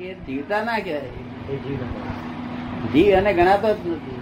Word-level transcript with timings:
એ 0.00 0.14
જીવતા 0.14 0.64
ના 0.64 0.78
કહેવાય. 0.78 1.00
જીવ 2.92 3.04
અને 3.04 3.30
એને 3.30 3.32
ગણાતો 3.32 3.68
જ 3.68 3.88
નથી. 3.88 4.20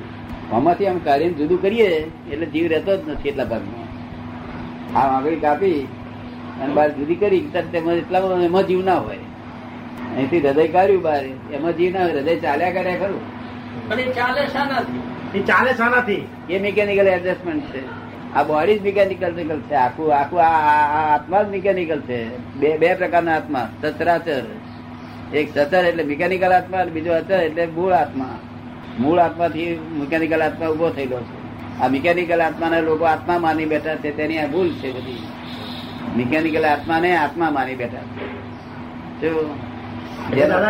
આમાંથી 0.52 0.86
આમ 0.86 0.98
કાર્ય 0.98 1.30
જુદું 1.30 1.62
કરીએ 1.62 1.86
એટલે 2.32 2.46
જીવ 2.46 2.66
રહેતો 2.66 2.96
જ 2.96 3.08
નથી 3.08 3.28
એટલા 3.28 3.44
ભાગમાં. 3.44 3.84
આ 4.98 5.16
આંગળી 5.16 5.36
કાપી 5.36 5.88
અને 6.62 6.74
બહાર 6.74 6.92
જુદી 6.92 7.14
કરી 7.14 7.50
તરત 7.52 7.64
તેમાં 7.64 7.94
એટલા 7.94 8.18
એમાં 8.18 8.62
જીવ 8.62 8.84
ના 8.84 8.94
હોય. 8.94 9.16
અહીંથી 10.14 10.40
હૃદય 10.40 10.68
કાઢ્યું 10.68 11.02
બહાર. 11.02 11.24
એમાં 11.52 11.72
જીવ 11.72 11.92
ના 11.92 12.02
હોય 12.02 12.12
હૃદય 12.12 12.36
ચાલ્યા 12.36 12.70
કર્યા 12.70 12.96
ખરું. 12.96 13.20
પણ 13.88 14.00
એ 14.00 14.12
ચાલે 14.12 14.46
શાનાથી 14.46 15.38
એ 15.38 15.42
ચાલે 15.42 15.74
શાનાથી 15.74 16.28
એ 16.50 16.58
મિકેનિકલ 16.58 17.08
એડજસ્ટમેન્ટ 17.08 17.64
છે. 17.64 17.86
આ 18.34 18.42
બોડી 18.42 18.78
જ 18.78 18.82
મિકેનિકલ 18.82 19.60
છે. 19.60 19.74
આખું 19.74 20.14
આખું 20.14 20.40
આ 20.40 20.44
આ- 20.44 20.92
આ 20.94 21.14
આત્મા 21.14 21.42
જ 21.42 21.48
મિકેનિકલ 21.48 22.00
છે. 22.00 22.38
બે 22.38 22.78
બે 22.78 22.94
પ્રકારના 22.94 23.36
આત્મા. 23.36 23.68
સચરાચર. 23.82 24.42
એક 25.34 25.48
સચર 25.54 25.84
એટલે 25.84 26.02
મિકેનિકલ 26.02 26.52
આત્મા 26.52 26.78
અને 26.78 26.90
બીજો 26.90 27.12
અચર 27.12 27.40
એટલે 27.40 27.66
મૂળ 27.66 27.92
આત્મા. 27.92 28.34
મૂળ 28.98 29.18
આત્માથી 29.18 29.78
મિકેનિકલ 30.00 30.42
આત્મા 30.42 30.68
ઊભો 30.68 30.90
થયેલો 30.90 31.18
છે. 31.18 31.36
આ 31.80 31.88
મિકેનિકલ 31.88 32.40
આત્માને 32.40 32.80
લોકો 32.80 33.04
આત્મા 33.04 33.38
માની 33.38 33.64
બેઠા 33.64 33.96
છે 33.96 34.10
તેની 34.16 34.38
આ 34.38 34.46
ભૂલ 34.46 34.70
છે 34.72 34.92
બધી. 34.92 35.22
મિકેનિકલ 36.16 36.64
આત્માને 36.64 37.16
આત્મા 37.16 37.50
માની 37.50 37.74
બેઠા 37.74 38.06
છે. 38.14 38.24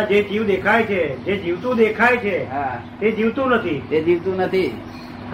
જે 0.09 0.23
જીવ 0.23 0.43
દેખાય 0.45 0.83
છે 0.83 1.01
જે 1.25 1.37
જીવતું 1.37 1.75
દેખાય 1.77 2.17
છે 2.17 2.51
હા. 2.51 2.77
તે 2.99 3.11
જીવતું 3.11 3.49
નથી. 3.49 3.81
તે 3.89 4.01
જીવતું 4.01 4.35
નથી. 4.35 4.71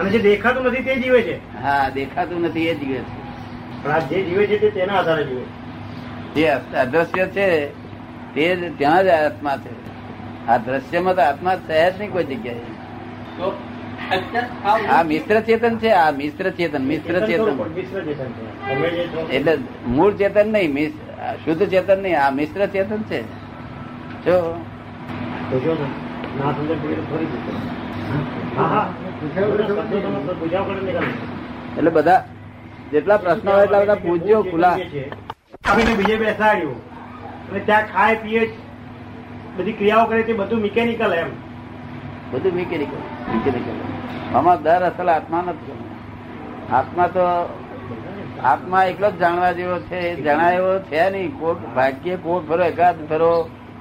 અને 0.00 0.10
જે 0.10 0.18
દેખાતું 0.18 0.64
નથી 0.64 0.82
તે 0.82 0.94
જીવે 0.96 1.22
છે. 1.22 1.36
હા 1.62 1.88
દેખાતું 1.88 2.40
નથી 2.42 2.68
એ 2.68 2.74
જીવે 2.74 2.98
છે. 2.98 3.20
જે 4.08 4.22
જીવે 4.22 4.46
છે 4.46 4.58
તે 4.58 4.70
તેના 4.70 4.94
આધારે 4.94 5.24
જીવે 5.24 5.40
છે. 5.40 5.60
જે 6.34 6.48
અદ્રશ્ય 6.76 7.26
છે 7.26 7.46
તે 8.34 8.44
જ 8.56 8.60
ત્યાં 8.78 9.02
જ 9.06 9.08
આત્મા 9.16 9.56
છે. 9.64 9.70
આ 10.48 10.58
દ્રશ્યમાં 10.66 11.14
તો 11.16 11.22
આત્મા 11.30 11.56
છે 11.66 11.76
જ 11.90 11.94
નહીં 11.98 12.10
કોઈ 12.14 12.26
જગ્યાએ. 12.30 12.64
આ 14.94 15.02
મિશ્ર 15.10 15.36
ચેતન 15.48 15.74
છે 15.82 15.90
આ 16.02 16.10
મિશ્ર 16.20 16.46
ચેતન 16.58 16.82
મિશ્ર 16.90 17.16
ચેતન. 17.28 17.56
એટલે 19.36 19.52
મૂળ 19.96 20.12
ચેતન 20.20 20.46
નહીં 20.52 20.92
શુદ્ધ 21.44 21.64
ચેતન 21.72 21.98
નહીં 22.04 22.18
આ 22.24 22.30
મિશ્ર 22.38 22.60
ચેતન 22.74 23.00
છે. 23.10 23.20
જો. 24.26 24.36
એટલે 31.76 31.90
બધા 31.90 32.20
જેટલા 32.92 33.18
પ્રશ્નો 33.24 33.50
હોય 33.52 33.64
એટલા 33.66 33.82
બધા 33.84 34.00
પૂજ્યો 34.06 34.42
ખુલા 34.50 34.76
બીજે 35.76 36.16
બેસાડ્યું. 36.22 36.80
અને 37.52 37.60
ત્યાં 37.70 37.88
ખાય 37.94 38.20
પીએ 38.26 38.42
બધી 39.56 39.72
ક્રિયાઓ 39.78 40.06
કરે 40.10 40.22
તે 40.28 40.32
બધું 40.34 40.60
મિકેનિકલ 40.66 41.12
એમ. 41.22 41.32
બધું 42.32 42.54
મિકેનિકલ 42.54 42.98
મિકેનિકલ 43.32 43.72
આમાં 44.36 44.62
દર 44.66 44.82
અસલ 44.90 45.08
આત્મા 45.14 45.42
નથી 45.42 45.76
આત્મા 46.78 47.08
તો 47.16 47.24
આત્મા 48.52 48.84
એકલો 48.92 49.10
જ 49.10 49.18
જાણવા 49.22 49.52
જેવો 49.58 49.76
છે 49.88 49.98
એ 50.10 50.14
જણાય 50.16 50.56
એવો 50.56 50.72
છે 50.90 51.02
નહીં. 51.10 51.32
કોટ 51.40 51.60
ભાગ્ય 51.76 52.16
કોટ 52.16 52.48
ફરો 52.48 52.64
એકાદ 52.64 52.96
ફરો 53.10 53.30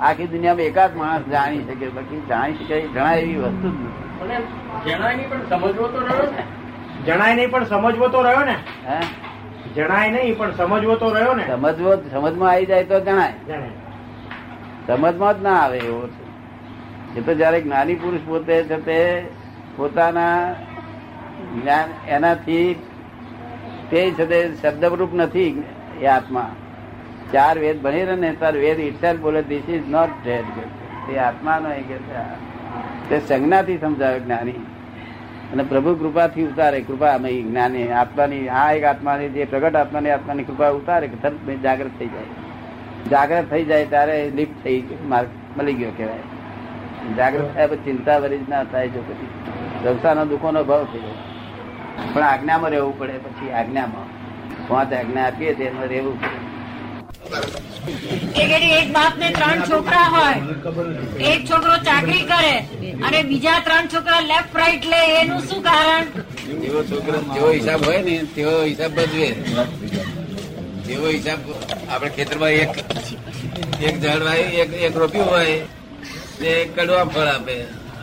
આખી 0.01 0.27
દુનિયામાં 0.27 0.69
એકાદ 0.71 0.91
માણસ 1.01 1.25
જાણી 1.33 1.65
શકે 1.67 1.87
બાકી 1.97 2.21
જાણી 2.29 2.57
શકે 2.59 2.81
જણાય 2.93 3.19
એવી 3.19 3.39
વસ્તુ 3.39 3.67
જ 3.69 3.79
નથી. 3.79 4.43
જણાય 4.85 5.15
નહીં 5.15 5.29
પણ 5.29 5.45
સમજવો 5.49 5.87
તો 5.87 5.99
રહ્યો 6.05 6.29
ને. 6.37 6.43
જણાય 7.05 7.35
નહીં 7.35 7.51
પણ 7.51 7.65
સમજવો 7.65 8.07
તો 8.09 8.23
રહ્યો 8.23 8.45
ને. 8.45 8.55
હે? 8.87 8.99
જણાય 9.75 10.11
નહીં 10.11 10.37
પણ 10.37 10.51
સમજવો 10.51 10.95
તો 10.95 11.13
રહ્યો 11.13 11.33
ને. 11.33 11.45
સમજવો 11.47 11.95
સમજમાં 12.11 12.51
આવી 12.51 12.65
જાય 12.65 12.83
તો 12.83 12.99
જણાય. 12.99 13.33
સમજમાં 14.87 15.39
જ 15.39 15.43
ના 15.43 15.59
આવે 15.59 15.77
એવો 15.77 16.07
છે. 16.07 16.23
એ 17.19 17.21
તો 17.21 17.33
જયારે 17.33 17.61
જ્ઞાની 17.61 17.95
પુરુષ 17.95 18.21
પોતે 18.27 18.63
છે 18.63 18.77
તે 18.77 18.97
પોતાના 19.75 20.55
જ્ઞાન 21.61 21.89
એનાથી 22.07 22.75
તે 23.89 24.11
છે 24.11 24.25
તે 24.25 24.39
શબ્દરૂપ 24.61 25.13
નથી 25.13 25.63
એ 26.01 26.05
આત્મા. 26.05 26.49
ચાર 27.33 27.59
વેદ 27.59 27.81
ભણી 27.81 28.05
રહે 28.05 28.15
ને 28.15 28.31
તાર 28.33 28.53
વેદ 28.53 28.79
ઇટસેલ 28.79 29.17
બોલે 29.17 29.41
ધીસ 29.43 29.69
ઇઝ 29.69 29.87
નોટ 29.89 30.11
ડેડ 30.23 30.45
તે 31.07 31.19
આત્માનો 31.19 31.69
એ 31.69 31.81
કે 31.81 31.97
તે 33.09 33.19
સંજ્ઞાથી 33.19 33.77
સમજાવે 33.77 34.19
જ્ઞાની. 34.19 34.59
અને 35.53 35.63
પ્રભુ 35.63 35.95
કૃપાથી 35.95 36.43
ઉતારે 36.43 36.81
કૃપા 36.81 37.13
અમે 37.13 37.41
જ્ઞાની, 37.41 37.91
આત્માની, 37.91 38.47
આ 38.47 38.71
એક 38.71 38.83
આત્માની 38.83 39.29
જે 39.29 39.45
પ્રગટ 39.45 39.75
આત્માની 39.75 40.09
આત્માની 40.09 40.43
કૃપા 40.43 40.69
ઉતારે 40.69 41.07
તરત 41.07 41.49
જાગ્રત 41.63 41.91
થઈ 41.99 42.07
જાય. 42.07 42.23
જાગ્રત 43.09 43.49
થઈ 43.49 43.65
જાય 43.65 43.85
ત્યારે 43.85 44.31
લિફ્ટ 44.35 44.63
થઈ 44.63 44.83
માર્ગ 45.05 45.27
મળી 45.57 45.73
ગયો 45.73 45.91
કહેવાય. 45.97 46.19
જાગ્રત 47.17 47.53
થાય 47.53 47.67
પછી 47.67 47.77
ચિંતા 47.77 48.17
વરી 48.17 48.39
ના 48.49 48.63
થાય 48.63 48.89
જો 48.89 48.99
પછી. 49.01 49.27
સંસારના 49.83 50.23
દુઃખોનો 50.23 50.63
ભાવ 50.63 50.83
થઈ 50.83 50.99
જાય. 50.99 51.11
પણ 52.13 52.21
આજ્ઞામાં 52.21 52.71
રહેવું 52.71 52.99
પડે, 52.99 53.13
પછી 53.13 53.51
આજ્ઞામાં. 53.51 54.21
પાંચ 54.67 54.93
આજ્ઞા 54.93 55.27
આપીએ 55.27 55.53
તે 55.53 55.63
એમાં 55.63 55.85
રહેવું 55.85 56.21
પડે. 56.21 56.50
એક 57.21 58.87
બાપ 58.93 59.17
ને 59.17 59.29
ત્રણ 59.37 59.61
છોકરા 59.69 60.07
હોય, 60.13 60.37
એક 61.31 61.45
છોકરો 61.49 61.75
ચાકરી 61.87 62.25
કરે 62.31 62.55
અને 63.05 63.19
બીજા 63.29 63.59
ત્રણ 63.65 63.89
છોકરા 63.93 64.21
લેફ્ટ 64.31 64.55
રાઈટ 64.61 64.85
લે, 64.91 65.01
એનું 65.21 65.41
શું 65.47 65.61
કારણ? 65.63 66.07
જેવો 66.61 66.81
છોકરો, 66.89 67.17
જેવો 67.33 67.49
હિસાબ 67.51 67.85
હોય 67.85 68.01
ને, 68.01 68.15
તેવો 68.35 68.55
હિસાબ 68.63 68.91
ભજવે 68.95 69.29
જેવો 70.87 71.07
હિસાબ 71.07 71.39
આપણે 71.89 72.09
ખેતરમાં 72.15 72.53
એક 72.63 72.73
એક 73.87 73.95
ઝાડ 74.03 74.23
વાય 74.27 74.45
એક 74.63 74.71
એક 74.89 74.95
રોપ્યું 74.95 75.27
હોય 75.27 75.57
એક 76.57 76.75
કડવા 76.75 77.05
ફળ 77.13 77.29
આપે, 77.35 77.57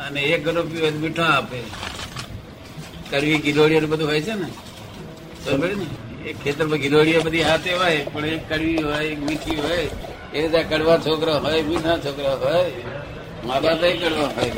અને 0.06 0.21
એક 0.35 0.47
રોપ્યું 0.47 0.81
હોય 0.81 0.93
મીઠા 1.03 1.33
આપે. 1.37 1.61
કડવી 3.11 3.39
ગિલોડીઓ 3.45 3.89
બધું 3.89 4.09
હોય 4.11 4.23
છે 4.23 4.35
ને? 4.35 4.49
સમજે 5.45 5.75
ને? 5.81 5.87
ખેતરમાં 6.25 6.79
ગિલોડીઓ 6.79 7.21
બધી 7.23 7.43
હાથે 7.43 7.73
હોય 7.73 8.01
પણ 8.05 8.25
એક 8.25 8.49
કડવી 8.49 8.83
હોય 8.83 9.03
એક 9.03 9.19
મીઠી 9.19 9.56
હોય 9.56 9.83
એ 10.34 10.41
રીતે 10.43 10.62
કડવા 10.62 10.99
છોકરા 10.99 11.39
હોય 11.39 11.62
મીઠા 11.62 11.99
છોકરા 11.99 12.34
હોય 12.34 12.62
મા 13.47 13.61
બાપ 13.61 13.79
કડવા 13.81 14.31
હોય. 14.37 14.53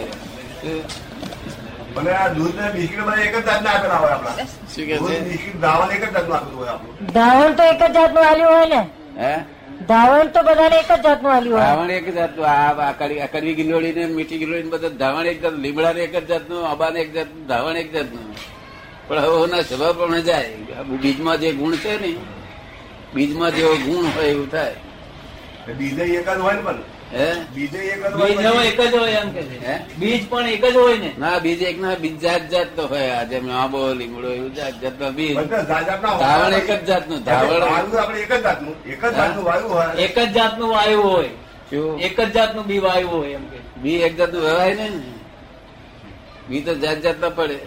બધા. 1.94 2.18
આ 2.18 2.28
દૂધ 2.28 2.54
ને 2.54 2.70
બિસ્કીટ 2.70 3.18
એક 3.18 3.34
જ 3.36 3.46
જાતના 3.46 3.72
આપેલા 3.74 3.96
હોય 3.96 4.12
આપણા. 4.12 4.46
શું 4.74 4.84
કે 4.86 4.96
છે? 4.98 5.58
દાવણ 5.60 5.90
એક 5.90 6.02
જ 6.02 6.12
જાતનું 6.12 6.36
આપેલું 6.36 6.58
હોય 6.60 6.70
આપણું. 6.70 7.12
ધાવણ 7.12 7.52
તો 7.54 7.62
એક 7.62 7.80
જ 7.80 7.92
જાતનું 7.94 8.24
આલ્યું 8.26 8.52
હોય 8.52 8.66
ને? 8.66 8.82
હે? 9.18 9.34
ધાવણ 9.88 10.28
તો 10.28 10.42
બધાને 10.42 10.76
એક 10.78 10.92
જ 10.92 11.02
જાતનું 11.02 11.32
આલ્યું 11.32 11.58
હોય. 11.58 11.66
ધાવણ 11.66 11.90
એક 11.90 12.14
જાતનું 12.14 12.46
આ 12.46 12.92
કડવી 13.32 13.54
ગિલોડી 13.54 13.92
ને 13.92 14.06
મીઠી 14.06 14.38
ગિલોડી 14.38 14.62
ને 14.62 14.70
બધા 14.70 14.88
ધાવણ 14.88 15.26
એક 15.26 15.42
જાતનું 15.42 15.62
લીમડા 15.62 15.90
એક 15.90 16.12
જ 16.16 16.26
જાતનું 16.28 16.70
અબાન 16.72 16.96
એક 16.96 17.14
જાતનું 17.14 17.46
ધાવણ 17.46 17.76
એક 17.76 17.92
જાતનું. 17.94 18.34
પણ 19.10 19.18
હવે 19.26 19.46
ના 19.50 19.62
સ્વભાવ 19.66 19.92
પ્રમાણે 19.98 20.22
જાય. 20.22 20.48
બીજમાં 21.02 21.36
જે 21.42 21.52
ગુણ 21.58 21.74
છે 21.82 21.92
ને 22.00 22.10
બીજમાં 23.14 23.50
જેવો 23.54 23.74
ગુણ 23.84 24.06
હોય 24.14 24.30
એવું 24.34 24.48
થાય. 24.50 24.76
બીજે 25.78 26.02
એક 26.02 26.28
જ 26.30 26.38
હોય 26.38 26.54
ને 26.54 26.62
પણ. 26.62 26.78
બીજે 27.54 27.78
એક 27.78 28.00
જ 28.06 28.12
બીજ 28.18 28.38
એક 28.70 28.80
જ 28.92 28.94
હોય 28.94 29.18
એમ 29.22 29.28
કે 29.34 29.42
બીજ 29.98 30.22
પણ 30.30 30.46
એક 30.46 30.64
જ 30.64 30.76
હોય 30.76 30.98
ને. 31.02 31.10
ના 31.18 31.38
બીજ 31.44 31.62
એક 31.62 31.78
ના 31.80 31.94
બીજ 32.02 32.14
જાત 32.22 32.42
જાત 32.52 32.68
તો 32.76 32.86
હોય. 32.86 33.10
આ 33.18 33.24
જેમ 33.24 33.50
આંબો 33.50 33.80
લીમડો 33.98 34.28
એવું 34.30 34.54
જાત 34.54 34.74
જાત 34.82 34.94
બીજ. 35.18 35.34
જાત 35.34 35.86
જાતના 35.88 36.10
હોય. 36.10 36.22
ધાવણ 36.22 36.54
એક 36.60 36.70
જ 36.70 36.86
જાતનું 36.86 37.20
ધાવણ. 37.24 37.62
આપણે 37.62 38.18
એક 38.20 38.32
જ 38.32 38.42
જાતનું. 38.46 38.74
એક 38.92 39.02
જ 39.02 39.14
જાતનું 39.18 39.44
વાયુ 39.44 39.68
હોય. 39.74 39.92
એક 40.04 40.16
જ 40.18 40.32
જાતનું 40.38 40.68
વાયુ 40.70 41.02
હોય. 41.02 41.32
એક 42.06 42.20
જ 42.20 42.30
જાતનું 42.34 42.64
બી 42.70 42.78
વાયુ 42.78 43.08
હોય 43.08 43.30
એમ 43.34 43.44
કે 43.50 43.58
બી 43.82 43.98
એક 44.06 44.16
જાતનું 44.18 44.42
વ્યવહાય 44.42 44.74
નહીં 44.74 44.94
ને. 44.94 45.12
બી 46.48 46.62
તો 46.62 46.74
જાત 46.74 46.98
જાત 47.02 47.18
ના 47.20 47.34
પડે. 47.38 47.58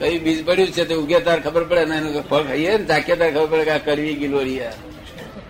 કઈ 0.00 0.18
બીજ 0.18 0.38
પડ્યું 0.44 0.72
છે 0.72 0.84
તે 0.86 0.94
ઉગે 0.94 1.18
તાર 1.22 1.38
ખબર 1.40 1.64
પડે 1.64 1.84
ને 1.84 1.96
એનું 1.96 2.22
ફળ 2.22 2.44
ખાઈએ 2.44 2.72
ને 2.78 2.84
ચાખીએ 2.84 3.16
તાર 3.16 3.30
ખબર 3.30 3.48
પડે 3.52 3.64
કે 3.64 3.72
આ 3.72 3.78
કરવી 3.78 4.16
ગિલોડી 4.16 4.60
આ. 4.60 4.74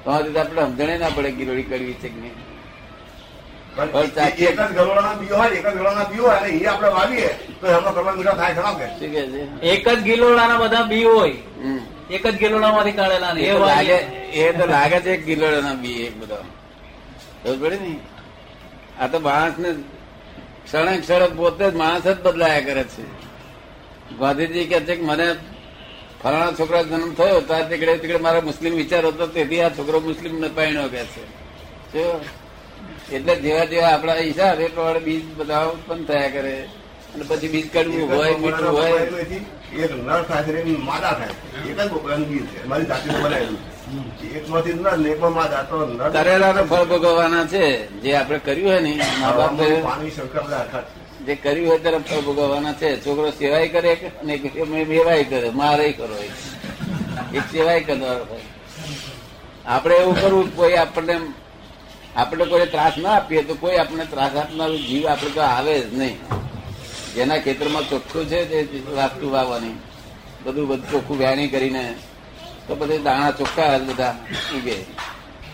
તો 0.05 0.11
આપણે 0.11 0.63
સમજણે 0.67 0.95
ના 0.99 1.11
પડે 1.11 1.31
ગિલોડી 1.33 1.63
કરવી 1.65 1.97
છે 2.03 2.09
કે 2.09 2.19
નહીં. 2.21 2.37
એક 3.77 4.57
જ 4.59 4.73
ગરોળાના 4.75 5.15
બી 5.21 5.29
હોય 5.31 5.51
એક 5.51 5.65
જ 5.65 5.75
ગરોળાના 5.75 6.09
બી 6.11 6.19
હોય 6.19 6.37
અને 6.37 6.49
એ 6.57 6.67
આપણે 6.67 6.91
વાવીએ 6.91 7.31
તો 7.61 7.67
એમનો 7.67 7.91
કરવા 7.93 8.15
મીઠા 8.15 8.35
થાય 8.35 8.55
ખરા 8.55 8.75
કે? 8.75 8.87
શું 8.99 9.11
કે 9.13 9.23
છે? 9.33 9.43
એક 9.73 9.85
જ 9.89 10.03
ગિલોડાના 10.03 10.59
બધા 10.59 10.83
બી 10.83 11.05
હોય. 11.05 11.35
હમ. 11.63 11.81
એક 12.11 12.25
જ 12.25 12.37
ગિલોડામાંથી 12.37 12.93
કાઢેલા 12.93 13.33
ને 13.35 13.41
એ 13.41 13.53
તો 13.53 13.65
લાગે 13.67 13.99
એ 14.35 14.53
તો 14.53 14.65
લાગે 14.67 14.99
છે 15.01 15.11
એક 15.13 15.23
ગિલોડાના 15.25 15.75
બી 15.75 15.99
એક 16.07 16.15
બધા. 16.21 16.45
ખબર 17.45 17.57
પડે 17.63 17.77
ને? 17.79 17.93
આ 19.01 19.09
તો 19.09 19.19
માણસ 19.21 19.57
ને 19.59 19.71
ક્ષણે 20.65 20.93
ક્ષણે 21.01 21.29
પોતે 21.31 21.65
જ 21.71 21.75
માણસ 21.75 22.05
જ 22.05 22.15
બદલાયા 22.25 22.61
કરે 22.61 22.85
છે. 22.85 23.03
ગાંધીજી 24.19 24.67
કે 24.67 24.79
છે 24.81 24.95
કે 24.97 25.03
મને 25.03 25.27
ફલાણા 26.23 26.57
છોકરા 26.59 26.83
જન્મ 26.83 27.13
થયો 27.15 27.41
ત્યાં 27.41 27.69
તીકડે 27.69 27.93
તીકડે 27.99 28.19
મારા 28.19 28.41
મુસ્લિમ 28.41 28.73
વિચાર 28.75 29.05
હતો 29.07 29.27
તેથી 29.27 29.63
આ 29.63 29.71
છોકરો 29.71 29.99
મુસ્લિમ 30.01 30.33
ને 30.41 30.49
પરણ્યો 30.49 30.89
કે 30.89 31.03
છે 31.93 32.03
એટલે 33.11 33.35
જેવા 33.37 33.67
જેવા 33.67 33.93
આપણા 33.93 34.21
હિસાબ 34.23 34.61
એ 34.61 34.69
પ્રમાણે 34.69 35.01
બીજ 35.01 35.25
બધા 35.39 35.65
ઉત્પન્ન 35.67 36.03
થયા 36.05 36.31
કરે 36.31 36.55
અને 37.15 37.25
પછી 37.25 37.49
બીજ 37.49 37.67
કડવું 37.73 38.09
હોય 38.11 38.33
મીઠું 38.39 38.69
હોય. 38.69 39.01
એક 39.77 39.93
નર 39.99 40.23
થાય 40.25 40.43
છે 40.47 40.77
માદા 40.81 41.15
થાય 41.15 41.35
એક 41.69 41.79
જ 41.79 41.89
બોકડાનું 41.89 42.29
છે. 42.51 42.59
મારી 42.67 42.87
જાતિ 42.87 43.09
બનાવેલું 43.09 43.59
એકમાંથી 44.37 44.75
નર 44.75 44.97
ને 44.99 45.09
એકમાં 45.11 45.33
માં 45.33 45.51
જાતો 45.51 45.77
નર 45.87 46.11
કરેલાનું 46.17 46.67
ફળ 46.69 46.85
ભોગવવાના 46.85 47.47
છે. 47.47 47.65
જે 48.03 48.11
આપણે 48.17 48.39
કર્યું 48.39 48.69
હોય 48.69 48.81
ને 48.81 48.93
મા 49.21 49.33
બાપ 49.33 49.53
પાણી 49.85 50.11
શંકર 50.11 50.43
આખા 50.53 50.83
જે 51.31 51.37
કર્યું 51.37 51.69
હોય 51.69 51.79
ત્યારે 51.79 51.99
ફળ 51.99 52.21
ભોગવવાના 52.21 52.73
છે. 52.73 53.07
છોકરો 53.07 53.31
સેવાય 53.31 53.69
કરે 53.69 53.93
અને 53.95 54.35
મેવાય 54.85 55.25
કરે? 55.25 55.51
મારે 55.51 55.93
કરો. 55.93 56.17
એક 57.35 57.45
સેવાય 57.53 57.81
કરનારો 57.81 58.25
હોય. 58.25 58.41
આપણે 59.67 59.95
એવું 59.95 60.23
કરવું 60.23 60.57
કોઈ 60.57 60.75
આપણને 60.75 61.17
આપણે 62.17 62.45
કોઈ 62.45 62.67
ત્રાસ 62.67 62.99
ના 62.99 63.11
આપીએ 63.11 63.43
તો 63.43 63.55
કોઈ 63.55 63.77
આપણને 63.77 64.05
ત્રાસ 64.05 64.37
આપનારું 64.37 64.79
જીવ 64.79 65.07
આપણે 65.07 65.31
તો 65.31 65.41
આવે 65.41 65.81
જ 65.81 65.99
નહીં. 65.99 66.17
જેના 67.15 67.39
ખેતરમાં 67.39 67.89
ચોખ્ખું 67.89 68.27
છે 68.27 68.41
તે 68.45 68.79
વાસ્તુ 68.91 69.31
વાવવાની. 69.31 69.77
બધું 70.45 70.69
બધું 70.69 70.91
ચોખ્ખું 70.91 71.19
વ્યાણી 71.19 71.49
કરીને 71.49 71.95
તો 72.67 72.75
પછી 72.75 72.99
દાણા 72.99 73.31
ચોખ્ખા 73.31 73.79
બધા 73.79 74.17
ઉગે. 74.57 74.79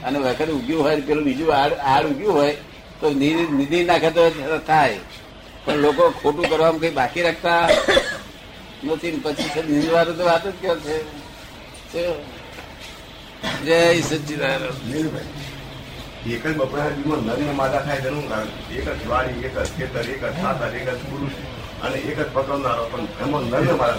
અને 0.04 0.18
વખત 0.18 0.48
ઉગ્યું 0.48 0.82
હોય 0.84 1.00
પેલું 1.00 1.24
બીજું 1.24 1.54
આડ 1.54 1.72
આડ 1.72 2.06
ઉગ્યું 2.06 2.34
હોય 2.34 2.56
તો 3.00 3.10
નિધિ 3.10 3.46
નિધિ 3.56 3.84
નાખે 3.84 4.10
તો 4.10 4.22
થાય. 4.66 4.98
પણ 5.66 5.82
લોકો 5.82 6.04
ખોટું 6.12 6.46
કરવામાં 6.46 6.80
કઈ 6.80 6.90
બાકી 6.92 7.22
રાખતા 7.22 7.62
નથી 8.84 9.18
પછી 9.18 9.50
છે 9.50 9.60
નિંદવાનું 9.64 10.16
તો 10.16 10.24
વાત 10.24 10.44
જ 10.44 10.52
ક્યાં 10.60 10.80
છે 11.90 12.02
જય 13.62 13.78
સચિદાનંદ 14.02 14.64
એક 16.26 16.44
જ 16.44 16.52
બપોરા 16.52 16.90
નર 16.90 17.40
થાય 17.76 18.00
તેનું 18.00 18.26
કારણ 18.28 18.52
એક 18.72 18.86
જ 18.92 19.02
વાડી 19.08 19.42
એક 19.42 19.54
જ 19.56 19.68
ખેતર 19.72 20.04
એક 20.06 20.22
જ 20.22 20.34
ખાતર 20.36 20.70
એક 20.72 20.86
જ 20.88 21.00
પુરુષ 21.04 21.36
અને 21.82 21.96
એક 22.00 22.18
જ 22.18 22.28
પકડનારો 22.28 22.84
પણ 22.86 23.06
એમાં 23.22 23.44
નર 23.46 23.74
મારા 23.76 23.98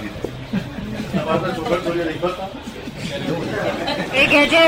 કરતા 2.21 2.49
એ 4.13 4.23
કે 4.27 4.41
છે 4.47 4.65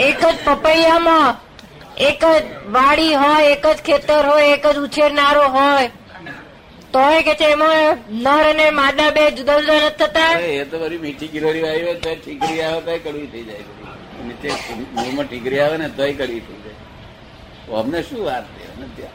એક 0.00 0.20
જ 0.20 0.36
પપૈયામાં 0.44 1.36
એક 2.02 2.20
જ 2.20 2.44
વાડી 2.70 3.14
હોય 3.16 3.50
એક 3.50 3.64
જ 3.66 3.78
ખેતર 3.82 4.22
હોય 4.26 4.54
એક 4.54 4.64
જ 4.66 4.76
ઉછેરનારો 4.80 5.44
હોય 5.50 5.88
તોય 6.94 7.20
કે 7.26 7.34
છે 7.40 7.46
એમાં 7.54 7.98
નર 8.24 8.44
અને 8.52 8.66
માદા 8.80 9.10
બે 9.16 9.22
જુદા 9.36 9.58
જુદા 9.60 9.80
નથી 9.80 9.96
થતા. 10.00 10.32
એ 10.60 10.64
તો 10.70 10.76
બધી 10.82 11.02
મીઠી 11.04 11.32
ગિલોરી 11.34 11.64
આવી 11.68 11.84
હોય 11.86 11.98
તો 12.04 12.10
ઠીકરી 12.24 12.60
આવે 12.68 12.80
તો 12.86 12.92
કડવી 13.04 13.28
થઈ 13.32 13.44
જાય. 13.48 13.64
નીચે 14.26 14.48
મોંમાં 14.96 15.26
ઠીકરી 15.30 15.60
આવે 15.64 15.76
ને 15.82 15.88
તોય 15.98 16.14
કડવી 16.20 16.42
થઈ 16.46 16.60
જાય. 16.64 16.78
અમને 17.80 17.98
શું 18.08 18.22
વાત 18.28 18.44
છે? 18.96 19.08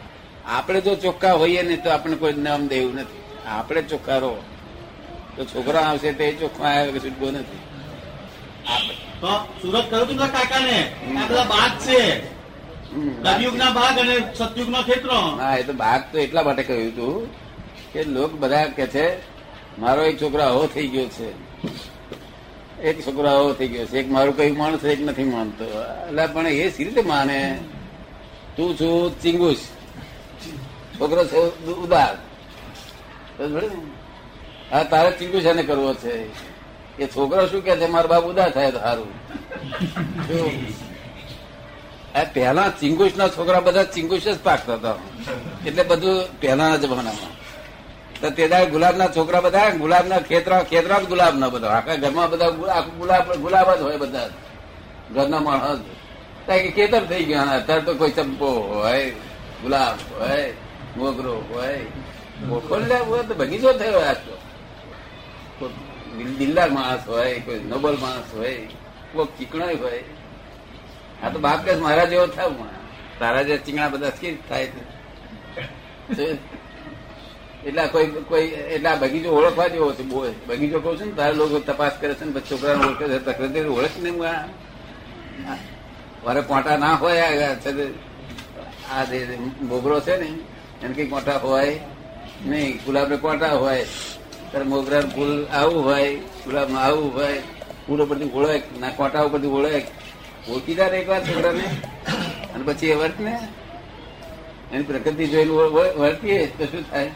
આપણે 0.56 0.80
જો 0.86 0.94
ચોખ્ખા 1.06 1.36
હોઈએ 1.42 1.62
ને 1.70 1.76
તો 1.84 1.90
આપણે 1.96 2.16
કોઈ 2.22 2.36
નામ 2.48 2.62
દેવું 2.74 2.96
નથી. 3.02 3.24
આપણે 3.56 3.82
ચોખ્ખા 3.92 4.20
રહો. 4.24 4.34
તો 5.36 5.42
છોકરા 5.54 5.86
આવશે 5.90 6.10
તે 6.20 6.26
ચોખ્ખા 6.42 6.72
આવે 6.78 6.90
કે 6.96 7.00
છૂટકો 7.06 7.26
નથી. 7.36 7.62
સુરત 9.62 9.86
કહ્યું 9.90 10.08
તું 10.10 10.18
કાકાને? 10.36 10.78
આ 11.18 11.26
બધા 11.30 11.48
બાદ 11.54 11.74
છે. 11.86 12.02
કલયુગ 13.24 13.56
ના 13.62 13.74
ભાગ 13.78 13.96
અને 14.04 14.16
સતયુગના 14.38 14.88
ખેતરો. 14.90 15.20
હા 15.42 15.58
એ 15.62 15.64
તો 15.70 15.74
ભાગ 15.84 16.02
તો 16.12 16.18
એટલા 16.26 16.44
માટે 16.48 16.64
કહ્યું 16.70 16.90
હતું 16.94 17.46
કે 17.94 18.04
લોક 18.04 18.32
બધા 18.32 18.66
કે 18.66 18.88
છે, 18.88 19.18
મારો 19.80 20.04
એક 20.04 20.22
છોકરો 20.22 20.44
આવો 20.44 20.68
થઈ 20.68 20.88
ગયો 20.88 21.06
છે. 21.06 21.30
એક 22.82 23.08
છોકરો 23.08 23.30
આવો 23.30 23.54
થઈ 23.54 23.68
ગયો 23.68 23.86
છે. 23.86 24.00
એક 24.00 24.12
મારું 24.12 24.38
કયું 24.38 24.58
માણસ 24.58 24.84
એક 24.84 25.02
નથી 25.02 25.24
માનતો. 25.24 25.66
એટલે 26.08 26.28
પણ 26.28 26.48
એ 26.48 26.70
સી 26.70 26.84
રીતે 26.84 27.02
માને? 27.02 27.60
તું 28.56 28.76
છું 28.76 29.22
ચિંગુસ. 29.22 29.60
છોકરો 31.00 31.26
છે 31.26 31.38
ઉદાર. 31.66 32.18
હા, 34.72 34.84
તારે 34.84 35.12
ચિંગુસ 35.12 35.46
એને 35.46 35.64
કરવો 35.64 35.94
છે. 35.94 36.14
એ 36.98 37.06
છોકરો 37.06 37.48
શું 37.48 37.64
કે 37.64 37.76
છે, 37.78 37.88
મારો 37.88 38.08
બાપ 38.08 38.24
ઉદાર 38.24 38.52
થાય 38.52 38.72
તો 38.72 38.80
સારું? 38.80 39.10
પહેલા 42.34 42.70
ચિંગુસ 42.70 43.12
ના 43.18 43.28
છોકરા 43.28 43.60
બધા 43.60 43.84
ચિંગુસ 43.84 44.24
જ 44.28 44.40
પાકતા 44.44 44.74
હતા. 44.74 44.96
એટલે 45.66 45.84
બધું 45.84 46.40
પહેલાના 46.40 46.78
જમાનામાં. 46.78 47.47
તો 48.22 48.28
તે 48.36 48.44
દાડે 48.52 48.68
ગુલાબના 48.74 49.10
છોકરા 49.16 49.42
બધા, 49.46 49.70
ગુલાબના 49.84 50.20
ખેતરા 50.30 50.64
ખેતરા 50.72 51.00
જ 51.02 51.06
ગુલાબના 51.12 51.50
બધા. 51.54 51.74
આખા 51.78 52.02
ઘરમાં 52.04 52.30
બધા 52.32 52.50
આખું 52.78 52.96
ગુલાબ 53.02 53.26
ગુલાબ 53.44 53.68
જ 53.78 53.82
હોય 53.88 53.98
બધા. 54.04 54.30
ઘરના 55.16 55.42
માણસ 55.48 55.80
કે 56.48 56.72
ખેતર 56.78 57.04
થઈ 57.10 57.24
ગયા 57.30 57.56
અત્યારે 57.60 57.84
તો 57.88 57.94
કોઈ 58.00 58.14
ચંપો 58.18 58.50
હોય, 58.72 59.06
ગુલાબ 59.62 59.98
હોય, 60.18 60.46
મોગરો 60.98 61.36
હોય. 61.50 61.80
મોખોલિયા 62.48 63.08
હોય 63.10 63.24
તો 63.30 63.34
બગીચો 63.40 63.70
થયો 63.80 64.02
આજ 64.10 64.20
તો. 64.26 64.36
દિલદાર 66.40 66.70
માણસ 66.78 67.04
હોય, 67.08 67.40
કોઈ 67.46 67.62
નોબલ 67.72 67.96
માણસ 68.02 68.30
હોય 68.34 68.56
કોઈ 69.14 69.30
ચીકણાય 69.38 69.76
હોય. 69.84 70.02
આ 71.24 71.30
તો 71.34 71.38
બાપ 71.46 71.60
કે 71.66 71.72
મારા 71.86 72.10
જેવો 72.12 72.28
થાવ 72.36 72.52
તારા 73.20 73.44
જે 73.48 73.56
ચીંગણા 73.66 73.92
બધા 73.94 74.14
સ્કીર 74.18 74.36
થાય 74.50 74.68
છે? 74.68 76.26
એટલે 77.66 77.84
કોઈ 77.94 78.08
કોઈ 78.30 78.48
એટલે 78.76 78.92
બગીચો 79.02 79.30
ઓળખવા 79.38 79.68
જેવો 79.68 79.92
છે, 79.94 80.04
બહુ 80.04 80.20
બગીચો 80.48 80.80
કહું 80.80 80.98
છું 81.00 81.08
ને, 81.08 81.14
તારા 81.18 81.38
લોકો 81.40 81.60
તપાસ 81.60 81.94
કરે 82.00 82.14
છે 82.16 82.26
ને 82.26 82.42
છોકરાને 82.50 82.84
ઓળખે 82.86 83.06
છે, 83.08 83.18
તકલીફ 83.26 83.70
ઓળખ 83.78 83.98
ને 84.04 84.12
વારે 86.26 86.42
કોટા 86.42 86.78
ના 86.78 86.96
હોય, 87.02 87.26
આ 88.92 89.04
મોગરો 89.70 90.00
છે 90.02 90.16
ને, 90.18 90.30
એને 90.84 90.94
કઈ 90.94 91.08
કોટા 91.08 91.38
હોય 91.44 91.80
નહીં. 92.46 92.80
ગુલાબ 92.86 93.10
ને 93.10 93.18
કોટા 93.18 93.56
હોય 93.62 93.86
ત્યારે 94.50 94.68
મોગરા 94.70 95.02
ફૂલ 95.14 95.34
આવું 95.52 95.84
હોય 95.84 96.10
ગુલાબ 96.46 96.70
આવું 96.76 97.14
હોય, 97.16 97.42
ફૂલ 97.86 98.00
ઉપરથી 98.04 98.32
ઓળખ, 98.34 98.68
ના 98.80 98.92
કોટા 98.98 99.26
ઉપરથી 99.28 99.48
ઓળખ. 99.60 99.88
ઓળખીદાર 100.48 100.94
એક 100.94 101.08
વાર 101.08 101.22
છોકરાને, 101.28 101.66
અને 102.54 102.64
પછી 102.68 102.92
એ 102.94 102.96
વર્ત 102.96 103.20
ને 103.20 103.34
એની 104.72 104.88
પ્રકૃતિ 104.90 105.24
જોઈને 105.28 105.54
વર્તીએ 106.00 106.40
તો 106.58 106.66
શું 106.66 106.84
થાય? 106.92 107.12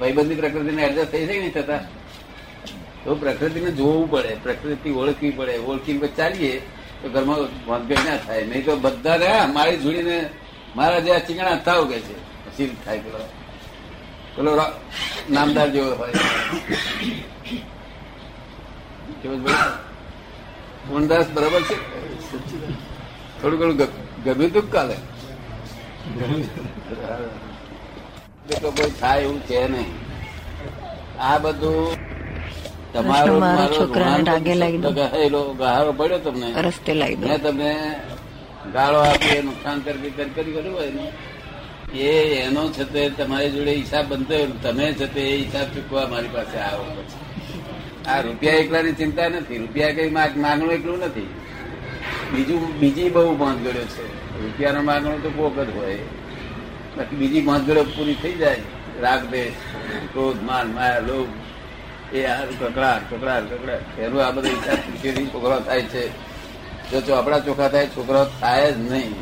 ભાઈબંધી 0.00 0.40
પ્રકૃતિને 0.40 0.82
એડજસ્ટ 0.88 1.10
થઈ 1.12 1.26
જાય 1.26 1.40
નહીં 1.40 1.54
થતા 1.56 1.82
તો 3.04 3.14
પ્રકૃતિને 3.22 3.70
જોવું 3.78 4.06
પડે, 4.12 4.32
પ્રકૃતિ 4.44 4.88
ઓળખવી 5.00 5.32
પડે, 5.38 5.54
ઓળખીને 5.68 6.00
પછી 6.02 6.16
ચાલીએ, 6.16 6.54
તો 7.00 7.06
ઘરમાં 7.14 7.38
મતભેદ 7.68 8.00
ના 8.06 8.18
થાય. 8.26 8.44
નહીં 8.50 8.64
તો 8.64 8.72
બધા 8.76 9.16
રહ્યા, 9.22 9.46
મારી 9.56 9.78
જોડીને 9.82 10.18
મારા 10.76 11.00
જે 11.04 11.10
ચીકણા 11.26 11.58
થાવ 11.66 11.82
કે 11.90 11.98
છે. 12.06 12.16
સીલ 12.56 12.70
થાય 12.84 12.98
પેલો 13.04 13.20
પેલો 14.34 14.50
નામદાર 15.30 15.68
જેવો 15.74 15.90
હોય. 16.00 16.14
મોહનદાસ 20.88 21.28
બરાબર 21.34 21.62
છે? 21.68 21.76
થોડું 23.40 23.58
ઘણું 23.60 23.76
ગમ્યું 24.24 24.52
તું 24.54 24.66
કાલે? 24.72 24.96
તો 28.54 28.70
કોઈ 28.70 28.90
થાય 29.00 29.20
એવું 29.20 29.40
છે 29.40 29.68
નહીં. 29.68 29.90
આ 31.20 31.38
બધું 31.38 32.10
તમારો 32.92 33.38
મારો 33.38 33.74
છોકરાને 33.74 34.24
રાગે. 34.24 34.54
ગહારો 35.58 35.92
પડ્યો 35.92 36.18
તમને. 36.18 36.52
રસ્તે 36.60 36.94
લાગી 36.94 37.16
મેં 37.16 37.42
તમને 37.42 38.00
ગાળો 38.72 38.98
આપી 38.98 39.42
નુકસાન 39.42 39.80
કરી 39.80 40.10
કરી 40.10 40.52
કર્યું 40.52 40.76
હોય 40.76 40.90
ને? 40.90 41.12
એ 41.98 42.34
એનો 42.34 42.68
છે 42.68 42.84
તે 42.84 43.10
તમારી 43.10 43.50
જોડે 43.50 43.74
હિસાબ 43.74 44.08
બનતો 44.08 44.34
હોય, 44.34 44.46
તમે 44.46 44.92
છે 44.92 45.14
તે 45.14 45.20
એ 45.20 45.44
હિસાબ 45.44 45.66
ચૂકવા 45.74 46.06
મારી 46.06 46.28
પાસે 46.28 46.58
આવો 46.58 46.84
પછી. 46.84 48.10
આ 48.10 48.20
રૂપિયા 48.20 48.54
એકલાની 48.54 48.92
ચિંતા 48.92 49.28
નથી. 49.28 49.58
રૂપિયા 49.58 49.90
કઈ 49.90 50.10
માગણું 50.10 50.72
એકલું 50.72 50.98
નથી. 50.98 51.28
બીજું 52.34 52.78
બીજી 52.78 53.10
બહુ 53.10 53.36
બાંધગડો 53.36 53.80
છે. 53.80 54.06
રૂપિયાનો 54.42 54.82
માગણું 54.82 55.22
તો 55.22 55.30
કોક 55.30 55.58
જ 55.58 55.76
હોય. 55.76 55.98
બાકી 57.00 57.16
બીજી 57.16 57.40
બાંધગડો 57.40 57.84
પૂરી 57.84 58.14
થઈ 58.14 58.32
જાય. 58.32 58.60
રાગ 59.00 59.30
દેશ 59.30 59.52
ક્રોધ, 60.12 60.42
માન, 60.42 60.72
માયા, 60.72 60.98
લોભ, 60.98 62.14
એ 62.14 62.24
આ 62.24 62.44
કકડાટ 62.44 63.14
કકડાટ 63.14 63.52
કકડાટ. 63.52 63.98
એનો 63.98 64.18
આ 64.20 64.30
બધા 64.30 64.48
હિસાબ 64.48 64.74
ચૂકીથી 64.74 65.26
છોકરા 65.26 65.58
થાય 65.58 65.82
છે. 65.82 66.08
જો 66.90 67.00
ચોપડા 67.00 67.38
ચોખા 67.38 67.68
થાય 67.68 67.86
છોકરાઓ 67.86 68.24
થાય 68.24 68.72
જ 68.72 68.78
નહીં. 68.78 69.14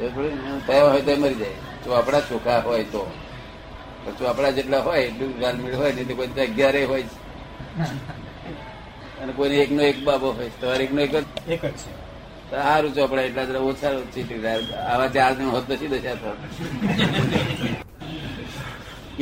ને 0.00 0.60
થયા 0.66 0.84
હોય 0.84 1.00
તો 1.00 1.16
મરી 1.16 1.34
જાય. 1.34 1.48
ચોપડા 1.84 2.20
ચોખા 2.20 2.58
હોય 2.58 2.84
તો. 2.84 3.12
ચોપડા 4.18 4.50
જેટલા 4.50 4.78
હોય, 4.78 5.00
એટલું 5.00 5.38
ગાલમીડ 5.38 5.74
હોય 5.74 5.92
નહીં 5.92 6.08
તો 6.08 6.14
કોઈ 6.14 6.26
અગિયારે 6.26 6.84
હોય 6.84 7.02
અને 9.22 9.32
કોઈને 9.32 9.56
એકનો 9.56 9.82
એક 9.82 10.04
બાબો 10.04 10.30
હોય, 10.32 10.50
તમારે 10.60 10.84
એકનો 10.84 11.00
એક 11.00 11.16
જ? 11.16 11.24
એક 11.48 11.64
જ 11.64 11.70
છે. 11.70 12.03
સારું 12.54 12.92
ચોપડા 12.94 13.26
એટલા 13.28 13.46
જરા 13.48 13.62
ઓછા 13.70 13.92
આવા 14.92 15.08
ચાર 15.14 15.32
જણ 15.36 15.50
હોત 15.54 15.66
નથી 15.72 15.90
દશા 15.92 16.16
તો 16.22 16.30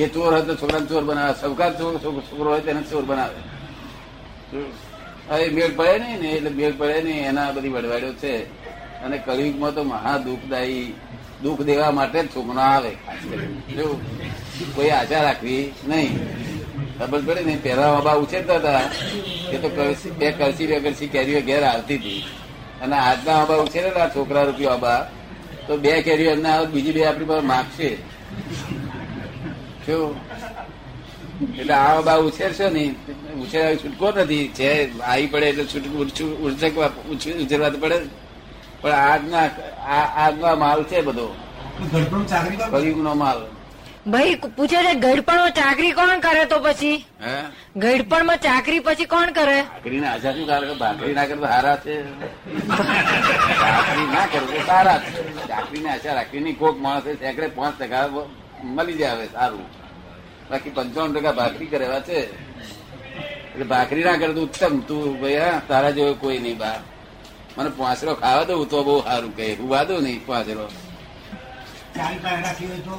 એ 0.03 0.05
ચોર 0.15 0.31
હોય 0.35 0.43
તો 0.49 0.55
છોકરાને 0.61 0.87
ચોર 0.91 1.05
બનાવે. 1.09 1.35
સૌકાર 1.41 1.71
છોકરો 1.79 2.49
હોય 2.53 2.63
તેને 2.67 2.83
ચોર 2.91 3.05
બનાવે. 3.11 3.41
હવે 5.31 5.47
મેળ 5.57 5.73
પડે 5.79 5.99
નહીં 6.03 6.19
ને, 6.23 6.29
એટલે 6.37 6.51
મેળ 6.59 6.75
પડે 6.81 6.99
નહીં. 7.07 7.23
એના 7.31 7.51
બધી 7.57 7.75
વડવાડ્યો 7.77 8.15
છે. 8.23 8.35
અને 9.05 9.17
કળિયુગમાં 9.27 9.73
તો 9.77 9.83
મહા 9.93 10.17
દુઃખદાયી 10.27 10.89
દુઃખ 11.43 11.63
દેવા 11.69 11.91
માટે 11.99 12.19
જ 12.25 12.27
છોકરો 12.35 12.61
આવે 12.61 12.93
જો 13.77 13.85
કોઈ 14.75 14.93
આશા 14.99 15.23
રાખવી 15.27 15.65
નહીં. 15.89 16.13
ખબર 16.99 17.21
પડે 17.27 17.43
ને, 17.49 17.55
પહેલા 17.65 17.91
બાબા 17.95 18.17
ઉછેરતા 18.25 18.59
હતા. 18.61 18.85
એ 19.55 19.57
તો 19.63 19.69
બે 20.19 20.27
કરસી 20.39 20.67
બે 20.71 20.77
કરસી 20.85 21.13
કેરીઓ 21.15 21.41
ઘેર 21.49 21.65
આવતી 21.73 21.99
હતી. 22.03 22.23
અને 22.83 22.97
આજના 22.97 23.37
આબા 23.43 23.57
ઉછેરેલા 23.57 24.09
છોકરા 24.09 24.45
રૂપિયા 24.45 24.71
બાબા 24.71 25.01
તો 25.67 25.77
બે 25.77 26.03
કેરીઓ 26.03 26.31
એમને 26.31 26.49
આવે 26.49 26.67
બીજી 26.67 26.93
બે 26.93 27.07
આપણી 27.07 27.25
પાસે 27.25 27.47
માગશે. 27.47 27.89
શું? 29.87 30.17
એટલે 31.59 31.75
આ 31.75 31.95
બાબા 31.95 32.17
ઉછેરશો 32.29 32.67
ને 32.71 32.83
ઉછેર 33.43 33.77
છૂટકો 33.77 34.07
નથી. 34.17 34.49
છે 34.49 34.69
આવી 35.01 35.27
પડે 35.27 35.47
એટલે 35.47 35.65
છૂટકું 35.65 36.01
ઉછેરવા 36.47 36.91
ઉછેરવા 37.45 37.71
તો 37.71 37.79
પડે 37.79 37.99
પણ 38.81 38.91
આજના 38.91 39.47
આજના 40.19 40.55
માલ 40.55 40.85
છે 40.85 41.01
બધો. 41.01 41.27
ચાકરી 42.31 42.93
માલ. 42.93 43.41
ભાઈ 44.07 44.37
પૂછે 44.57 44.79
છે 44.83 44.95
ગઢપણમાં 44.99 45.53
ચાકરી 45.55 45.93
કોણ 45.95 46.21
કરે 46.21 46.47
તો 46.47 46.57
પછી? 46.61 47.05
હે? 47.21 47.35
ગઢપણમાં 47.77 48.39
ચાકરી 48.39 48.81
પછી 48.81 49.07
કોણ 49.07 49.33
કરે? 49.33 49.59
ભાખરીને 49.63 50.07
આશા 50.13 50.33
શું 50.35 50.47
કારણ 50.47 50.69
કે 50.71 50.77
ભાખરી 50.81 51.15
ના 51.15 51.27
કરે 51.27 51.37
તો 51.37 51.47
હારા 51.47 51.77
છે? 51.85 51.95
ભાખરી 52.69 54.09
ના 54.15 54.27
કરે 54.33 54.41
તો 54.47 54.65
સારા 54.67 54.99
છે. 55.05 55.11
ચાકરીને 55.51 55.89
આશા 55.93 56.15
રાખવી 56.19 56.43
નહીં 56.47 56.59
કોક 56.63 56.77
માણસે 56.87 57.15
સેકડે 57.23 57.49
પાંચ 57.59 57.79
ટકા 57.79 58.07
મળી 58.75 58.99
જાય 58.99 59.15
હવે 59.15 59.29
સારું. 59.37 59.67
બાકી 60.51 60.75
પંચાવન 60.77 61.15
ટકા 61.15 61.35
ભાખરી 61.41 61.71
કરેવા 61.73 62.03
છે. 62.09 62.19
એટલે 63.53 63.65
ભાખરી 63.75 64.05
ના 64.05 64.19
કરે 64.19 64.35
તો 64.35 64.43
ઉત્તમ. 64.49 64.75
તું 64.89 65.21
ભાઈ 65.23 65.41
હા 65.45 65.63
તારા 65.71 65.95
જેવો 66.01 66.15
કોઈ 66.27 66.41
નહીં 66.41 66.59
બા. 66.59 66.79
મને 67.57 67.71
પાંચરો 67.79 68.19
ખાવા 68.27 68.45
દઉં 68.51 68.69
તો 68.69 68.85
બહુ 68.85 69.01
સારું 69.07 69.33
કહે. 69.39 69.55
હું 69.63 69.69
વાદો 69.77 70.01
નહીં 70.01 70.21
પાંચરો 70.27 70.67
ચારી 71.97 72.21
પાસે 72.25 72.43
રાખી 72.51 72.67
હોય 72.75 72.85
તો? 72.91 72.95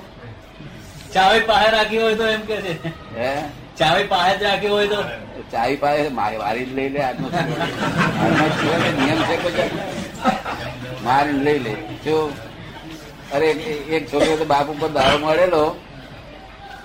ચાવી 1.14 1.40
પાસે 1.40 1.72
રાખી 1.72 1.98
હોય 1.98 2.16
તો 2.16 2.28
એમ 2.28 2.42
કે 2.42 2.62
છે. 2.62 2.88
હે? 3.20 3.42
ચાવી 3.78 4.04
પાસે 4.04 4.38
જ 4.38 4.44
રાખી 4.44 4.68
હોય 4.68 4.88
તો. 4.88 5.04
ચાવી 5.52 5.76
પાસે 5.76 6.10
મારી 6.10 6.38
વારી 6.38 6.66
લઈ 6.66 6.90
લે 6.90 7.00
આજનો. 7.02 7.30
નિયમ 7.30 9.22
છે. 9.22 9.44
મારી 9.44 11.04
મારીને 11.04 11.44
લઈ 11.44 11.60
લે. 11.60 11.74
જો 11.74 12.34
અરે 13.34 13.46
એક- 13.46 13.92
એક 13.92 14.14
છોકરો 14.14 14.36
તો 14.36 14.46
બાપ 14.46 14.70
ઉપર 14.70 14.88
દાવો 14.88 15.18
મળેલો 15.18 15.76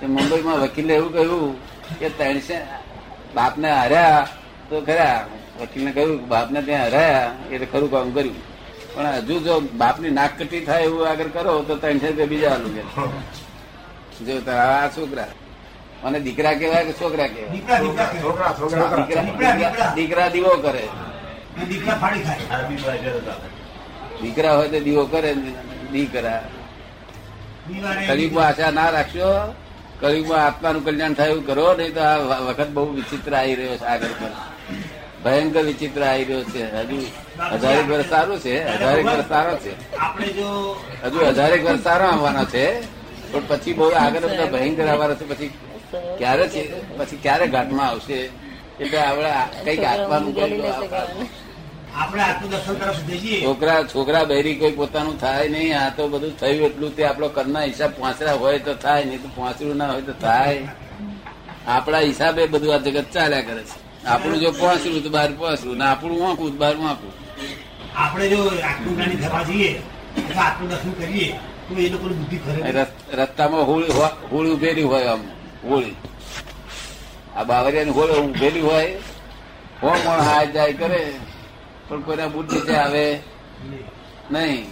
કે 0.01 0.07
મુંબઈમાં 0.07 0.61
વકીલે 0.61 0.95
એવું 0.95 1.13
કહ્યું 1.13 1.57
કે 1.99 2.09
ત્રણસે 2.09 2.61
બાપને 3.35 3.81
હર્યા 3.81 4.29
તો 4.69 4.81
ખરા. 4.81 5.27
વકીલને 5.61 5.93
કહ્યું 5.93 6.29
બાપને 6.29 6.63
ત્યાં 6.63 6.87
હરાયા 6.87 7.33
એટલે 7.53 7.67
ખરું 7.67 7.91
કામ 7.91 8.11
કર્યું. 8.11 8.37
પણ 8.95 9.07
હજુ 9.07 9.41
જો 9.41 9.61
બાપની 9.61 10.11
નાક 10.11 10.31
કટી 10.39 10.61
થાય 10.61 10.83
એવું 10.83 11.09
આગળ 11.09 11.27
કરો 11.27 11.63
તો 11.63 11.77
ત્રણસે 11.77 12.07
રૂપિયા 12.07 12.27
બીજા 12.27 12.51
આલું 12.51 12.75
કે. 12.75 12.83
જો 14.27 14.51
આ 14.51 14.89
છોકરા. 14.89 15.27
અને 16.05 16.21
દીકરા 16.21 16.55
કેવાય 16.55 16.85
કે 16.85 16.93
છોકરા 16.93 17.27
કહેવાય? 17.27 17.51
દીકરા 19.95 20.29
દીવો 20.29 20.55
કરે. 20.57 20.89
દીકરા 24.23 24.53
હોય 24.57 24.69
તો 24.69 24.81
દીવો 24.81 25.05
કરે 25.07 25.35
દીકરા. 25.93 26.43
કલયુગમાં 28.07 28.47
આશા 28.47 28.71
ના 28.71 28.91
રાખશો. 28.91 29.55
કલયુગમાં 30.01 30.47
આત્માનું 30.47 30.85
કલ્યાણ 30.85 31.15
થાય 31.15 31.35
કરો 31.35 31.75
નહીં 31.75 31.95
તો 31.95 32.01
આ 32.01 32.17
વખત 32.39 32.69
બહુ 32.69 32.93
વિચિત્ર 32.93 33.35
આવી 33.37 33.55
રહ્યો 33.55 33.77
છે 33.77 33.85
આગળ 33.85 34.07
પર 34.07 34.33
ભયંકર 35.25 35.63
વિચિત્ર 35.63 36.05
આવી 36.05 36.25
રહ્યો 36.25 36.45
છે. 36.45 36.63
હજુ 36.77 36.99
હજારેક 37.57 37.87
વર્ષ 37.91 38.09
સારું 38.09 38.39
છે. 38.41 38.55
હજારેક 38.79 39.07
વર્ષ 39.07 39.29
સારો 39.29 39.57
છે. 39.57 39.73
હજુ 41.05 41.19
હજારેક 41.27 41.65
વર્ષ 41.65 41.81
સારો 41.81 42.05
આવવાનો 42.07 42.45
છે. 42.45 42.98
પણ 43.33 43.45
પછી 43.51 43.75
બહુ 43.79 43.87
આગળ 44.03 44.27
બધા 44.27 44.53
ભયંકર 44.55 44.87
આવવા 44.93 45.15
છે 45.21 45.25
પછી 45.31 45.51
ક્યારે 46.19 46.47
છે? 46.53 46.63
પછી 46.99 47.19
ક્યારે 47.25 47.47
ઘાટમાં 47.55 47.89
આવશે? 47.89 48.19
એટલે 48.81 48.99
આપણે 49.03 49.31
કંઈક 49.65 49.85
આત્માનું 49.85 50.33
આપણે 51.99 52.23
આત્મદર્શન 52.23 52.75
તરફ 52.81 53.01
જઈએ. 53.09 53.39
છોકરા 53.45 53.81
છોકરા 53.93 54.25
બહેરી 54.31 54.57
કોઈ 54.61 54.77
પોતાનું 54.81 55.17
થાય 55.21 55.49
નહીં 55.55 55.73
આ 55.81 55.91
તો 55.97 56.03
બધું 56.13 56.35
થયું 56.41 56.65
એટલું 56.69 56.93
તે 56.97 57.03
આપણો 57.07 57.29
કરના 57.37 57.65
હિસાબ 57.71 57.93
પાંચરા 58.01 58.37
હોય 58.43 58.59
તો 58.67 58.73
થાય 58.85 59.05
નહીં 59.05 59.23
તો 59.23 59.29
પાંચરું 59.37 59.77
ના 59.81 59.91
હોય 59.93 60.05
તો 60.09 60.15
થાય. 60.25 60.63
આપણા 61.75 62.05
હિસાબે 62.11 62.43
બધું 62.53 62.75
આ 62.75 62.83
જગત 62.87 63.09
ચાલ્યા 63.15 63.47
કરે 63.49 63.63
છે. 63.69 63.77
આપણું 64.07 64.41
જો 64.41 64.51
પાંચરું 64.61 65.03
તો 65.05 65.11
બહાર 65.17 65.31
પાંચરું 65.41 65.77
ને 65.79 65.85
આપણું 65.85 66.19
વાંકું 66.23 66.51
તો 66.53 66.59
બહાર 66.63 66.77
વાંકું. 66.83 67.13
આપણે 68.03 68.25
જો 68.33 68.41
આત્મજ્ઞાની 68.71 69.19
થવા 69.23 69.45
જઈએ 69.49 69.71
આત્મદર્શન 70.47 70.93
કરીએ 71.01 71.29
એ 71.77 71.89
લોકોની 71.89 72.15
બુદ્ધિ 72.15 72.37
ખરે 72.37 72.87
રસ્તામાં 73.13 73.67
હોળી 73.67 73.93
હોળી 74.33 74.51
ઉભેલી 74.51 74.83
હોય 74.83 75.05
આમ, 75.05 75.23
હોળી. 75.65 75.95
આ 77.37 77.45
બાવરિયાની 77.45 77.91
હોળી 77.91 78.21
ઉભેલી 78.21 78.61
હોય, 78.61 78.91
કોણ 79.81 79.99
કોણ 79.99 80.21
હાથ 80.21 80.49
જાય 80.49 80.73
કરે, 80.73 81.13
પણ 81.89 82.01
કોઈના 82.01 82.27
બુદ્ધ 82.27 82.53
નીચે 82.53 82.75
આવે 82.75 83.05
નહીં. 84.31 84.65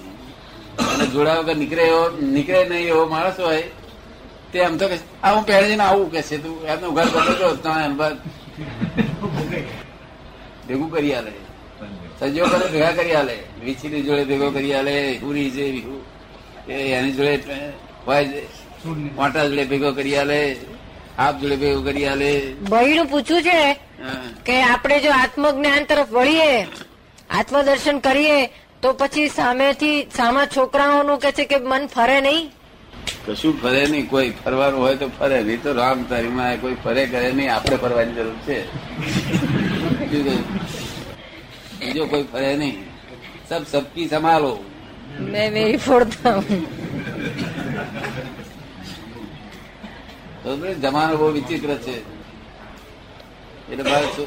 અને 0.94 1.06
જોડા 1.06 1.38
વગર 1.38 1.56
નીકળે 1.56 1.82
એવો, 1.82 2.02
નીકળે 2.22 2.68
નહીં 2.68 2.88
એવો 2.88 3.06
માણસ 3.06 3.40
હોય, 3.40 3.62
તે 4.52 4.64
આમ 4.64 4.76
તો 4.76 4.88
કે, 4.88 4.96
આ 5.22 5.34
હું 5.34 5.46
પહેરે 5.46 5.68
જઈને 5.68 5.84
આવું, 5.84 6.10
કે 6.10 6.22
છે. 6.22 6.36
તું 6.38 6.64
એમનું 6.64 6.94
ઘર 6.94 7.08
બદલો 7.14 7.54
તમે 7.56 8.16
ભેગું 10.68 10.90
કરી 10.92 11.14
આલે. 11.14 11.32
સજીવો 12.20 12.46
કરે 12.46 12.66
ભેગા 12.72 12.92
કરી 12.92 13.14
આલે. 13.14 13.36
વીછીની 13.64 14.02
જોડે 14.02 14.24
ભેગો 14.24 14.50
કરી 14.50 14.74
આલે. 14.74 15.18
હુરી 15.18 15.50
છે 15.50 15.70
વિહુ 15.70 15.96
એની 16.68 17.12
જોડે. 17.12 17.34
વાંટા 19.16 19.44
જોડે 19.48 19.64
ભેગો 19.70 19.90
કરી 19.92 20.16
આલે 20.16 20.40
આપ 21.18 21.34
જોડે 21.40 21.56
ભેગો 21.62 21.80
કરી 21.86 22.06
આલે. 22.06 22.30
ભાઈ 22.70 22.94
નું 22.98 23.06
પૂછવું 23.06 23.42
છે 23.48 23.58
કે 24.46 24.54
આપણે 24.62 24.96
જો 25.00 25.10
આત્મજ્ઞાન 25.22 25.84
તરફ 25.90 26.10
વળીએ 26.18 26.52
આત્મદર્શન 27.38 27.98
કરીએ 28.06 28.38
તો 28.82 28.88
પછી 29.00 29.28
સામેથી 29.38 29.96
સામા 30.16 30.46
છોકરાઓનું 30.56 31.18
કે 31.24 31.30
છે 31.32 31.44
કે 31.50 31.56
મન 31.72 31.86
ફરે 31.94 32.18
નહીં? 32.20 32.44
કશું 33.26 33.54
ફરે 33.62 33.82
નહીં. 33.90 34.06
કોઈ 34.10 34.30
ફરવાનું 34.44 34.80
હોય 34.80 34.96
તો 35.02 35.08
ફરે. 35.18 35.38
નહીં 35.42 35.62
તો 35.62 35.70
રામ 35.80 35.98
તારીમાં 36.10 36.60
કોઈ 36.60 36.76
ફરે 36.84 37.02
કરે 37.12 37.28
નહીં. 37.32 37.50
આપણે 37.54 37.76
ફરવાની 37.82 38.14
જરૂર 38.18 38.38
છે. 38.46 38.58
બીજો 41.80 42.06
કોઈ 42.06 42.26
ફરે 42.32 42.50
નહીં 42.56 42.76
સબ 43.48 43.62
સબકી 43.72 44.08
સંભાળો. 44.08 44.52
મેં 45.20 45.52
મેરી 45.52 45.76
ફોડતા 45.76 46.34
હું. 46.34 46.76
જમાનો 50.80 51.16
બહુ 51.16 51.30
વિચિત્ર 51.30 51.74
છે. 51.74 52.16
એટલે 53.72 54.26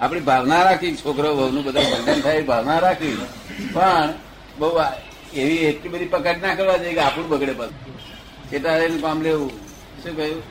આપણી 0.00 0.20
ભાવના 0.20 0.62
રાખી 0.62 0.96
છોકરો 0.96 1.34
બહુનું 1.34 1.64
બધા 1.64 1.80
બંધન 1.80 2.20
થાય 2.20 2.42
ભાવના 2.42 2.78
રાખી. 2.78 3.26
પણ 3.72 4.12
બહુ 4.58 4.70
એવી 5.34 5.56
એટલી 5.56 5.88
બધી 5.88 6.04
પકડ 6.04 6.36
ના 6.42 6.54
કરવા 6.54 6.76
જોઈએ 6.76 6.92
કે 6.92 7.00
આપણું 7.00 7.28
બગડે 7.28 7.52
પાછું 7.52 7.98
કેટલા 8.50 8.78
કામ 8.78 9.22
લેવું. 9.22 9.50
શું 10.02 10.16
કહ્યું? 10.16 10.42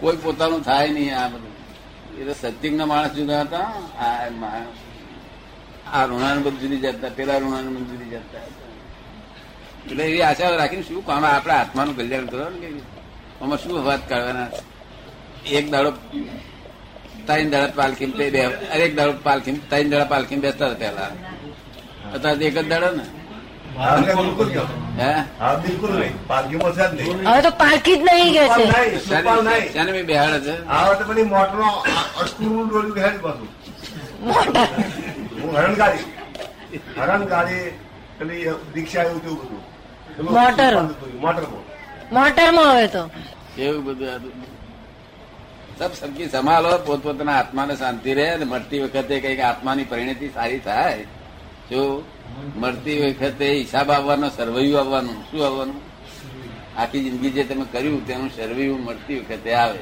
કોઈ 0.00 0.16
પોતાનું 0.16 0.62
થાય 0.62 0.88
નહીં 0.88 1.18
આ 1.18 1.28
બધું. 1.28 1.54
એ 2.18 2.24
તો 2.24 2.32
સત્યંગના 2.32 2.86
માણસ 2.86 3.10
જુદા 3.10 3.40
હતા. 3.40 3.58
આ 3.98 4.30
મા- 4.30 4.83
આ 5.86 6.04
ઋણાનુબંધ 6.06 6.44
બધું 6.46 6.60
જુદી 6.62 6.80
જતા 6.84 7.10
પેલા 7.10 7.38
ઋણાનુબંધ 7.38 7.80
બધું 7.80 7.90
જુદી 7.92 8.10
જતા 8.14 8.42
એટલે 9.84 10.02
એવી 10.04 10.22
આશા 10.22 10.50
રાખીને 10.52 10.84
શું 10.88 11.02
કામ 11.06 11.24
આપણા 11.26 11.58
આત્માનું 11.62 11.94
કલ્યાણ 11.98 12.28
કરવાનું 12.28 12.60
કે 12.62 12.68
આમાં 13.40 13.58
શું 13.58 13.84
વાત 13.88 14.02
કાઢવાના 14.08 14.48
એક 15.58 15.66
દાડો 15.72 15.90
ત્રણ 17.26 17.48
દાડા 17.52 17.76
પાલખી 17.78 18.10
બે 18.30 18.40
અરે 18.74 18.82
એક 18.86 18.94
દાડો 18.98 19.12
પાલખી 19.26 19.54
ત્રણ 19.70 19.88
દાડા 19.92 20.10
પાલખી 20.14 20.40
બેસતા 20.44 20.68
હતા 20.68 20.80
પેલા 20.82 21.10
અત્યારે 22.14 22.44
એક 22.48 22.54
જ 22.56 22.64
દાડો 22.68 22.90
ને. 22.98 23.04
હવે 27.26 27.40
તો 27.42 27.50
જ 27.98 28.02
નહીં 28.08 28.30
કે 28.34 28.42
છે. 28.48 28.64
નહીં, 28.66 29.00
સુપાલ 29.00 29.40
નહીં. 29.44 29.72
શાને 29.72 29.90
મેં 29.92 30.04
બેહાડે 30.06 30.38
છે. 30.46 30.54
ડોલ્યું 32.68 33.20
પાછું 33.22 33.48
હું 35.44 35.54
હરણ 36.96 37.24
ગાડી 37.32 37.64
પેલી 38.18 38.42
દીક્ષા 38.74 39.04
એવું 39.04 39.20
તેવું 39.24 39.38
બધું 40.16 40.32
મોટર. 40.32 40.74
મોટરમાં. 41.24 41.64
મોટરમાં 42.12 42.70
હવે 42.72 42.86
તો. 42.88 43.02
એવું 43.58 43.82
બધું 43.86 44.22
સબ 45.78 45.92
સબકી 46.00 46.28
સંભાળો 46.28 46.70
પોતપોતાના 46.86 47.36
આત્માને 47.40 47.74
શાંતિ 47.82 48.10
રહે 48.18 48.26
અને 48.34 48.44
મળતી 48.44 48.80
વખતે 48.84 49.14
કંઈક 49.20 49.40
આત્માની 49.40 49.84
પરિણતિ 49.84 50.26
સારી 50.36 50.62
થાય. 50.66 51.04
જો 51.70 51.82
મળતી 52.62 52.96
વખતે 53.02 53.46
હિસાબ 53.60 53.88
આવવાનો 53.90 54.28
સર્વૈયું 54.36 54.80
આવવાનું 54.82 55.18
શું 55.28 55.44
આવવાનું? 55.46 55.80
આખી 56.78 57.04
જિંદગી 57.06 57.32
જે 57.36 57.44
તમે 57.44 57.64
કર્યું 57.72 58.02
તેનું 58.08 58.30
સર્વૈયું 58.36 58.82
મળતી 58.86 59.20
વખતે 59.20 59.50
આવે. 59.62 59.80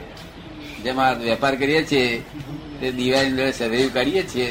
જેમાં 0.84 1.14
વેપાર 1.20 1.54
કરીએ 1.56 1.82
છીએ 1.90 2.22
તે 2.80 2.86
દિવાળી 2.98 3.52
સર્વૈયું 3.60 3.92
કાઢીએ 3.96 4.24
છીએ 4.32 4.48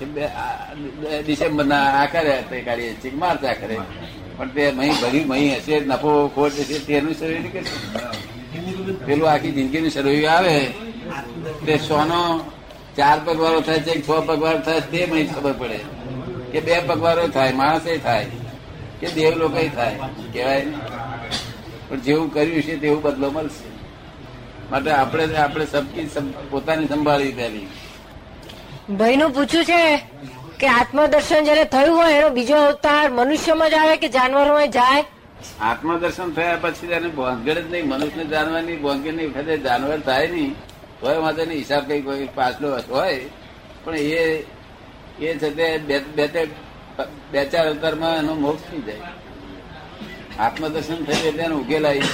બે- 0.00 0.30
આ 1.74 2.06
કરે 2.06 2.44
તે 2.50 2.60
કાઢીએ 2.60 2.96
છીએ 3.04 3.10
કે 3.10 3.52
કરે 3.52 3.78
પણ 4.36 4.48
તે 4.48 4.70
મહી 4.70 4.90
ભર્યું, 4.90 5.26
મહી 5.26 5.54
હશે, 5.54 5.80
નફો, 5.80 6.28
ખોટ 6.34 6.52
હશે, 6.52 6.78
તેનું 6.78 7.14
શરીર 7.14 7.42
બધું 7.42 9.06
પેલું 9.06 9.30
આખી 9.30 9.52
જિંદગીનું 9.52 9.90
શરૂ 9.90 10.10
આવે. 10.26 10.66
તે 11.66 11.78
સોનો 11.78 12.50
ચાર 12.96 13.20
પગવારો 13.24 13.60
થાય 13.60 13.80
છે 13.80 14.00
છ 14.00 14.06
પગવારો 14.06 14.58
થાય 14.58 14.80
તે 14.80 15.08
મહી 15.12 15.26
ખબર 15.26 15.52
પડે. 15.52 15.80
કે 16.52 16.60
બે 16.60 16.80
પગવારો 16.80 17.28
થાય, 17.28 17.52
માણસે 17.52 17.98
થાય, 17.98 18.26
કે 19.00 19.10
દેવ 19.10 19.34
લોકો 19.34 19.68
થાય, 19.74 19.98
કહેવાય 20.32 20.66
પણ 21.88 22.00
જેવું 22.00 22.34
કર્યું 22.34 22.62
છે, 22.62 22.76
તેવું 22.76 23.02
બદલો 23.02 23.30
મળશે. 23.30 23.72
માટે 24.70 24.90
આપણે 24.90 25.36
આપણે 25.36 25.66
સબકી 25.66 26.06
સબ- 26.14 26.50
પોતાની 26.50 26.86
સંભાળવી 26.86 27.32
પહેલી. 27.32 27.66
ભાઈ 28.90 29.16
નું 29.16 29.32
પૂછ્યું 29.34 29.64
છે 29.64 29.80
કે 30.60 30.66
આત્મદર્શન 30.68 31.44
જયારે 31.44 31.64
થયું 31.64 31.96
હોય, 31.96 32.14
એનો 32.18 32.30
બીજો 32.30 32.56
અવતાર 32.68 33.10
મનુષ્યમાં 33.10 33.70
જ 33.70 33.74
આવે 33.74 33.96
કે 33.96 34.08
જાનવરોમાં 34.08 34.70
જાય? 34.70 35.04
આત્મદર્શન 35.68 36.32
થયા 36.36 36.56
પછી 36.62 36.88
તેને 36.92 37.08
ભોંગડ 37.18 37.48
જ 37.48 37.66
નહીં, 37.72 37.86
મનુષ્યને 37.86 38.26
જાણવાની 38.32 38.78
ભોંગડ 38.84 39.14
નહીં 39.18 39.30
વખતે 39.30 39.54
જાનવર 39.66 40.00
થાય 40.08 40.26
નહીં. 40.34 40.52
હોય 41.02 41.18
વાંધો 41.24 41.42
હિસાબ 41.52 41.82
કઈ 41.88 42.02
કોઈ 42.02 42.28
પાછલો 42.34 42.66
હોય, 42.90 43.20
પણ 43.84 43.96
એ 43.96 44.44
એ 45.20 45.38
છે 45.40 45.50
તે 45.58 45.66
બે 45.88 45.96
બે 47.32 47.40
ચાર 47.52 47.66
અવતારમાં 47.68 48.14
એનો 48.18 48.34
મોક્ષ 48.34 48.64
થઈ 48.70 48.82
જાય 48.86 49.10
આત્મદર્શન 50.44 51.00
થયું 51.06 51.26
એટલે 51.28 51.42
એનો 51.48 51.56
ઉકેલ 51.62 51.84
આવી 51.86 52.10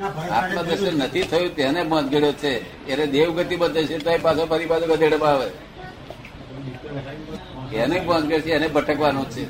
આત્મદર્શન 0.00 0.94
નથી 0.98 1.22
થયું 1.22 1.56
તેને 1.56 1.84
ભોંગડ્યો 1.84 2.32
છે. 2.32 2.52
એને 2.86 3.06
દેવગતિ 3.06 3.56
બધે 3.56 3.84
છે 3.84 3.98
તો 3.98 4.10
પાછો 4.22 4.46
ફરી 4.46 4.66
પાછો 4.66 4.86
ગધેડમાં 4.86 5.30
આવે 5.30 5.48
એને 7.76 8.00
ભોંગડ 8.00 8.40
છે 8.40 8.50
એને 8.50 8.68
ભટકવાનું 8.68 9.30
છે. 9.30 9.46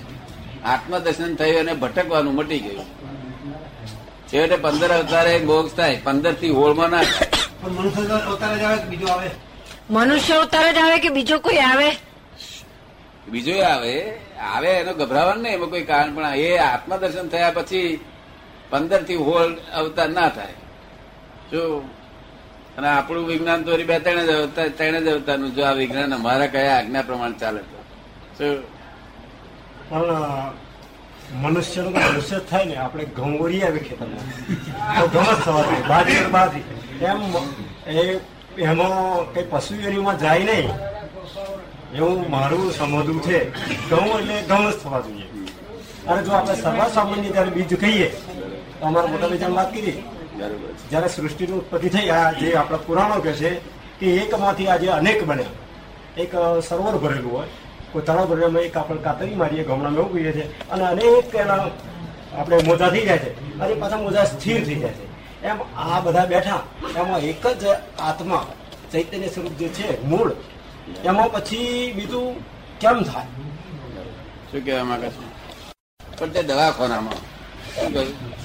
આત્મદર્શન 0.65 1.35
થયું 1.35 1.61
અને 1.61 1.73
ભટકવાનું 1.73 2.35
મટી 2.35 2.59
ગયું. 2.59 2.87
છેવટે 4.29 4.57
પંદર 4.57 4.91
અવતારે 4.91 5.39
મોક્ષ 5.39 5.75
થાય 5.75 6.01
પંદરથી 6.05 6.49
હોળમાં 6.49 6.91
ના 6.91 7.05
મનુષ્ય 7.69 8.03
અવતાર 8.03 8.65
આવે 8.65 8.79
કે 8.83 8.89
બીજો 8.89 9.07
આવે? 9.07 9.31
મનુષ્ય 9.91 10.35
અવતાર 10.35 10.73
જ 10.73 10.79
આવે 10.79 10.99
કે 10.99 11.09
બીજો 11.09 11.39
કોઈ 11.39 11.57
આવે? 11.57 11.89
બીજો 13.29 13.63
આવે 13.63 13.95
આવે 14.55 14.69
એનો 14.69 14.95
ગભરાવાનું 14.95 15.43
નહીં 15.43 15.55
એમાં 15.55 15.71
કોઈ 15.71 15.83
કારણ 15.83 16.15
પણ 16.15 16.35
એ 16.35 16.59
આત્મદર્શન 16.59 17.29
થયા 17.29 17.51
પછી 17.51 18.01
પંદરથી 18.73 19.15
હોલ 19.15 19.55
અવતાર 19.55 20.09
ના 20.09 20.29
થાય. 20.29 20.53
જો, 21.53 21.79
અને 22.79 22.89
આપણું 22.89 23.27
વિજ્ઞાન 23.27 23.63
તો 23.63 23.77
બે 23.77 23.99
ત્રણ 23.99 24.27
જ 24.27 24.31
અવતાર, 24.31 24.69
ત્રણ 24.69 25.01
જ 25.01 25.09
અવતારનું, 25.09 25.55
જો 25.55 25.65
આ 25.65 25.73
વિજ્ઞાન 25.73 26.15
અમારા 26.15 26.47
કયા 26.47 26.79
આજ્ઞા 26.79 27.03
પ્રમાણે 27.03 27.35
ચાલે 27.35 27.61
તો? 27.61 27.83
પણ 29.89 30.03
મનુષ્ય 31.35 31.83
મનુષ્ય 31.83 32.39
થાય 32.39 32.65
ને, 32.65 32.77
આપણે 32.77 33.05
ઘઉં 33.05 33.67
આવી 33.67 33.79
ખેતરમાં 33.79 35.01
તો 35.01 35.07
ગમત 35.07 35.45
થવા 35.45 35.65
બાજી 35.89 36.25
બાજરી 36.31 36.61
એમ, 37.05 37.21
એ, 37.91 38.21
એમાં 38.59 39.35
કઈ 39.35 39.45
પશુ 39.51 39.75
એરીમાં 39.75 40.19
જાય 40.19 40.39
નહીં. 40.39 40.69
એવું 41.95 42.31
મારું 42.31 42.73
સમજવું 42.73 43.23
છે. 43.23 43.51
ઘઉં 43.91 44.21
એટલે 44.21 44.43
ઘઉં 44.43 44.73
જ 44.73 44.75
થવા 44.75 45.01
જોઈએ. 45.01 45.23
અને 46.07 46.23
જો 46.23 46.33
આપણે 46.33 46.55
સર્વ 46.55 46.89
સામાન્ય 46.89 47.31
ત્યારે 47.31 47.51
બીજ 47.51 47.81
કહીએ 47.81 48.17
તો 48.83 48.89
અમારા 48.89 49.11
મોટા 49.11 49.29
ભાઈ 49.31 49.55
વાત 49.57 49.71
કરી. 49.75 50.03
જ્યારે 50.91 51.09
સૃષ્ટિની 51.15 51.59
ઉત્પત્તિ 51.59 51.89
થઈ 51.95 52.09
આ 52.19 52.33
જે 52.39 52.49
આપણા 52.61 52.85
પુરાણો 52.87 53.17
કે 53.25 53.33
છે 53.41 53.51
કે 53.99 54.07
એકમાંથી 54.23 54.69
આજે 54.69 54.89
અનેક 54.99 55.21
બને 55.29 55.45
એક 56.23 56.33
સરોવર 56.69 56.97
ભરેલું 57.03 57.33
હોય. 57.33 57.49
કોઈ 57.93 58.03
તળાવ 58.07 58.27
ભરેલું 58.31 58.63
એક 58.67 58.77
આપણે 58.77 59.01
કાતરી 59.07 59.39
મારીએ 59.43 59.65
ગામડામાં 59.69 59.99
એવું 59.99 60.13
કહીએ 60.13 60.33
છે 60.39 60.45
અને 60.71 60.85
અનેક 60.93 61.35
એના 61.35 61.69
આપણે 62.39 62.57
મોજા 62.69 62.91
થઈ 62.95 63.07
જાય 63.09 63.19
છે. 63.25 63.31
અને 63.61 63.75
પાછા 63.75 64.03
મોજા 64.07 64.25
સ્થિર 64.25 64.59
થઈ 64.67 64.79
જાય 64.83 64.99
છે. 64.99 65.07
એમ 65.47 65.59
આ 65.79 66.01
બધા 66.05 66.27
બેઠા 66.33 66.63
એમાં 66.97 67.21
એક 67.31 67.45
જ 67.61 67.65
આત્મા 68.09 68.45
ચૈતન્ય 68.93 69.29
સ્વરૂપ 69.35 69.55
જે 69.61 69.69
છે 69.69 69.89
મૂળ 70.11 70.31
એમાં 71.05 71.33
પછી 71.33 71.93
બીજું 71.97 72.29
કેમ 72.83 72.99
થાય? 73.09 73.29
શું 74.51 74.61
કહેવા 74.65 74.85
માંગે 74.91 75.09
છે? 75.15 75.25
પણ 76.19 76.31
તે 76.35 76.41
દવાખાનામાં. 76.43 77.19
શું 77.75 77.93
કહ્યું? 77.95 78.42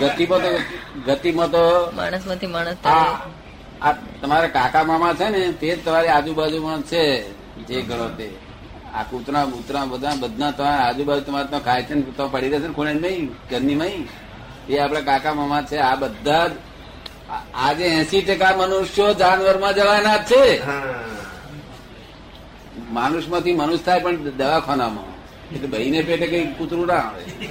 ગતિમાં 0.00 0.40
તો 0.44 0.50
ગતિમાં 1.06 1.48
તો 1.54 1.62
માણસમાંથી 1.96 2.50
માણસ 2.54 2.78
આ 3.82 3.92
તમારા 4.22 4.54
કાકા 4.56 4.84
મામા 4.84 5.14
છે 5.14 5.26
ને 5.34 5.40
તે 5.60 5.68
જ 5.76 5.78
તમારી 5.84 6.12
આજુબાજુમાં 6.16 6.82
છે 6.82 7.02
જે 7.68 7.76
ગણો 7.88 8.08
તે. 8.18 8.28
આ 8.94 9.02
કૂતરા 9.10 9.44
કૂતરા 9.44 9.84
બધા 9.84 10.14
બધા 10.22 10.50
તમારા 10.56 10.84
આજુબાજુ 10.88 11.22
તમારે 11.26 11.48
તો 11.52 11.58
ખાય 11.58 11.82
છે 11.82 11.94
ને 11.94 12.02
તો 12.18 12.24
પડી 12.28 12.50
રહેશે 12.52 12.68
ને 12.68 12.74
ખૂણે 12.74 12.92
નહીં 12.94 13.24
ઘરની 13.50 13.74
નહીં. 13.74 14.02
એ 14.68 14.78
આપણા 14.78 15.00
કાકા 15.00 15.34
મામા 15.34 15.62
છે 15.62 15.76
આ 15.78 15.96
બધા 16.02 16.46
જ 16.48 16.52
આજે 17.54 17.86
એસી 18.00 18.22
ટકા 18.22 18.52
મનુષ્યો 18.56 19.12
જાનવરમાં 19.20 19.74
જવાના 19.74 20.18
જ 20.18 20.30
છે. 20.30 20.44
માનુષમાંથી 22.96 23.58
મનુષ્ય 23.60 23.84
થાય 23.84 24.00
પણ 24.00 24.16
દવાખાનામાં. 24.40 25.13
એટલે 25.54 25.66
બહીને 25.66 26.02
પેટે 26.02 26.26
કઈ 26.26 26.44
કૂતરું 26.44 26.86
ના 26.86 26.94
આવે. 26.94 27.48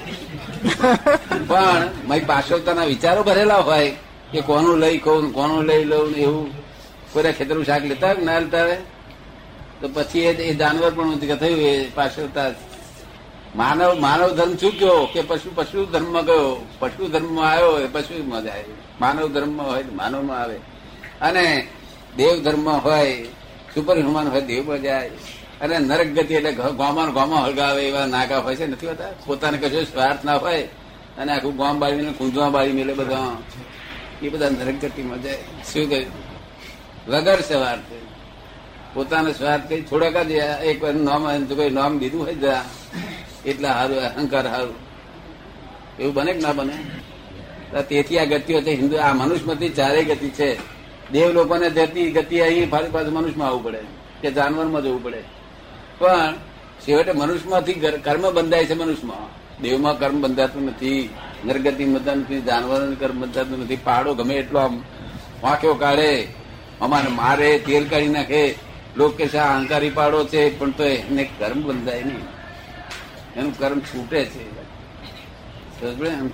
પણ 1.48 1.90
મારી 2.08 2.20
પાછળતાના 2.20 2.86
વિચારો 2.86 3.24
ભરેલા 3.24 3.56
હોય 3.56 3.96
કે 4.32 4.42
કોનું 4.42 4.78
લઈ 4.78 4.98
કહું, 4.98 5.34
કોનું 5.34 5.64
લઈ 5.64 5.84
લઉં 5.84 6.12
એવું. 6.12 6.64
કોઈના 7.14 7.32
ખેતરનું 7.32 7.66
શાક 7.66 7.84
લેતા 7.84 8.14
ના 8.14 8.40
લેતા 8.40 8.68
તો 9.82 9.90
પછી 9.94 10.20
એ- 10.20 10.56
જાનવર 10.56 10.92
પણ 10.92 11.18
થયું, 11.18 11.60
એ 11.60 11.90
પાછળતા 11.90 12.52
માનવ 13.56 14.00
માનવ 14.00 14.30
ધર્મ 14.30 14.56
ચૂક્યો 14.56 15.10
કે 15.14 15.22
પશુ 15.22 15.56
પશુ 15.56 15.86
ધર્મ 15.86 16.22
ગયો 16.22 16.68
પશુ 16.80 17.08
ધર્મ 17.08 17.42
આવ્યો 17.42 17.80
એ 17.80 17.88
પશુ 17.88 18.30
માં 18.30 18.44
જાય 18.44 18.64
માનવ 19.02 19.28
ધર્મ 19.28 19.62
હોય 19.62 19.84
માનવમાં 19.94 20.42
આવે. 20.42 20.56
અને 21.22 21.68
દેવ 22.18 22.44
ધર્મ 22.44 22.70
હોય 22.70 23.24
સુપર 23.76 23.98
હ્યુમન 23.98 24.28
હોય 24.28 24.42
દેવમાં 24.42 24.82
જાય 24.82 25.12
અને 25.64 25.80
નરક 25.80 26.08
ગતિ 26.08 26.34
એટલે 26.34 26.52
ગામમાં 26.52 27.14
ગામમાં 27.14 27.44
હળગાવે 27.46 27.88
એવા 27.88 28.06
નાગા 28.06 28.38
હોય 28.38 28.56
છે. 28.56 28.68
નથી 28.68 28.88
હોતા? 28.88 29.10
પોતાને 29.26 29.58
કશો 29.58 29.84
સ્વાર્થ 29.84 30.26
ના 30.26 30.36
હોય 30.36 30.64
અને 31.18 31.32
આખું 31.32 31.58
ગામ 31.58 31.80
બાળી 31.80 32.14
કુંજવા 32.18 32.50
બાળી 32.50 32.72
મેલે 32.72 32.94
બધા 32.94 33.38
એ 34.22 34.30
બધા 34.30 34.50
નરક 34.50 34.82
ગતિમાં 34.82 35.22
જાય. 35.24 35.38
શું 35.74 35.90
કહ્યું 35.90 36.12
વગર 37.08 37.40
સ્વાર્થ. 37.40 37.92
પોતાનો 38.94 39.32
સ્વાર્થ 39.32 39.64
કઈ 39.68 39.82
થોડાક 39.82 40.18
જ 40.18 40.32
એક 40.32 40.84
નામ 40.84 41.46
જો 41.46 41.56
કોઈ 41.56 41.70
નામ 41.70 42.00
દીધું 42.00 42.26
હોય 42.26 42.34
જરા 42.34 42.66
એટલા 43.46 43.74
સારું, 43.74 43.98
અહંકાર 43.98 44.46
સારું. 44.48 44.76
એવું 46.00 46.14
બને 46.14 46.34
કે 46.34 46.40
ના 46.40 46.52
બને? 46.52 47.82
તેથી 47.82 48.20
આ 48.20 48.24
ગતિઓ 48.24 48.62
છે. 48.62 48.72
હિન્દુ 48.72 48.96
આ 48.98 49.14
મનુષ્યમાંથી 49.14 49.70
ચારેય 49.70 50.04
ગતિ 50.04 50.30
છે. 50.30 50.50
દેવ 51.12 51.32
લોકોને 51.32 51.70
જતી 51.70 52.12
ગતિ 52.12 52.40
અહીં 52.40 52.70
ફરી 52.70 52.90
પાછું 52.92 53.14
મનુષ્યમાં 53.14 53.48
આવવું 53.48 53.64
પડે. 53.64 53.82
કે 54.22 54.32
જાનવરમાં 54.32 54.82
જવું 54.84 55.04
પડે. 55.04 55.24
પણ 56.00 56.34
છેવટે 56.82 57.12
મનુષ્યમાંથી 57.12 57.74
કર્મ 58.04 58.32
બંધાય 58.32 58.66
છે 58.66 58.74
મનુષ્યમાં. 58.74 59.44
દેવમાં 59.62 60.00
કર્મ 60.00 60.22
બંધાતું 60.22 60.64
નથી 60.66 61.10
નરગતિ 61.46 61.86
બંધાતું 61.86 62.22
નથી 62.22 62.42
જાનવરોને 62.42 62.96
કર્મ 62.96 63.22
બંધાતું 63.22 63.60
નથી 63.60 63.76
પાડો 63.76 64.14
ગમે 64.14 64.36
એટલો 64.36 64.60
આમ 64.60 64.82
વાંક્યો 65.44 65.74
કાઢે 65.74 66.28
અમારે 66.82 67.08
મારે 67.08 67.60
તેલ 67.60 67.88
કાઢી 67.88 68.08
નાખે 68.08 68.56
લોક 68.98 69.18
કે 69.18 69.38
આ 69.38 69.56
અહંકારી 69.56 69.90
પાડો 69.90 70.26
છે 70.26 70.60
પણ 70.60 70.72
તો 70.72 70.84
એને 70.84 71.30
કર્મ 71.40 71.62
બંધાય 71.62 72.04
નહીં. 72.04 72.26
એનું 73.36 73.58
કર્મ 73.58 73.80
છૂટે 73.80 74.26
છે. 74.26 74.46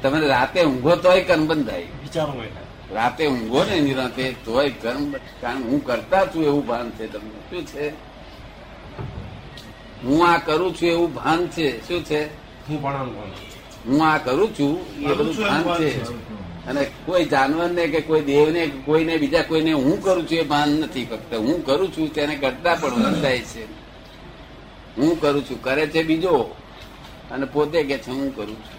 તમે 0.02 0.28
રાતે 0.28 0.64
ઊંઘો 0.64 0.96
તોય 0.96 1.22
કર્મ 1.22 1.48
બંધાય. 1.48 1.88
રાતે 2.92 3.28
ઊંઘો 3.28 3.64
ને 3.64 3.78
એની 3.78 3.94
રાતે 3.94 4.36
તોય 4.46 4.70
કર્મ 4.70 5.12
કારણ 5.42 5.64
હું 5.64 5.86
કરતા 5.86 6.26
છું 6.26 6.44
એવું 6.44 6.66
ભાન 6.68 6.90
છે 6.90 7.08
તમને. 7.08 7.40
શું 7.50 7.66
છે? 7.66 8.09
હું 10.04 10.28
આ 10.28 10.38
કરું 10.38 10.76
છું 10.76 10.90
એવું 10.90 11.14
ભાન 11.14 11.48
છે. 11.48 11.88
શું 11.88 12.04
છે? 12.06 12.26
હું 12.70 12.84
હું 13.88 14.08
આ 14.08 14.18
કરું 14.18 14.54
છું 14.54 15.02
એ 15.02 15.14
બધું 15.14 15.36
ભાન 15.36 15.80
છે. 15.80 16.04
અને 16.66 16.88
કોઈ 17.06 17.26
જાનવરને 17.26 17.88
કે 17.88 18.02
કોઈ 18.02 18.22
દેવને 18.22 18.66
ને 18.66 18.72
કોઈને 18.86 19.18
બીજા 19.18 19.42
કોઈને 19.42 19.72
હું 19.72 20.04
કરું 20.04 20.24
છું 20.24 20.38
એ 20.38 20.44
ભાન 20.44 20.70
નથી 20.70 21.06
ફક્ત. 21.06 21.34
હું 21.34 21.66
કરું 21.66 21.98
છું 21.98 22.14
તેને 22.14 22.36
કરતા 22.36 22.76
પણ 22.76 22.90
વર્તાય 22.90 23.40
છે. 23.40 23.64
હું 24.98 25.22
કરું 25.22 25.50
છું. 25.50 25.64
કરે 25.64 25.88
છે 25.88 26.04
બીજો. 26.04 26.56
અને 27.32 27.46
પોતે 27.46 27.84
કે 27.84 27.98
છે 27.98 28.12
હું 28.12 28.36
કરું 28.36 28.56
છું. 28.56 28.79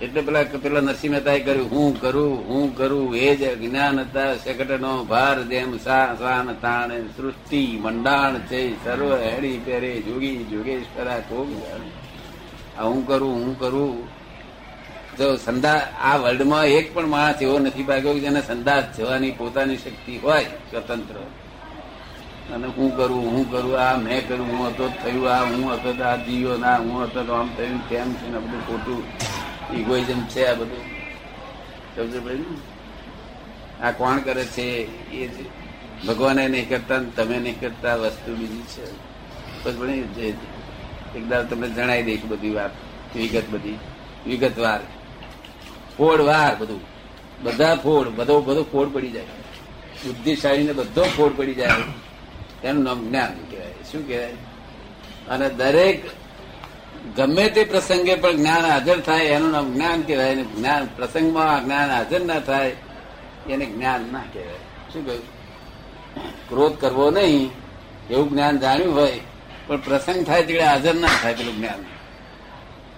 એટલે 0.00 0.20
પેલા 0.22 0.44
પેલા 0.44 0.80
નરસિંહ 0.80 1.12
મહેતાએ 1.12 1.40
કર્યું, 1.40 1.70
હું 1.70 2.00
કરું 2.00 2.34
હું 2.48 2.76
કરું, 2.76 3.16
એ 3.16 3.36
જ 3.36 3.42
જ્ઞાન 3.58 4.00
હતા 4.00 4.34
શકટનો 4.34 5.04
ભાર 5.04 5.42
જેમ 5.42 5.78
સાન 5.78 6.48
તાણ, 6.60 6.90
સૃષ્ટિ 7.16 7.80
મંડાણ 7.82 8.38
છે, 8.38 8.60
સર્વ 8.84 9.10
હેડી 9.16 9.58
પેરે 9.58 10.00
જોગી 10.00 10.46
જોગેશ્વરા 10.50 11.18
કોગ 11.28 11.48
આ 12.78 12.82
હું 12.82 13.06
કરું 13.06 13.34
હું 13.44 13.58
કરું. 13.58 14.08
જો 15.18 15.36
સંદાસ 15.36 15.82
આ 16.00 16.16
વર્લ્ડમાં 16.16 16.64
એક 16.64 16.94
પણ 16.94 17.06
માણસ 17.06 17.42
એવો 17.42 17.58
નથી 17.58 17.82
ભાગ્યો 17.82 18.14
કે 18.14 18.20
જેને 18.20 18.40
સંદાસ 18.42 18.84
જવાની 18.96 19.30
પોતાની 19.30 19.76
શક્તિ 19.76 20.18
હોય, 20.18 20.44
સ્વતંત્ર. 20.70 21.16
અને 22.54 22.66
હું 22.66 22.96
કરું 22.96 23.24
હું 23.34 23.50
કરું, 23.50 23.74
આ 23.80 23.96
મેં 23.96 24.28
કર્યું, 24.28 24.48
હું 24.48 24.68
હતો 24.68 24.86
થયું, 25.02 25.26
આ 25.32 25.44
હું 25.44 25.72
હતો 25.72 25.90
આ 26.04 26.16
જીવ્યો 26.16 26.56
ના 26.56 26.76
હું 26.76 27.02
હતો 27.02 27.32
આમ 27.32 27.48
થયું, 27.56 27.88
તેમ 27.88 28.14
છે 28.14 28.26
ને 28.30 28.38
બધું 28.38 28.62
ખોટું. 28.66 29.02
ઇગોઇઝમ 29.74 30.24
છે 30.24 30.46
આ 30.46 30.54
બધું? 30.54 30.80
સમજો 31.96 32.20
ભાઈ? 32.20 32.44
આ 33.82 33.90
કોણ 33.90 34.18
કરે 34.18 34.44
છે? 34.44 34.62
એ 35.12 35.44
ભગવાને 36.06 36.48
નહીં 36.48 36.68
કરતા 36.68 37.00
તમે 37.16 37.38
નહીં 37.38 37.60
કરતા 37.60 37.94
વસ્તુ 37.96 38.36
બીજી 38.36 38.62
છે. 38.62 38.92
બસ 39.64 39.74
ભણી 39.76 40.02
જે 40.02 40.34
એક 41.16 41.32
તમને 41.32 41.68
જણાવી 41.68 42.02
દઈશ 42.02 42.24
બધી 42.24 42.50
વાત. 42.50 42.70
વિગત 43.16 43.42
બધી. 43.50 43.78
વિગતવાર 44.26 44.80
ફોડ 45.96 46.20
વાર 46.20 46.56
બધું. 46.56 46.80
બધા 47.42 47.74
ફોડ, 47.74 48.08
બધો 48.08 48.40
બધો 48.40 48.62
ફોડ 48.62 48.94
પડી 48.94 49.10
જાય. 49.10 49.24
બુદ્ધિશાળીને 50.06 50.72
બધો 50.72 51.02
ફોડ 51.02 51.36
પડી 51.36 51.54
જાય. 51.54 51.70
એનું 52.64 52.82
નામ 52.82 53.08
જ્ઞાન 53.08 53.50
કહેવાય. 53.50 53.72
શું 53.92 54.06
કહેવાય? 54.06 54.32
અને 55.28 55.50
દરેક 55.50 56.02
ગમે 57.16 57.44
તે 57.48 57.62
પ્રસંગે 57.64 58.14
પણ 58.14 58.36
જ્ઞાન 58.36 58.64
હાજર 58.64 59.00
થાય 59.00 59.24
એનું 59.24 59.50
નામ 59.50 59.66
જ્ઞાન 59.74 60.02
કહેવાય 60.02 60.32
અને 60.32 60.44
જ્ઞાન 60.44 60.84
પ્રસંગમાં 60.96 61.64
જ્ઞાન 61.64 61.90
હાજર 61.90 62.20
ના 62.20 62.40
થાય 62.40 62.74
એને 63.48 63.66
જ્ઞાન 63.66 64.00
ના 64.12 64.26
કહેવાય. 64.32 64.62
શું 64.92 65.02
કહ્યું? 65.06 65.24
ક્રોધ 66.48 66.76
કરવો 66.80 67.10
નહીં 67.10 67.50
એવું 68.10 68.28
જ્ઞાન 68.30 68.54
જાણ્યું 68.58 68.94
હોય 68.94 69.20
પણ 69.66 69.76
પ્રસંગ 69.76 70.20
થાય 70.26 70.42
તે 70.42 70.60
હાજર 70.60 70.94
ના 70.94 71.14
થાય 71.22 71.34
પેલું 71.34 71.56
જ્ઞાન. 71.56 71.80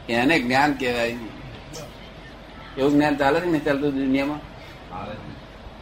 એને 0.09 0.37
જ્ઞાન 0.41 0.71
કહેવાય. 0.73 1.17
એવું 2.79 2.93
જ્ઞાન 2.93 3.15
ચાલે 3.17 3.41
છે 3.41 3.47
ને 3.47 3.59
ચાલતું 3.59 3.91
દુનિયામાં? 3.95 4.41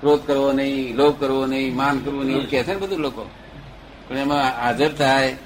ક્રોધ 0.01 0.23
કરવો 0.27 0.53
નહીં 0.53 0.97
લોભ 0.97 1.21
કરવો 1.21 1.47
નહીં 1.47 1.77
માન 1.77 1.97
કરવું 1.99 2.25
નહીં 2.27 2.37
એવું 2.37 2.51
કહે 2.51 2.63
છે 2.63 2.73
ને 2.73 2.79
બધું 2.79 3.01
લોકો. 3.01 3.25
પણ 4.09 4.17
એમાં 4.17 4.45
હાજર 4.63 4.93
થાય 4.95 5.37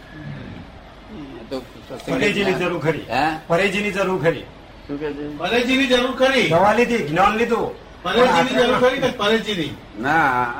તો 1.52 1.62
પરેજીની 2.06 2.52
જરૂર 2.52 2.80
ખરી. 2.80 3.04
હે? 3.10 3.38
પરેજીની 3.46 3.90
જરૂર 3.90 4.22
ખરી. 4.22 4.44
શું 4.86 5.00
કે 5.00 5.12
છે? 5.12 5.36
પરેજીની 5.36 5.86
જરૂર 5.86 6.16
ખરી. 6.16 6.48
દવા 6.48 6.72
લીધી 6.72 6.98
જ્ઞાન 6.98 7.36
લીધું. 7.36 8.02
પરેજીની 8.02 8.62
જરૂર 8.62 8.78
ખરી 8.78 8.98
કે 8.98 9.06
પરેજીની? 9.06 9.72
ના. 10.00 10.52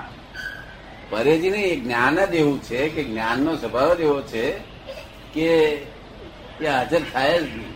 પરેજી 1.10 1.50
નહીં 1.50 1.84
જ્ઞાન 1.84 2.24
જ 2.24 2.34
એવું 2.34 2.62
છે 2.62 2.88
કે 2.88 3.04
જ્ઞાનનો 3.04 3.56
સ્વભાવ 3.56 3.94
જ 3.94 4.00
એવો 4.00 4.20
છે 4.22 4.44
કે 5.34 5.48
એ 6.60 6.66
હાજર 6.66 7.02
થાય 7.12 7.38
જ 7.38 7.42
નહીં. 7.42 7.74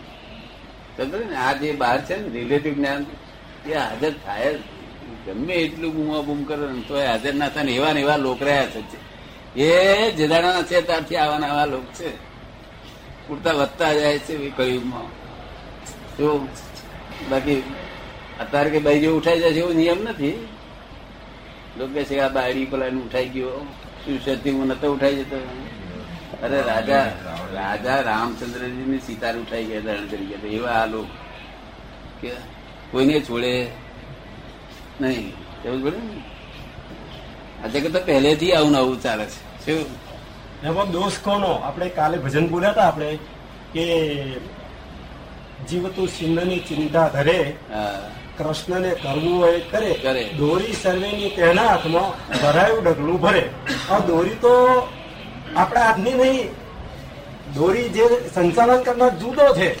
સમજો 0.97 1.17
ને? 1.17 1.35
આ 1.37 1.53
જે 1.53 1.73
બહાર 1.73 2.05
છે 2.05 2.15
ને 2.15 2.39
રિલેટિવ 2.39 2.73
જ્ઞાન 2.73 3.05
એ 3.69 3.73
હાજર 3.73 4.13
થાય 4.25 4.53
જ 4.53 4.59
ગમે 5.25 5.53
એટલું 5.53 5.93
બૂમા 5.95 6.21
બૂમ 6.21 6.43
કરે 6.43 6.65
ને 6.71 6.81
તો 6.87 6.93
હાજર 6.95 7.33
ના 7.33 7.49
થાય 7.49 7.65
ને. 7.65 7.71
એવા 7.75 7.93
ને 7.93 8.01
એવા 8.01 8.17
લોક 8.17 8.41
રહ્યા 8.41 8.65
છે. 8.65 8.97
એ 9.55 10.11
જદાડાના 10.11 10.63
છે 10.63 10.81
ત્યારથી 10.81 11.17
આવાના 11.17 11.47
આવા 11.47 11.65
લોક 11.65 11.85
છે. 11.93 12.26
પૂરતા 13.27 13.51
વધતા 13.51 13.93
જાય 13.93 14.19
છે 14.19 14.49
કયુગમાં 14.49 15.07
જો 16.17 16.47
બાકી 17.29 17.63
અત્યારે 18.39 18.69
કે 18.69 18.79
બાઈ 18.79 19.07
ઉઠાઈ 19.07 19.39
જાય 19.39 19.53
છે 19.53 19.57
એવો 19.57 19.73
નિયમ 19.73 20.03
નથી. 20.03 20.47
લોકો 21.77 22.03
છે 22.03 22.19
આ 22.19 22.29
બાયડી 22.29 22.65
પેલા 22.65 22.85
ઉઠાઈ 22.85 23.29
ગયો. 23.29 23.67
શું 24.05 24.19
હું 24.45 24.67
નતો 24.67 24.93
ઉઠાઈ 24.93 25.15
જતો. 25.15 25.35
અરે 26.43 26.61
રાજા 26.61 27.11
રાજા 27.53 28.01
રામચંદ્રજી 28.01 28.71
ની 28.71 28.97
સીતાર 28.97 29.37
ઉઠાઈ 29.37 29.65
ગયા 29.65 29.79
ધારણ 29.79 30.07
કરી 30.07 30.25
ગયા 30.25 30.47
એવા 30.47 30.69
આ 30.69 30.85
લોકો 30.85 31.07
કે 32.21 32.31
કોઈને 32.91 33.21
છોડે 33.21 33.67
નહીં. 35.01 35.33
એવું 35.65 35.83
પડે 35.83 35.97
ને? 35.97 36.23
આ 37.63 37.67
જગત 37.67 37.97
તો 37.97 38.05
પહેલેથી 38.05 38.53
આવું 38.53 38.77
આવું 38.77 39.01
ચાલે 39.01 39.25
છે. 39.25 39.65
શું? 39.65 39.85
એમાં 40.63 40.91
દોષ 40.91 41.13
કોનો? 41.23 41.47
આપણે 41.47 41.89
કાલે 41.89 42.17
ભજન 42.17 42.47
બોલ્યા 42.47 42.69
હતા 42.69 42.81
આપણે 42.81 43.17
કે 43.73 43.85
જીવતું 45.69 46.07
સિંહની 46.07 46.59
ચિંતા 46.59 47.07
ધરે 47.07 47.55
કૃષ્ણને 48.37 48.89
કરવું 48.89 49.41
હોય 49.41 49.59
કરે. 49.59 49.93
કરે. 49.93 50.23
દોરી 50.23 50.73
સર્વેની 50.73 51.29
તેના 51.29 51.67
હાથમાં 51.67 52.41
ભરાયું 52.43 52.83
ઢગલું 52.83 53.21
ભરે. 53.21 53.49
આ 53.91 53.99
દોરી 53.99 54.29
તો 54.29 54.87
આપણા 55.55 55.81
હાથની 55.81 56.13
નહીં. 56.13 56.49
દોરી 57.53 57.89
જે 57.89 58.29
સંચાલન 58.35 58.83
કરનાર 58.83 59.09
જુદો 59.09 59.55
છે. 59.55 59.75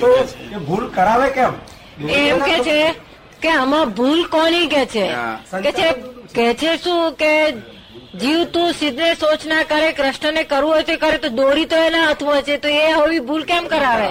તો 0.00 0.06
એ 0.52 0.56
ભૂલ 0.56 0.88
કરાવે 0.88 1.30
કેમ? 1.30 1.52
એમ 2.08 2.38
કે 2.38 2.58
છે 2.58 2.94
કે 3.42 3.48
આમાં 3.48 3.90
ભૂલ 3.90 4.24
કોની 4.24 4.66
કે 4.66 4.86
છે? 4.86 5.12
કે 5.62 5.72
છે 5.72 5.92
કે 6.34 6.54
છે 6.54 6.76
શું? 6.76 7.12
કે 7.12 7.50
જીવ 8.20 8.40
તું 8.52 8.72
સીધે 8.78 9.14
સોચ 9.14 9.44
ના 9.50 9.64
કરે 9.64 9.92
કૃષ્ણને 9.98 10.42
કરવું 10.44 10.72
હોય 10.74 10.84
તો 10.88 10.96
કરે 11.02 11.18
તો 11.18 11.28
દોરી 11.28 11.66
તો 11.66 11.76
એના 11.76 12.06
હાથમાં 12.06 12.42
છે 12.42 12.56
તો 12.58 12.68
એ 12.68 12.92
આવી 12.92 13.20
ભૂલ 13.28 13.44
કેમ 13.50 13.64
કરાવે? 13.66 14.10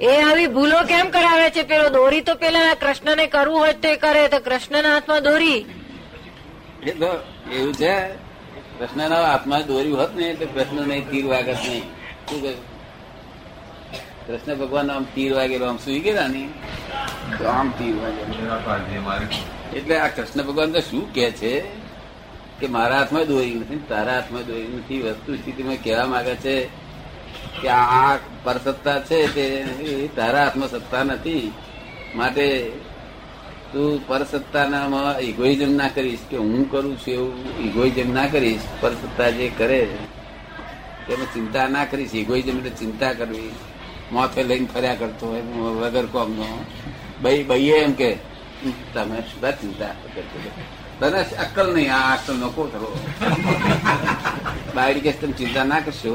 એ 0.00 0.22
આવી 0.22 0.46
ભૂલો 0.56 0.80
કેમ 0.90 1.06
કરાવે 1.10 1.46
છે? 1.50 1.62
પેલો 1.62 1.88
દોરી 1.90 2.20
તો 2.20 2.34
પેલા 2.42 2.74
કૃષ્ણને 2.82 3.26
કરવું 3.26 3.58
હોય 3.58 3.72
તો 3.72 3.88
એ 3.88 3.96
કરે 3.96 4.28
તો 4.28 4.40
કૃષ્ણના 4.40 4.92
હાથમાં 4.92 5.22
દોરી. 5.22 5.66
એ 6.82 6.90
તો 6.90 7.10
એવું 7.52 7.74
છે 7.74 7.94
કૃષ્ણના 8.78 9.22
હાથમાં 9.30 9.66
દોરી 9.66 9.96
હોત 10.00 10.12
ને 10.14 10.34
તો 10.34 10.46
કૃષ્ણ 10.46 10.88
નહીં 10.88 11.10
તીર 11.10 11.26
વાગત 11.26 11.58
નહીં. 11.66 11.84
શું 12.28 12.42
કહે? 12.42 12.54
કૃષ્ણ 14.26 14.54
ભગવાન 14.62 14.90
આમ 14.90 15.04
તીર 15.14 15.32
વાગેલો 15.34 15.64
આમ 15.66 15.78
સુઈ 15.78 16.00
ગયેલા 16.00 16.28
ને? 16.28 16.48
તો 17.38 17.44
આમ 17.48 17.68
તીર 17.78 17.94
વાગેલો 18.02 19.12
એટલે 19.74 19.94
આ 20.00 20.08
કૃષ્ણ 20.08 20.42
ભગવાન 20.48 20.72
તો 20.72 20.80
શું 20.80 21.12
કે 21.14 21.30
છે? 21.42 21.54
કે 22.60 22.66
મારા 22.66 22.98
હાથમાં 22.98 23.26
દોરી 23.26 23.54
નથી 23.54 23.82
તારા 23.88 24.12
હાથમાં 24.12 24.46
દોરી 24.46 24.68
નથી 24.68 25.02
વસ્તુ 25.02 25.36
સ્થિતિમાં 25.36 25.76
કહેવા 25.84 26.06
માંગે 26.06 26.34
છે 26.34 26.54
કે 27.62 27.68
આ 27.68 28.16
પરસત્તા 28.44 29.00
છે 29.00 29.26
તે 29.34 30.08
તારા 30.16 30.44
હાથમાં 30.44 30.68
સત્તા 30.68 31.02
નથી. 31.04 31.52
માટે 32.14 32.72
તું 33.72 34.06
પરસત્તાનામાં 34.06 35.20
ઇગોઇઝમ 35.20 35.72
ના 35.72 35.88
કરીશ 35.88 36.18
કે 36.30 36.36
હું 36.36 36.70
કરું 36.70 36.96
છું 36.98 37.14
એવું 37.14 37.34
ઇગોઇઝમ 37.60 38.14
ના 38.14 38.26
કરીશ 38.26 38.60
પરસત્તા 38.80 39.30
જે 39.30 39.50
કરે 39.58 39.86
તેમાં 41.06 41.26
ચિંતા 41.26 41.68
ના 41.68 41.84
કરીશ. 41.84 42.14
ઇગોઇઝમ 42.14 42.56
એટલે 42.58 42.70
ચિંતા 42.70 43.12
કરવી. 43.12 43.50
માથે 44.12 44.42
લઈને 44.42 44.68
ફર્યા 44.74 44.94
કરતો 44.94 45.26
હોય, 45.26 45.42
વગર 45.80 46.06
કોમનો. 46.06 46.64
ભાઈ, 47.22 47.42
ભાઈએ 47.42 47.78
એમ 47.78 47.92
કે 47.92 48.16
તમે 48.94 49.18
બધા 49.20 49.50
ચિંતા 49.50 49.86
કરતો 49.86 50.38
તને 51.00 51.20
અક્કલ 51.38 51.68
નહીં 51.74 51.92
આ 51.92 52.12
અક્કલ 52.14 52.34
નો 52.34 52.48
કોતરો 52.50 52.88
બાયડી 54.74 55.02
કે 55.02 55.12
તમે 55.14 55.32
ચિંતા 55.32 55.64
ના 55.64 55.80
કરશો 55.80 56.12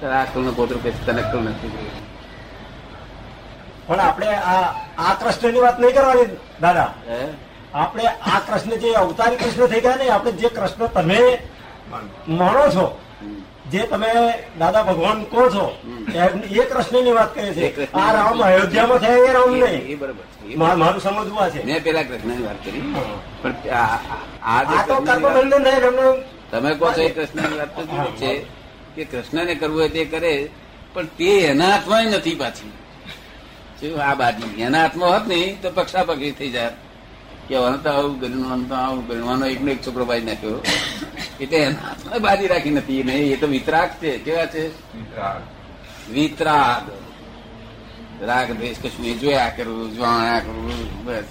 તો 0.00 0.06
આ 0.06 0.20
અક્કલ 0.22 0.40
નો 0.40 0.52
કોતરો 0.52 0.78
કે 0.78 0.90
તને 1.00 1.20
અક્કલ 1.22 1.38
નથી 1.44 1.70
પણ 3.86 4.00
આપણે 4.00 4.28
આ 4.44 4.66
આ 4.98 5.14
કૃષ્ણની 5.14 5.62
વાત 5.62 5.78
નહીં 5.78 5.94
કરવાની 5.94 6.28
દાદા? 6.60 6.90
આપણે 7.74 8.04
આ 8.26 8.40
કૃષ્ણ 8.40 8.80
જે 8.82 8.96
અવતારી 8.96 9.38
કૃષ્ણ 9.38 9.68
થઈ 9.68 9.80
ગયા 9.80 9.96
ને 9.96 10.10
આપણે 10.10 10.32
જે 10.34 10.48
કૃષ્ણ 10.50 10.88
તમે 10.90 11.20
માનો 12.28 12.64
છો. 12.70 12.86
જે 13.70 13.78
તમે 13.78 14.08
દાદા 14.58 14.82
ભગવાન 14.82 15.24
કહો 15.24 15.50
છો 15.50 15.78
એ 16.50 16.64
કૃષ્ણની 16.64 17.12
વાત 17.12 17.34
કરે 17.34 17.52
છે. 17.54 17.92
આ 17.92 18.12
રામ 18.12 18.42
અયોધ્યામાં 18.42 18.98
થયા 18.98 19.16
એ 19.16 19.32
રામ 19.32 19.54
નહીં? 19.56 19.98
બરાબર 19.98 20.56
મારું 20.76 21.00
સમજવું 21.02 21.40
આ 21.40 21.48
છે. 21.48 21.64
મેં 21.64 21.82
પેલા 21.82 22.02
કૃષ્ણની 22.02 22.42
વાત 22.42 22.64
કરી. 22.64 22.94
પણ 23.42 23.54
આ- 23.70 23.98
તમે 26.50 26.74
કહો 26.74 26.92
છો 26.92 27.02
એ 27.02 27.08
કૃષ્ણની 27.08 27.58
વાત 27.58 27.76
તો 27.76 27.86
છે 28.16 28.46
કે 28.96 29.04
કૃષ્ણને 29.04 29.54
કરવું 29.54 29.80
હોય 29.80 29.88
તે 29.88 30.04
કરે 30.04 30.48
પણ 30.92 31.04
તે 31.06 31.24
એના 31.24 31.68
હાથમાં 31.68 32.04
નથી 32.04 32.34
પાછી. 32.34 32.72
આ 33.98 34.14
બાજી 34.14 34.62
એના 34.62 34.80
હાથમાં 34.82 35.10
હોત 35.10 35.26
નહીં 35.28 35.62
તો 35.62 35.70
પક્ષાપક્ષી 35.70 36.30
થઈ 36.30 36.50
જાય 36.50 36.68
કે 37.48 37.56
આને 37.56 37.78
તો 37.78 37.90
આવું 37.90 38.20
કર્યું 38.20 38.52
આને 38.52 38.64
તો 38.68 38.74
આવું 38.74 39.08
કર્યું 39.08 39.28
વાનો 39.28 39.46
એકનો 39.46 39.70
એક 39.70 39.86
છોકરો 39.86 40.04
ભાઈ 40.04 40.20
નાખ્યો. 40.20 40.62
એટલે 41.40 41.58
એના 41.58 42.18
બાજી 42.18 42.46
રાખી 42.46 42.70
નથી. 42.70 43.02
નહીં 43.02 43.32
એ 43.32 43.36
તો 43.36 43.46
વિતરાગ 43.46 43.90
છે. 43.90 44.18
કેવા 44.18 44.46
છે? 44.46 44.70
વિતરાગ. 46.12 46.82
રાગ 48.22 48.52
દેશ 48.52 48.76
કશું 48.82 49.06
એ 49.06 49.12
જોયા 49.12 49.48
કરવું 49.48 49.96
જોયા 49.96 50.40
કરવું 50.40 51.04
બસ. 51.04 51.24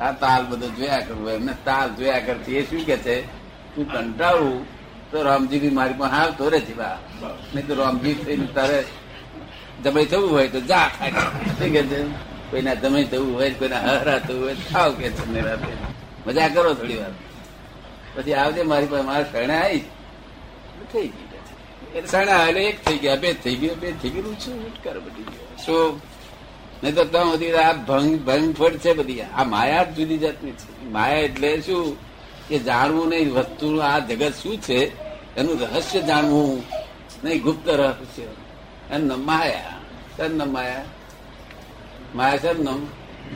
આ 0.00 0.12
તાલ 0.12 0.46
બધો 0.46 0.68
જોયા 0.68 1.00
કરવું 1.00 1.30
એમને 1.30 1.54
તાલ 1.64 1.94
જોયા 1.94 2.18
કરતી 2.18 2.56
એ 2.56 2.62
શું 2.62 2.86
કે 2.86 2.96
છે? 2.96 3.26
તું 3.74 3.92
કંટાળું? 3.92 4.66
તો 5.10 5.22
રામજી 5.22 5.58
બી 5.58 5.70
મારી 5.70 5.92
પણ 5.92 6.08
આવતો 6.08 6.50
તો 6.50 6.58
છે 6.58 6.74
બા. 6.74 6.98
નહીં 7.54 7.66
તો 7.66 7.74
રામજી 7.74 8.14
થઈને 8.14 8.46
તારે 8.54 8.84
જમાઈ 9.84 10.06
થવું 10.06 10.30
હોય 10.30 10.48
તો 10.48 10.60
જા 10.60 10.88
ખાય 10.98 11.10
શું 11.10 11.72
કે 11.72 11.82
છે? 11.82 12.31
કોઈના 12.52 12.74
જમાઈ 12.74 13.04
થવું 13.04 13.34
હોય, 13.34 13.50
કોઈના 13.50 13.80
હરા 13.80 14.18
થવું 14.18 14.44
હોય 14.44 14.56
ખાવ 14.72 14.92
કે 14.92 15.08
તમને 15.08 15.40
રાતે. 15.40 15.72
મજા 16.26 16.48
કરો 16.48 16.74
થોડી 16.74 16.96
વાર. 16.96 17.10
પછી 18.14 18.32
આવજે 18.32 18.62
મારી 18.62 18.86
પાસે, 18.86 19.02
મારા 19.02 19.24
શરણે 19.32 19.58
આવી. 19.58 19.84
થઈ 20.92 21.08
ગઈ 21.08 21.98
એટલે 21.98 22.32
આવે 22.32 22.64
એક 22.64 22.84
થઈ 22.84 22.98
ગયા 22.98 23.16
બે 23.16 23.32
થઈ 23.32 23.54
ગયો 23.54 23.74
બે 23.74 23.92
થઈ 23.92 24.10
ગયું 24.10 24.38
શું 24.38 24.82
કર 24.82 25.00
બધી 25.00 25.22
શું? 25.66 26.00
નહીં 26.82 26.94
તો 26.94 27.04
ત્યાં 27.04 27.24
સુધી 27.24 27.52
આ 27.52 27.72
ભંગ 27.72 28.18
ભંગફળ 28.18 28.70
છે 28.70 28.92
બધી. 28.92 29.20
આ 29.20 29.44
માયા 29.44 29.84
જ 29.84 29.94
જુદી 29.94 30.18
જાતની 30.18 30.50
છે. 30.50 30.84
માયા 30.84 31.14
એટલે 31.14 31.60
શું? 31.60 31.96
કે 32.48 32.58
જાણવું 32.58 33.08
નહીં 33.08 33.34
વસ્તુ 33.34 33.76
આ 33.76 33.98
જગત 33.98 34.32
શું 34.42 34.56
છે? 34.56 35.02
એનું 35.36 35.60
રહસ્ય 35.60 36.00
જાણવું. 36.00 36.62
નહીં, 37.24 37.42
ગુપ્ત 37.42 37.68
રહસ્ય. 37.68 38.22
એમ 38.90 39.04
ન 39.04 39.12
માયા. 39.16 39.62
સર 40.16 40.30
નામ 42.12 42.16
માયા 42.16 42.54
માયા 42.54 42.54
સર 42.54 42.80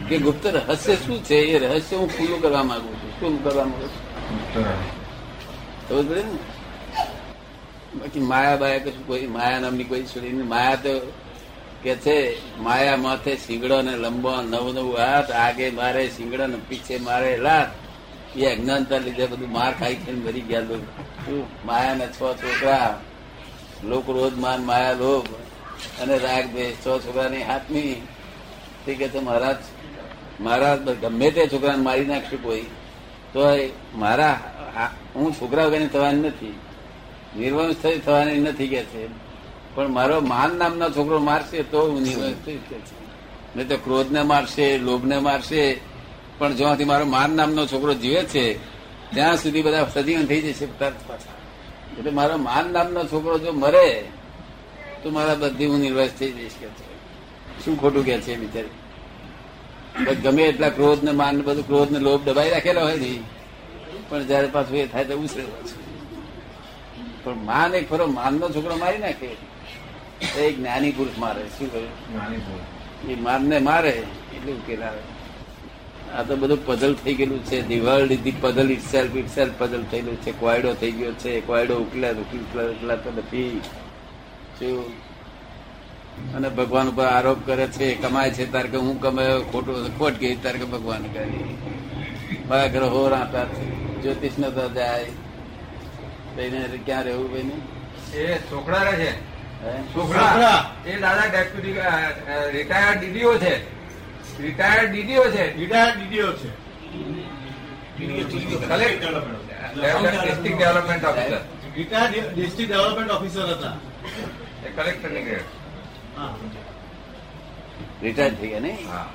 કે 0.08 0.18
ગુપ્ત 0.18 0.46
રહસ્ય 0.46 0.94
શું 0.94 1.24
છે? 1.24 1.34
એ 1.34 1.58
રહસ્ય 1.58 1.96
હું 1.96 2.18
ખુલ્લું 2.18 2.42
કરવા 2.42 2.62
માંગુ 2.62 2.88
છું. 2.88 3.20
શું 3.20 3.44
કરવા 3.44 3.64
માંગુ 3.64 3.86
છું? 3.86 6.16
ને? 6.16 6.24
બાકી 7.98 8.20
માયા 8.20 8.56
બાયા 8.56 8.78
કશું 8.78 9.06
કોઈ, 9.06 9.26
માયા 9.26 9.58
નામની 9.58 9.84
કોઈ 9.84 10.02
છોડી. 10.02 10.28
માયા 10.28 10.74
તો 10.74 11.12
કે 11.82 11.94
છે, 11.94 12.36
માયા 12.58 12.96
માથે 12.96 13.36
શીંગડો 13.36 13.82
ને 13.82 13.96
લંબો 13.96 14.36
નવ 14.36 14.72
નવ 14.72 14.96
હાથ, 14.96 15.30
આગે 15.30 15.70
મારે 15.70 16.08
શીંગડો 16.08 16.46
ને 16.46 16.56
પીછે 16.68 16.98
મારે 16.98 17.36
લાત. 17.36 17.68
એ 18.36 18.46
અજ્ઞાનતા 18.46 18.98
લીધે 18.98 19.26
બધું 19.26 19.52
માર 19.52 19.74
ખાઈ 19.78 19.94
ખાઈને 19.94 20.24
મરી 20.24 20.40
ગયા 20.40 20.60
લોકો. 20.60 21.48
માયા 21.64 21.94
ને 21.94 22.06
છ 22.06 22.10
છોકરા. 22.10 23.00
લોક 23.84 24.10
રોજ 24.10 24.34
માન 24.34 24.64
માયા 24.64 24.92
લોભ 24.92 25.26
અને 26.02 26.18
રાગ 26.18 26.46
દ્વેષ 26.46 26.74
છ 26.74 26.88
છોકરાની 26.88 27.42
હાથમી 27.42 28.02
તે 28.86 28.94
કે 28.94 29.08
છે 29.08 29.18
મહારાજ 29.18 29.56
મારા 30.40 30.76
ગમે 30.76 31.30
તે 31.30 31.48
છોકરાને 31.52 31.82
મારી 31.82 32.06
નાખશે 32.06 32.36
કોઈ 32.36 32.62
તો 33.32 33.40
મારા 33.94 34.40
હું 35.14 35.32
છોકરા 35.32 35.64
વગરની 35.64 35.86
થવાની 35.86 36.20
નથી. 36.20 36.54
નિર્વંશ 37.38 37.76
થઈ 37.76 37.98
થવાની 37.98 38.40
નથી 38.40 38.68
કે 38.68 38.82
છે. 38.82 39.08
પણ 39.74 39.88
મારો 39.88 40.20
માન 40.20 40.56
નામનો 40.56 40.90
છોકરો 40.90 41.18
મારશે 41.18 41.62
તો 41.62 41.90
હું 41.90 42.02
નિર્વંશ 42.02 42.36
થઈ 42.46 42.56
કે 42.56 42.78
છે. 42.78 43.06
નહીં 43.56 43.68
તો 43.68 43.76
ક્રોધને 43.76 44.22
મારશે, 44.22 44.78
લોભને 44.78 45.18
મારશે. 45.18 45.80
પણ 46.38 46.54
જ્યાંથી 46.54 46.84
મારો 46.84 47.04
માન 47.06 47.30
નામનો 47.30 47.66
છોકરો 47.66 47.94
જીવે 47.94 48.22
છે, 48.24 48.54
ત્યાં 49.14 49.36
સુધી 49.36 49.62
બધા 49.62 49.86
સજીવન 49.94 50.26
થઈ 50.26 50.40
જશે 50.40 50.64
એટલે 50.64 52.10
મારો 52.10 52.36
માન 52.36 52.72
નામનો 52.72 53.04
છોકરો 53.04 53.38
જો 53.38 53.52
મરે, 53.52 54.04
તો 55.02 55.10
મારા 55.10 55.34
બધી 55.34 55.66
હું 55.66 55.80
નિર્વંશ 55.80 56.10
થઈ 56.18 56.32
જઈશ 56.32 56.52
કે 56.60 56.68
છે. 56.68 56.95
શું 57.62 57.74
ખોટું 57.76 58.04
કે 58.04 58.18
છે 58.20 58.36
બિચારી 58.36 58.74
ગમે 60.16 60.44
એટલા 60.44 60.70
ક્રોધ 60.70 61.02
ને 61.02 61.12
માન 61.14 61.42
બધું 61.42 61.66
ક્રોધ 61.66 61.90
ને 61.90 62.00
લોભ 62.00 62.22
દબાઈ 62.24 62.50
રાખેલો 62.50 62.80
હોય 62.80 62.96
ને 62.96 63.10
પણ 64.08 64.24
જયારે 64.24 64.48
પાછું 64.50 64.78
એ 64.78 64.86
થાય 64.88 65.06
તો 65.06 65.18
ઉછરે 65.18 65.44
પણ 67.22 67.44
માન 67.44 67.74
એક 67.74 67.86
ખરો 67.88 68.06
માનનો 68.12 68.46
છોકરો 68.50 68.76
મારી 68.76 69.00
નાખે 69.00 69.28
એ 70.36 70.48
જ્ઞાની 70.52 70.92
પુરુષ 70.92 71.18
મારે 71.18 71.42
શું 71.56 71.70
કહ્યું 71.70 72.50
એ 73.08 73.16
માનને 73.20 73.56
મારે 73.62 73.92
એટલે 73.92 74.52
ઉકેલ 74.52 74.82
આવે 74.82 75.02
આ 76.12 76.22
તો 76.22 76.36
બધું 76.36 76.62
પઝલ 76.62 76.94
થઈ 76.98 77.14
ગયેલું 77.14 77.42
છે 77.44 77.62
the 77.62 77.80
world 77.80 78.12
is 78.12 78.22
the 78.22 78.38
puzzle 78.40 78.70
itself 78.86 79.16
itself 79.30 79.58
puzzle 79.58 79.84
થયેલું 79.90 80.20
છે 80.20 80.32
કોયડો 80.34 80.76
થઈ 80.76 80.92
ગયો 80.92 81.16
છે 81.16 81.34
કોયડો 81.42 81.80
ઉકલા 81.80 82.14
ઉકલા 82.68 82.98
તો 82.98 83.10
નથી 83.12 83.50
શું 84.58 84.76
અને 86.34 86.48
ભગવાન 86.48 86.88
ઉપર 86.88 87.04
આરોપ 87.04 87.46
કરે 87.46 87.66
છે 87.66 87.94
કમાય 87.94 88.30
છે 88.30 88.52
તારે 88.52 88.68
કે 88.68 88.76
હું 88.76 89.00
કમાયો 89.00 89.40
ખોટું 89.52 89.98
ખોટ 89.98 90.14
ગઈ 90.14 90.36
તારે 90.36 90.58
કે 90.58 90.64
ભગવાન 90.64 91.12
કરી. 91.12 91.58
મારા 92.48 92.66
ગ્રહો 92.66 93.08
રાતા 93.08 93.46
જ્યોતિષ 94.02 94.38
ન 94.38 94.74
જાય. 94.74 95.06
ક્યાં 96.86 97.04
રહેવું 97.04 97.32
બેને 97.32 97.52
એ 98.18 98.38
છોકરા 98.50 98.82
રહે 98.82 98.96
છે. 98.96 99.12
છોકરા. 99.94 100.74
એ 100.86 101.00
દાદા 101.00 101.26
ડેપ્યુટી 101.26 101.72
રિટાયર્ડ 102.58 103.00
ડીડીઓ 103.00 103.38
છે. 103.38 103.60
રિટાયર્ડ 104.40 104.92
ડીડીઓ 104.92 106.32
છે. 106.32 106.50
District 107.98 110.58
development 110.58 111.04
officer 111.04 111.40
district 112.34 112.72
development 112.72 113.10
officer 113.10 113.52
હતા. 113.52 113.76
એ 114.66 114.68
કલેક્ટરની 114.76 115.22
ગ્રેડ 115.22 115.44
રિટાયર 118.02 118.34
થઈ 118.40 118.48
ગયા 118.48 118.60
નહીં? 118.60 118.88
હા. 118.90 119.06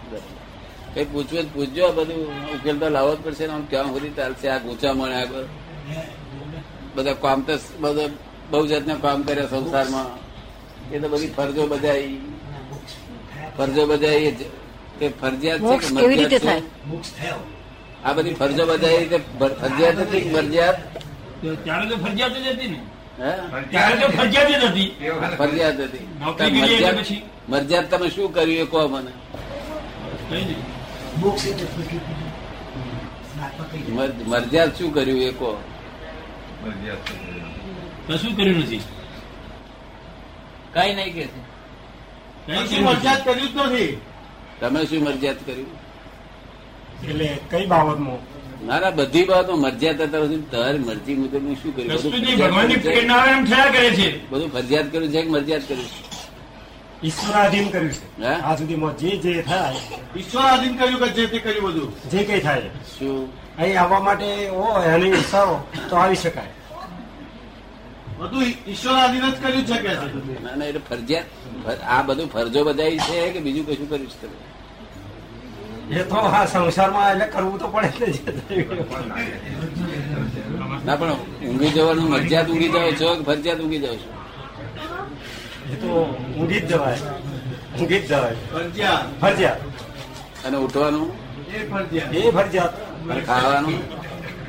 કઈ 0.93 1.05
પૂછવું 1.05 1.45
પૂછજો 1.53 1.81
આ 1.87 1.91
બધું 1.91 2.21
ઉકેલ 2.55 2.77
તો 2.79 2.87
લાવવો 2.89 3.13
જ 3.15 3.19
પડશે 3.23 3.45
આમ 3.47 3.63
ક્યાં 3.69 3.89
સુધી 3.93 4.13
ચાલશે? 4.17 4.47
આ 4.49 4.59
ગોચા 4.59 4.93
મળે 4.93 5.15
આગળ? 5.15 5.47
બધા 6.95 7.13
કામ 7.23 7.39
તો 7.41 7.53
બધા 7.81 8.09
બહુ 8.51 8.65
જાતના 8.67 8.95
કામ 8.95 9.19
કર્યા 9.23 9.47
સંસારમાં. 9.47 10.07
એ 10.91 10.99
તો 10.99 11.07
બધી 11.09 11.31
ફરજો 11.37 11.63
બજાઈ. 11.67 12.17
ફરજો 13.57 13.83
બજાઈ 13.87 14.25
એ 14.25 14.31
તે 14.99 15.05
ફરજિયાત 15.21 15.61
છે 15.61 15.77
કે 15.77 15.87
કેવી 15.95 16.15
રીતે 16.15 16.37
મરજિયાત 16.37 16.45
થાય 16.45 16.61
છે? 17.01 17.33
આ 18.05 18.13
બધી 18.13 18.33
ફરજો 18.33 18.63
બધા 18.65 18.99
તે 19.11 19.17
ફરજિયાત 19.59 19.97
હતી 19.99 20.21
કે 20.21 20.29
મરજિયાત? 20.37 20.77
ત્યારે 21.63 21.85
તો 21.89 21.95
ફરજિયાત 22.03 22.33
જ 22.35 22.47
હતી 22.53 22.69
ને. 22.73 22.79
ત્યારે 23.71 23.95
તો 24.01 24.07
ફરજિયાત 24.17 24.49
જ 24.51 24.63
હતી. 24.65 24.89
ફરજિયાત 25.37 25.77
હતી. 26.99 27.21
મરજિયાત 27.51 27.91
તમે 27.91 28.09
શું 28.09 28.33
કર્યું 28.33 28.57
એ 28.57 28.65
કહો 28.65 28.87
મને. 28.87 29.11
મર- 33.89 34.27
મરજિયાત 34.27 34.77
શું 34.77 34.93
કર્યું 34.93 35.19
એ 35.19 35.31
કહો. 35.31 35.63
કશું 38.07 38.35
કર્યું? 38.37 38.59
નથી? 38.59 38.81
કઈ 40.73 40.93
નહીં 40.95 41.13
કે 41.13 41.21
છે. 41.21 41.41
કઈ 42.45 42.67
કર્યું 43.25 43.67
નથી. 43.67 43.97
તમે 44.59 44.85
શું 44.85 45.03
મરજિયાત 45.03 45.45
કર્યું? 45.45 45.67
એટલે 47.09 47.37
કઈ 47.49 47.65
બાબતમાં? 47.65 48.17
ના 48.67 48.79
ના 48.79 48.89
બધી 48.89 49.25
બાબતો 49.25 49.55
મરજિયાત 49.55 50.01
હતા 50.01 50.17
સુધી 50.17 50.41
તારી 50.51 50.79
મરજી 50.79 51.15
મુજબ 51.15 51.53
શું 51.53 51.75
કર્યું? 51.75 51.91
બધું 54.29 54.53
ફરજિયાત 54.53 54.91
કર્યું 54.91 55.11
છે 55.11 55.21
કે 55.21 55.29
મરજિયાત 55.29 55.61
કર્યું 55.67 55.85
છે? 55.85 56.20
ઈશ્વરાધીન 57.03 57.69
કર્યું 57.69 57.91
છે. 57.91 58.23
હે? 58.23 58.33
આ 58.41 58.55
સુધીમાં 58.55 58.97
જે 58.97 59.09
જે 59.17 59.41
થાય 59.41 59.75
ઈશ્વરાધીન 60.17 60.77
કર્યું 60.77 60.99
કે 60.99 61.07
જે 61.07 61.27
તે 61.27 61.39
કર્યું 61.39 61.73
બધું? 61.73 62.09
જે 62.11 62.23
કઈ 62.23 62.39
થાય. 62.39 62.61
શું? 62.99 63.33
અહીં 63.57 63.81
આવવા 63.81 63.99
માટે 63.99 64.47
હોય 64.47 64.93
અને 64.93 65.07
ઈચ્છાઓ 65.09 65.55
તો 65.89 65.95
આવી 65.95 66.15
શકાય. 66.15 66.51
બધું 68.19 68.43
ઈશ્વરાધીન 68.67 69.25
જ 69.29 69.33
કર્યું 69.41 69.65
છે 69.65 69.77
કે? 69.77 69.93
ના 70.43 70.55
ના 70.55 70.65
એટલે 70.65 70.81
ફરજિયાત 70.89 71.83
આ 71.87 72.01
બધું 72.01 72.31
ફરજો 72.31 72.63
બજાવી 72.63 72.99
છે 72.99 73.29
કે 73.31 73.39
બીજું 73.39 73.65
કશું 73.65 73.89
કર્યું 73.89 74.09
છે 74.09 74.17
તમે? 74.21 74.37
એ 75.99 76.03
તો 76.03 76.15
આ 76.15 76.45
સંસારમાં 76.45 77.11
એટલે 77.11 77.25
કરવું 77.25 77.59
તો 77.59 77.67
પડે. 77.67 78.07
ના 80.85 80.95
પણ 80.95 81.11
ઊંઘી 81.47 81.69
જવાનું 81.69 82.09
મરજિયાત 82.09 82.49
ઊંઘી 82.49 82.69
જાવ 82.69 82.91
છો 82.91 83.15
કે 83.15 83.23
ફરજિયાત 83.23 83.59
ઊંઘી 83.59 83.79
જાવ 83.79 83.95
છો? 83.95 84.20
એ 85.71 85.75
તો 85.75 86.17
ઊંઘી 86.37 86.59
જ 86.59 86.67
જવાય. 86.67 86.97
ઊંઘી 87.79 87.99
જ 87.99 88.07
જવાય. 88.07 88.35
ફરજિયાત. 88.53 89.21
ફરજિયાત. 89.21 89.61
અને 90.45 90.57
ઉઠવાનું? 90.57 91.13
એ 91.53 91.69
ફરજિયાત. 91.69 92.13
એ 92.13 92.31
ફરજિયાત. 92.31 92.81
અને 93.09 93.21
ખાવાનું? 93.21 93.73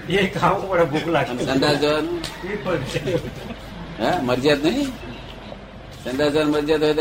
એ 0.08 0.26
ખાવું 0.26 0.68
પડે 0.68 0.84
ભૂખ 0.84 1.06
લાગે 1.06 1.44
સંડાસ 1.44 1.76
જવાનું? 1.76 2.20
એ 2.50 2.64
ફરજિયાત. 2.64 3.20
હે? 4.00 4.20
મરજિયાત 4.20 4.58
નહીં? 4.64 4.86
સંડાસ 6.04 6.32
જવાનું 6.32 6.54
મરજિયાત 6.54 6.82
હોય 6.82 6.94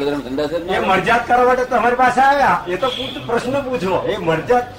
તો 0.00 0.20
સંડાસ 0.20 0.48
જ 0.48 0.52
એ 0.52 0.78
મરજાત 0.78 1.28
કરવા 1.28 1.44
માટે 1.44 1.64
તમારી 1.64 1.96
પાસે 1.96 2.20
આવ્યા. 2.20 2.64
એ 2.68 2.76
તો 2.76 2.88
પૂછ- 2.88 3.26
પ્રશ્ન 3.26 3.62
પૂછો. 3.62 4.08
એ 4.08 4.16
મરજાત 4.16 4.74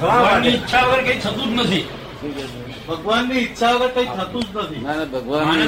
થવાની 0.00 0.48
ઈચ્છા 0.48 0.86
વગર 0.86 1.02
કઈ 1.02 1.18
થતું 1.18 1.56
જ 1.56 1.60
નથી? 1.60 1.88
ભગવાનની 2.88 3.38
ઈચ્છા 3.44 3.72
વગર 3.72 3.90
કઈ 3.94 4.08
થતું 4.16 4.42
જ 4.44 4.56
નથી. 4.56 4.80
ના 4.84 4.94
ના 4.98 5.04
ભગવાન 5.14 5.60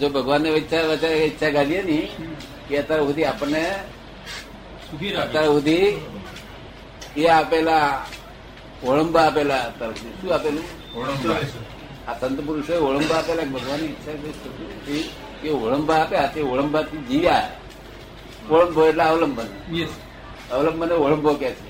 જો 0.00 0.06
ભગવાન 0.16 0.46
ઈચ્છા 0.46 0.82
ઈચ્છા 1.26 1.50
કાઢીએ 1.56 1.82
ની 1.88 2.04
કે 2.68 2.74
અત્યાર 2.82 3.00
સુધી 3.06 3.26
આપણને 3.30 3.62
અત્યાર 5.24 5.46
સુધી 5.54 5.86
એ 7.16 7.24
આપેલા 7.38 7.88
ઓળંબા 8.88 9.24
આપેલા 9.28 9.62
અત્યાર 9.68 9.92
શું 10.20 10.30
આપેલું? 10.36 10.66
આ 12.08 12.14
સંત 12.20 12.38
પુરુષોએ 12.46 12.78
ઓળંબા 12.88 13.18
આપેલા. 13.20 13.46
ભગવાનની 13.54 13.90
ઈચ્છા. 13.92 14.14
એ 15.44 15.50
ઓળંબા 15.64 15.98
આપ્યા 16.02 16.32
તે 16.34 16.40
ઓળંબાથી 16.52 17.02
જીવ્યા. 17.08 17.48
ઓળંબો 18.50 18.80
એટલે 18.88 19.04
અવલંબન. 19.04 19.48
અવલંબન 20.52 20.90
ઓળંબો 21.04 21.30
કે 21.40 21.48
છે. 21.50 21.64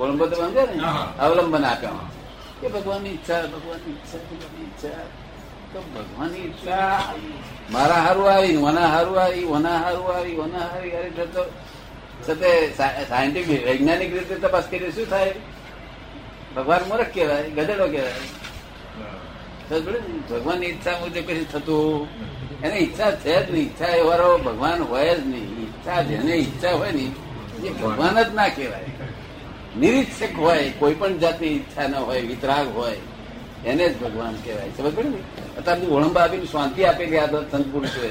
ઓળંબો 0.00 0.24
તો 0.26 0.34
સમજે 0.36 0.62
ને? 0.68 0.76
અવલંબન 1.24 1.64
આપ્યા 1.64 2.09
કે 2.60 2.68
ભગવાનની 2.68 3.10
ઈચ્છા 3.16 3.42
ભગવાનની 3.54 3.92
ઈચ્છા 3.96 4.20
ભગવાનની 4.28 4.64
ઈચ્છા. 4.68 5.04
તો 5.72 5.78
ભગવાનની 5.94 6.44
ઈચ્છા. 6.48 7.14
મારા 7.72 8.02
હારું 8.06 8.28
આવી 8.32 8.56
ઓના 8.68 8.88
હારું 8.94 9.16
આવી 9.22 9.46
ઓના 9.56 9.78
હારું 9.84 10.08
આવી 10.16 10.36
ઓના 10.44 10.66
હારી 10.72 10.92
હારી 10.96 11.14
થતો 11.18 11.42
છતે 12.24 12.50
સાયન્ટિફિક, 13.08 13.60
વૈજ્ઞાનિક 13.66 14.10
રીતે 14.12 14.34
તપાસ 14.34 14.66
કરીએ, 14.70 14.90
શું 14.92 15.06
થાય? 15.12 15.34
ભગવાન 16.56 16.82
મૂર્ખ 16.88 17.10
કહેવાય, 17.14 17.50
ગધેડો 17.56 17.86
કહેવાય. 17.94 18.24
ભગવાનની 20.30 20.70
ઈચ્છા 20.72 20.98
મુજબ 21.00 21.26
કશું 21.28 21.48
થતું? 21.52 22.08
એને 22.64 22.76
ઈચ્છા 22.84 23.10
છે 23.22 23.34
જ 23.46 23.50
નહીં. 23.52 23.66
ઈચ્છા 23.66 23.92
એવારો 24.02 24.28
ભગવાન 24.38 24.80
હોય 24.82 25.14
જ 25.16 25.26
નહીં. 25.26 25.50
ઈચ્છા 25.64 26.00
જેને 26.02 26.34
ઈચ્છા 26.44 26.74
હોય 26.80 26.92
ને, 26.98 27.06
એ 27.64 27.68
ભગવાન 27.82 28.16
જ 28.22 28.34
ના 28.34 28.48
કહેવાય. 28.48 28.89
નિરીક્ષક 29.78 30.38
હોય, 30.38 30.70
કોઈ 30.78 30.94
પણ 30.94 31.18
જાતની 31.18 31.48
ઈચ્છા 31.48 31.86
ન 31.86 31.94
હોય, 31.94 32.20
વિતરાગ 32.20 32.76
હોય, 32.76 32.96
એને 33.66 33.88
જ 33.88 34.00
ભગવાન 34.02 34.34
કહેવાય. 34.34 34.70
સમજ 34.76 34.92
પડે 34.94 35.08
ને? 35.08 35.20
અત્યારે 35.58 35.80
તું 35.80 35.90
ઓળંબા 35.96 36.22
આપીને 36.22 36.44
શાંતિ 36.44 36.84
આપેલી 36.84 37.18
આ 37.18 37.26
તો 37.26 37.42
સંત 37.42 37.66
પુરુષોએ. 37.72 38.10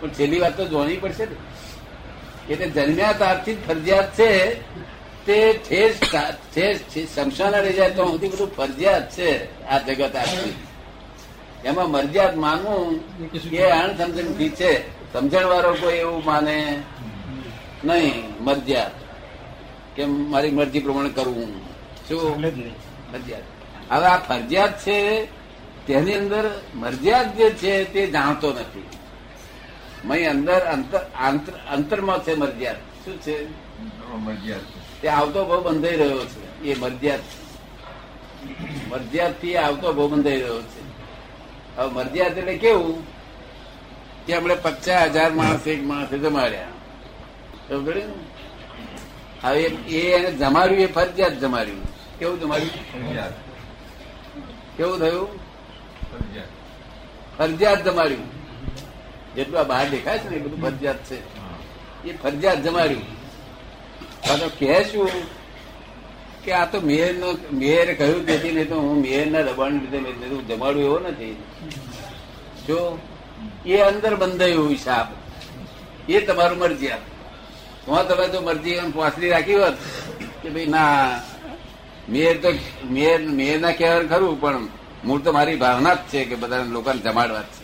પણ 0.00 0.08
છેલ્લી 0.08 0.40
વાત 0.40 0.56
તો 0.56 0.64
જોવાની 0.64 0.96
પડશે 0.96 1.24
ને. 1.24 1.36
એટલે 2.52 2.66
જન્મ્યા 2.70 3.12
તારથી 3.12 3.54
ફરજિયાત 3.68 4.08
છે, 4.18 4.30
તે 5.26 7.04
શમશાના 7.14 7.58
રહી 7.58 7.72
જાય 7.72 7.90
તો 7.90 8.04
સુધી 8.04 8.28
બધું 8.28 8.56
ફરજિયાત 8.56 9.10
છે, 9.10 9.30
આ 9.66 9.78
જગત 9.78 10.16
આખી. 10.16 10.54
એમાં 11.64 11.90
મરજિયાત 11.90 12.36
માનવું 12.36 13.00
એ 13.32 13.38
સમજણ 13.98 14.48
છે. 14.48 14.72
સમજણ 15.12 15.46
વાળો 15.46 15.72
કોઈ 15.80 15.94
એવું 15.94 16.24
માને 16.24 16.82
નહીં, 17.84 18.24
મરજિયાત. 18.40 19.03
કે 19.96 20.04
મારી 20.06 20.50
મરજી 20.50 20.80
પ્રમાણે 20.80 21.08
કરવું 21.08 21.48
શું? 22.08 22.34
ફરજિયાત. 23.12 23.42
હવે 23.92 24.06
આ 24.06 24.16
ફરજિયાત 24.18 24.80
છે 24.80 25.26
તેની 25.86 26.14
અંદર 26.14 26.44
મરજિયાત 26.74 27.36
જે 27.36 27.50
છે 27.50 27.84
તે 27.84 28.06
જાણતો 28.06 28.52
નથી. 28.52 28.86
મય 30.04 30.24
અંદર 30.24 30.60
અંતરમાં 31.72 32.24
છે 32.24 32.34
મરજિયાત. 32.34 32.80
શું 33.04 33.20
છે? 33.20 33.36
મરજિયાત 34.16 34.60
તે 35.02 35.08
આવતો 35.08 35.44
બહુ 35.44 35.60
બંધાઈ 35.62 35.96
રહ્યો 35.96 36.24
છે. 36.24 36.64
એ 36.64 36.78
મરજિયાત 36.80 37.20
મરજિયાતથી 38.88 39.56
આવતો 39.56 39.92
બહુ 39.92 40.08
બંધાઈ 40.08 40.40
રહ્યો 40.40 40.62
છે. 40.62 40.82
હવે 41.76 41.90
મરજિયાત 41.92 42.38
એટલે 42.38 42.54
કેવું? 42.58 43.14
કે 44.26 44.34
આપણે 44.34 44.54
પચાસ 44.54 45.10
હજાર 45.10 45.30
માણસ 45.32 45.66
એક 45.66 45.82
માણસે 45.84 46.18
જમાડ્યા? 46.18 46.68
હવે 49.44 49.62
એ 49.62 50.12
એને 50.12 50.30
જમાડ્યું 50.32 50.80
એ 50.80 50.86
ફરજિયાત 50.86 51.32
જમાડ્યું. 51.32 51.84
કેવું 52.18 52.40
જમાડ્યું? 52.40 52.70
ફરજિયાત. 52.70 53.32
કેવું 54.76 54.98
થયું? 54.98 55.28
ફરજિયાત. 56.12 56.48
ફરજિયાત 57.38 57.84
જમાડ્યું. 57.84 58.28
જેટલું 59.36 59.60
આ 59.60 59.62
બહાર 59.62 59.90
દેખાય 59.90 60.18
છે 60.18 60.28
ને 60.30 60.36
એ 60.36 60.38
બધું 60.38 60.62
ફરજિયાત 60.62 60.96
છે. 60.96 61.18
એ 62.08 62.16
ફરજિયાત 62.22 62.62
જમાડ્યું. 62.62 63.04
તો 64.24 64.50
કહે 64.58 64.84
છું 64.84 65.10
કે 66.44 66.52
આ 66.52 66.64
તો 66.64 66.80
મેયર 66.80 67.14
નો 67.14 67.38
મેયર 67.52 67.94
કહ્યું 67.94 68.26
તેથી 68.26 68.52
નહીં 68.52 68.68
તો 68.68 68.74
હું 68.74 69.00
મેયર 69.00 69.26
ના 69.26 69.42
દબાણ 69.42 69.72
લીધે 69.72 69.98
મેં 69.98 70.12
કીધું 70.12 70.48
જમાડું 70.48 70.82
એવો 70.82 70.98
નથી. 70.98 71.36
જો 72.66 72.98
એ 73.66 73.80
અંદર 73.80 74.14
બંધાયું 74.14 74.70
હિસાબ 74.70 75.06
એ 76.08 76.20
તમારું 76.20 76.58
મરજિયાત. 76.58 77.13
હું 77.86 78.02
તમે 78.08 78.26
તો 78.32 78.38
મરજી 78.48 78.78
એમ 78.82 78.90
પોસડી 78.92 79.32
રાખી 79.34 79.60
હોત 79.62 79.76
કે 80.42 80.48
ભાઈ, 80.54 80.72
ના 80.76 81.20
મેયર 82.12 82.36
તો 82.42 82.50
મેયર 82.94 83.20
મેર 83.38 83.56
ના 83.64 83.76
કહેવાનું 83.78 84.08
ખરું, 84.12 84.40
પણ 84.42 84.64
મૂળ 85.06 85.20
તો 85.24 85.30
મારી 85.36 85.62
ભાવના 85.64 85.96
જ 85.96 86.02
છે 86.10 86.20
કે 86.30 86.36
બધા 86.42 86.72
લોકોને 86.76 87.00
જમાડવા 87.06 87.44
છે. 87.52 87.62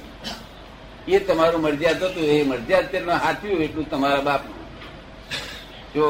એ 1.14 1.18
તમારું 1.26 1.60
મરજિયાત 1.66 2.02
હતું, 2.02 2.24
એ 2.34 2.44
મરજિયાત 2.50 2.86
તેનું 2.92 3.18
સાચવ્યું 3.24 3.62
એટલું 3.66 3.86
તમારા 3.90 4.26
બાપ 4.28 4.42
જો 5.94 6.04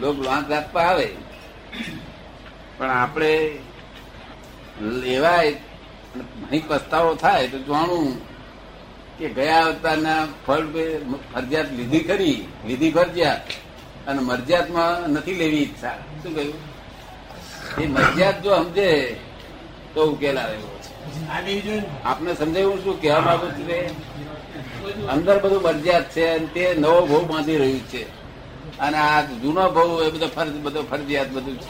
લોક 0.00 0.16
લાંચ 0.26 0.46
રાખવા 0.52 0.86
આવે, 0.90 1.08
પણ 2.76 2.90
આપણે 3.02 3.32
લેવાય 5.02 5.52
અહીં 6.50 6.64
પસ્તાવો 6.68 7.10
થાય, 7.22 7.46
તો 7.52 7.58
જાણવું 7.68 8.10
કે 9.18 9.26
ગયા 9.28 9.64
અવતારના 9.64 10.22
ફળ 10.46 10.66
ફરજિયાત 11.32 11.68
લીધી 11.72 12.00
ખરી 12.00 12.38
લીધી 12.66 12.90
ફરજિયાત 12.90 13.46
અને 14.06 14.20
મરજિયાતમાં 14.20 15.10
નથી 15.10 15.34
લેવી 15.34 15.62
ઈચ્છા 15.62 15.96
શું 16.22 16.32
કહ્યું 16.34 16.58
એ 17.82 17.86
મરજિયાત 17.86 18.36
જો 18.42 18.50
સમજે 18.62 18.88
તો 19.94 20.00
ઉકેલ 20.04 20.38
આવે. 20.38 20.56
આપને 22.04 22.30
સમજાયું 22.34 22.78
શું 22.84 23.00
કહેવા 23.00 23.20
માંગુ 23.20 23.48
છું? 23.48 23.68
અંદર 25.08 25.36
બધું 25.38 25.62
મરજિયાત 25.62 26.06
છે 26.10 26.22
અને 26.30 26.46
તે 26.46 26.62
નવો 26.74 27.00
ભાવ 27.06 27.24
બાંધી 27.26 27.58
રહ્યું 27.58 27.84
છે 27.90 28.02
અને 28.78 28.96
આ 28.98 29.22
જૂનો 29.42 29.62
ભાવ 29.70 29.90
એ 30.02 30.10
બધો 30.10 30.28
ફરજ 30.28 30.54
બધો 30.62 30.80
ફરજિયાત 30.82 31.30
બધું 31.30 31.56
છે. 31.58 31.68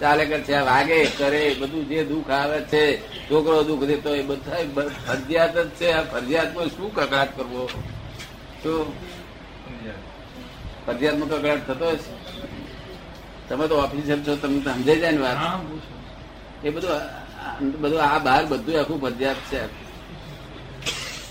ચાલે 0.00 0.24
કર 0.24 0.40
છે 0.40 0.56
વાગે 0.60 1.04
કરે 1.18 1.56
બધું 1.58 1.88
જે 1.88 2.04
દુઃખ 2.04 2.30
આવે 2.30 2.60
છે 2.60 2.82
છોકરો 3.30 3.62
દુઃખ 3.62 3.84
દેતો 3.84 4.14
એ 4.14 4.22
બધા 4.22 4.62
ફરજિયાત 5.06 5.58
જ 5.58 5.68
છે. 5.68 5.92
આ 5.92 6.02
ફરજિયાતમાં 6.02 6.66
શું 6.66 6.94
કકડાટ 6.94 7.36
કરવો? 7.36 7.68
ફરજિયાત 9.64 10.02
ફરજિયાતમાં 10.86 11.28
કકડાટ 11.28 11.66
થતો 11.66 11.88
હશે? 11.88 12.12
તમે 13.48 13.68
તો 13.68 13.74
ઓફિસર 13.76 14.18
છો 14.18 14.36
તમને 14.36 14.60
તો 14.60 14.70
સમજાઈ 14.70 15.00
જાય 15.00 15.10
ને 15.10 15.18
વાત. 15.18 15.36
એ 16.64 16.70
બધું 16.70 16.90
બધું 17.80 18.02
આ 18.02 18.18
બહાર 18.18 18.46
બધું 18.46 18.80
આખું 18.80 19.00
ફરજિયાત 19.00 19.36
છે. 19.36 19.62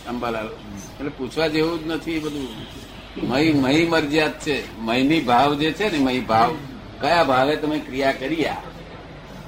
અંબાલાલ. 0.07 0.45
એટલે 0.45 1.11
પૂછવા 1.17 1.47
જેવું 1.47 1.83
જ 1.83 1.87
નથી 1.87 2.19
બધું. 2.19 2.47
મહી 3.27 3.53
મહી 3.53 3.85
મરજિયાત 3.85 4.39
છે. 4.41 4.79
મહીની 4.79 5.21
ભાવ 5.21 5.53
જે 5.53 5.71
છે 5.71 5.91
ને 5.91 5.97
મહી 5.97 6.19
ભાવ. 6.19 6.55
કયા 7.01 7.23
ભાવે 7.23 7.55
તમે 7.55 7.79
ક્રિયા 7.79 8.11
કરી 8.11 8.45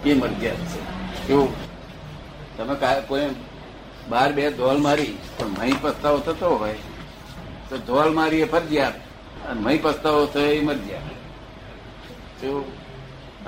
એ 0.06 0.14
મરજિયાત 0.14 0.58
છે. 0.58 0.80
કેવું? 1.28 1.52
તમે 2.58 2.76
કોઈ 3.08 3.28
બાર 4.10 4.32
બે 4.34 4.50
ધોલ 4.52 4.78
મારી 4.78 5.18
પણ 5.38 5.48
મહી 5.48 5.76
પસ્તાવો 5.82 6.18
થતો 6.20 6.50
હોય 6.50 6.80
તો 7.70 7.78
ધોલ 7.78 8.14
મારી 8.14 8.42
એ 8.42 8.46
ફરજિયાત 8.46 8.96
અને 9.50 9.62
મહી 9.62 9.78
પસ્તાવો 9.78 10.26
થયો 10.26 10.52
એ 10.52 10.62
મરજિયાત 10.62 11.08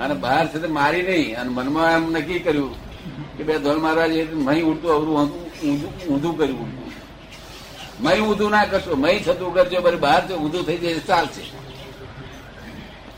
અને 0.00 0.14
બહાર 0.14 0.46
છે 0.48 0.66
મારી 0.66 1.02
નહીં 1.02 1.40
અને 1.40 1.50
મનમાં 1.50 1.92
એમ 1.92 2.04
નક્કી 2.16 2.38
કર્યું 2.38 2.74
કે 3.36 3.42
બે 3.44 3.58
ધોલ 3.58 3.78
મારવા 3.78 4.08
જઈએ 4.08 4.24
મહી 4.24 4.62
ઉડતું 4.62 4.90
અવરું 4.92 5.24
હતું, 5.24 5.44
ઊંધું 6.08 6.38
કર્યું. 6.38 6.60
ઉડતું 6.60 6.92
મહી 8.00 8.20
ઊંધું 8.20 8.50
ના 8.50 8.64
કરશો 8.64 8.96
મહી 8.96 9.18
થતું 9.18 9.54
કરજો 9.54 9.80
બરાબર 9.80 9.96
બહાર 9.96 10.22
ઊંધું 10.32 10.66
થઈ 10.66 10.78
જાય 10.78 10.98
ચાલશે. 10.98 11.59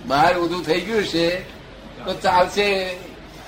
બહાર 0.07 0.39
ઊંધું 0.39 0.65
થઈ 0.65 0.81
ગયું 0.81 1.05
છે 1.05 1.41
તો 2.05 2.13
ચાલશે. 2.15 2.97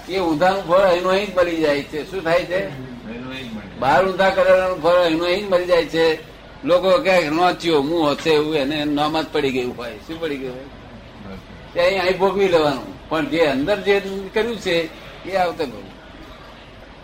એ 0.09 0.19
ઊંધાનું 0.19 0.69
ફળ 0.69 0.79
અહીંનું 0.79 1.13
અહીં 1.13 1.35
જ 1.35 1.37
મળી 1.37 1.57
જાય 1.57 1.83
છે. 1.83 2.11
શું 2.11 2.25
થાય 2.25 2.45
છે? 2.45 2.61
બહાર 3.79 4.09
ઊંધા 4.09 4.31
કરેલાનું 4.31 4.83
ફળ 4.83 4.97
અહીંનું 4.97 5.27
અહીં 5.27 5.47
જ 5.47 5.51
મળી 5.51 5.67
જાય 5.67 5.85
છે. 5.85 6.35
લોકો 6.65 6.99
ક્યાંક 6.99 7.25
નોચ્યો 7.25 7.81
હું 7.81 8.11
હશે 8.11 8.31
એવું? 8.31 8.57
એને 8.57 8.85
નામ 8.85 9.23
જ 9.23 9.27
પડી 9.33 9.51
ગયું 9.51 9.77
હોય. 9.77 9.93
શું 10.07 10.21
પડી 10.21 10.37
ગયું 10.37 10.55
હોય. 10.55 10.65
તે 11.75 11.81
અહીં 11.81 12.03
અહીં 12.03 12.19
ભોગવી 12.19 12.49
લેવાનું. 12.49 13.09
પણ 13.09 13.27
જે 13.27 13.47
અંદર 13.47 13.81
જે 13.81 14.01
કર્યું 14.35 14.61
છે 14.61 14.77
એ 15.31 15.37
આવતે 15.37 15.65
ભોગવું. 15.65 15.91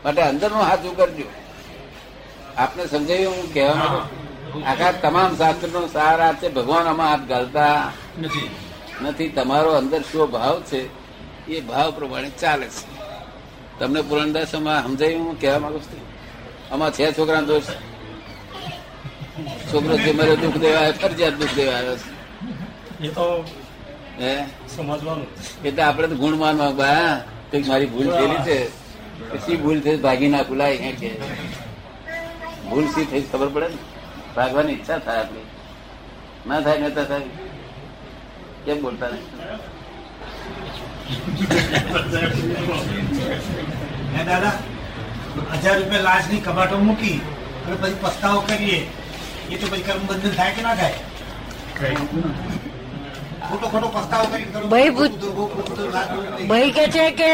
માટે 0.05 0.23
અંદરનું 0.23 0.63
હાથું 0.63 0.97
કરજો 0.97 1.25
આપને 2.57 2.87
સમજાયું 2.87 3.35
હું 3.35 3.55
કહેવા 3.55 3.75
માંગુ? 3.75 4.63
આખા 4.67 4.93
તમામ 4.93 5.37
શાસ્ત્રનો 5.37 5.87
સાર 5.87 6.21
આ 6.21 6.33
છે. 6.33 6.49
ભગવાન 6.49 6.87
આમાં 6.87 7.11
હાથ 7.11 7.21
ઘાલતા 7.21 7.93
નથી. 8.23 8.51
નથી 9.03 9.29
તમારો 9.29 9.71
અંદર 9.73 10.01
શું 10.01 10.31
ભાવ 10.31 10.63
છે 10.63 10.81
એ 11.49 11.61
ભાવ 11.61 11.91
પ્રમાણે 11.91 12.31
ચાલે 12.31 12.67
છે. 12.67 13.01
તમને 13.79 14.01
પુરણદાસ 14.01 14.55
આમાં 14.55 14.83
સમજાયું 14.83 15.27
હું 15.27 15.41
કહેવા 15.41 15.59
માંગુ 15.59 15.79
છું? 15.79 16.01
આમાં 16.73 16.91
છે 16.91 17.13
છોકરા 17.19 17.41
દોષ? 17.41 17.63
છોકરો 19.73 19.97
જે 19.97 20.13
મારે 20.13 20.37
દુઃખ 20.37 20.57
દેવા 20.57 20.79
આવ્યો, 20.79 20.93
ફરજિયાત 20.93 21.33
દુઃખ 21.33 21.55
દેવા 21.55 21.75
આવ્યો 21.75 21.97
છે. 21.97 22.11
એ 23.07 23.09
તો 23.09 23.45
હે? 24.21 24.45
સમજવાનું 24.77 25.27
એટલે 25.65 25.83
આપણે 25.83 26.09
તો 26.09 26.15
ગુણ 26.15 26.37
માનવા 26.37 26.71
બા 26.71 27.21
કંઈક 27.51 27.69
મારી 27.69 27.87
ભૂલ 27.87 28.11
થયેલી 28.11 28.37
છે. 28.37 28.69
પછી 29.31 29.57
ભૂલ 29.57 29.81
થઈ 29.81 29.97
ભાગી 29.97 30.29
ના 30.29 30.43
ભૂલાય 30.43 30.77
કે? 30.77 31.11
ભૂલ 32.71 32.87
શી 32.87 33.05
થઈ 33.05 33.23
ખબર 33.33 33.49
પડે 33.49 33.69
ને? 33.69 33.79
ભાગવાની 34.37 34.73
ઈચ્છા 34.73 34.99
થાય 34.99 35.19
આપણી. 35.19 35.47
ના 36.47 36.61
થાય 36.61 36.79
નતા 36.79 37.05
થાય 37.05 37.21
કેમ 38.65 38.79
બોલતા 38.83 39.11
નહીં? 39.11 39.27
દાદા 44.29 44.53
હજાર 45.63 45.77
રૂપિયા 45.79 46.05
લાજની 46.09 46.41
કબાટો 46.49 46.77
મૂકી 46.89 47.17
અને 47.67 47.77
પછી 47.83 47.99
પસ્તાવો 48.05 48.41
કરીએ. 48.51 48.79
એ 49.51 49.57
તો 49.57 49.67
પછી 49.67 49.85
કર્મ 49.89 50.03
બંધન 50.09 50.35
થાય 50.39 50.53
કે 50.57 50.63
ના 50.63 50.77
થાય? 50.77 50.99
ખોટો 53.49 53.67
ખોટો 53.73 53.89
પસ્તાવો 53.97 54.27
કરી 54.33 54.47
ભાઈ 56.49 56.73
કે 56.79 56.85
છે 56.97 57.05
કે 57.21 57.31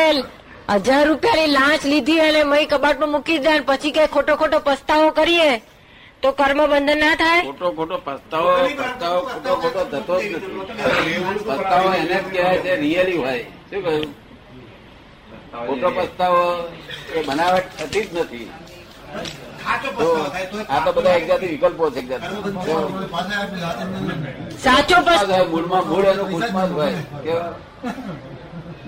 હજાર 0.81 1.03
રૂપિયાની 1.09 1.53
લાંચ 1.57 1.83
લીધી 1.93 2.21
અને 2.27 2.43
મય 2.53 2.67
કબાટમાં 2.75 3.13
મૂકી 3.17 3.39
દે 3.47 3.55
પછી 3.71 3.95
કે 3.99 4.05
ખોટો 4.15 4.33
ખોટો 4.43 4.59
પસ્તાવો 4.69 5.09
કરીએ. 5.19 5.51
તો 6.27 6.33
કર્મ 6.35 6.61
બંધન 6.71 6.99
ના 6.99 7.15
થાય? 7.17 7.43
ખોટો 7.43 7.69
ખોટો 7.79 7.97
પસ્તાવો 8.07 8.53
પસ્તાવો 8.79 9.19
ખોટો 9.25 9.53
ખોટો 9.63 9.83
થતો 9.93 10.15
જ 10.21 10.25
નથી. 10.27 11.19
પસ્તાવો 11.49 11.89
એને 11.95 12.17
જ 12.17 12.25
કહેવાય 12.33 12.59
છે 12.65 12.73
રિયલી 12.83 13.19
હોય. 13.19 13.45
શું 13.71 13.81
કહ્યું? 13.85 14.11
ખોટો 15.67 15.89
પસ્તાવો 15.99 16.43
એ 17.15 17.19
બનાવટ 17.29 17.67
થતી 17.79 18.05
જ 18.07 18.13
નથી. 18.19 18.49
સાચો 19.63 19.89
તો 19.89 20.05
પસ્તાવો 20.05 20.27
થાય 20.35 20.47
તો 20.51 20.57
આ 20.69 20.81
તો 20.85 20.91
બધા 20.93 21.15
એક 21.19 21.25
જાતિ 21.29 21.47
વિકલ્પો 21.47 21.85
છે 21.95 21.99
એક 21.99 22.07
જાતિ 22.11 22.27
સાચો 24.59 24.97
મૂળમાં 25.51 25.85
મૂળ 25.89 26.07
એનું 26.13 26.27
ખુશમાં 26.33 26.69
જ 26.69 26.73
હોય. 26.75 27.41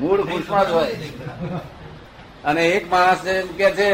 મૂળ 0.00 0.20
ખુશમાં 0.30 0.64
જ 0.66 0.70
હોય. 0.72 0.94
અને 2.44 2.62
એક 2.76 2.84
માણસ 2.92 3.22
એમ 3.34 3.46
કે 3.58 3.68
છે 3.78 3.90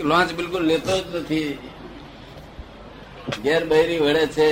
લોન્ચ 0.00 0.32
બિલકુલ 0.34 0.62
લેતો 0.62 0.94
જ 1.00 1.16
નથી. 1.16 1.58
ઘેર 3.44 3.62
બૈરી 3.64 3.98
વળે 3.98 4.26
છે. 4.26 4.50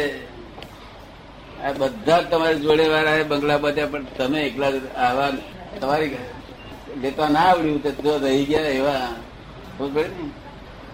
આ 1.63 1.73
બધા 1.73 2.23
તમારી 2.23 2.61
જોડે 2.61 2.87
વાળા 2.89 3.23
બંગલા 3.23 3.59
બધા, 3.59 3.87
પણ 3.87 4.05
તમે 4.19 4.41
એકલા 4.43 4.71
આવા 4.97 5.31
તમારી 5.81 6.17
લેતા 7.03 7.29
ના 7.29 7.41
આવડ્યું 7.41 7.83
તો 7.83 8.19
રહી 8.19 8.45
ગયા 8.45 8.61
એવા. 8.61 9.09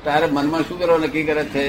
તારે 0.05 0.27
મનમાં 0.27 0.63
શું 0.63 0.79
કરવા 0.79 0.99
નક્કી 0.99 1.25
કરે 1.25 1.45
છે? 1.45 1.67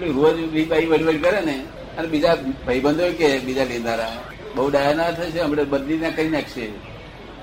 રોજ 0.00 0.36
બી 0.44 0.64
ભાઈ 0.64 0.86
વડવડ 0.86 1.22
કરે 1.22 1.40
ને, 1.40 1.56
અને 1.98 2.08
બીજા 2.08 2.34
ભાઈબંધો 2.66 3.10
કે 3.18 3.38
બીજા 3.38 3.64
લેનારા 3.64 4.12
બહુ 4.54 4.70
ડાયા 4.70 4.94
ના 4.94 5.10
થશે, 5.10 5.40
હમણાં 5.40 5.68
બદલી 5.68 5.98
ના 5.98 6.10
કરી 6.10 6.28
નાખશે. 6.28 6.66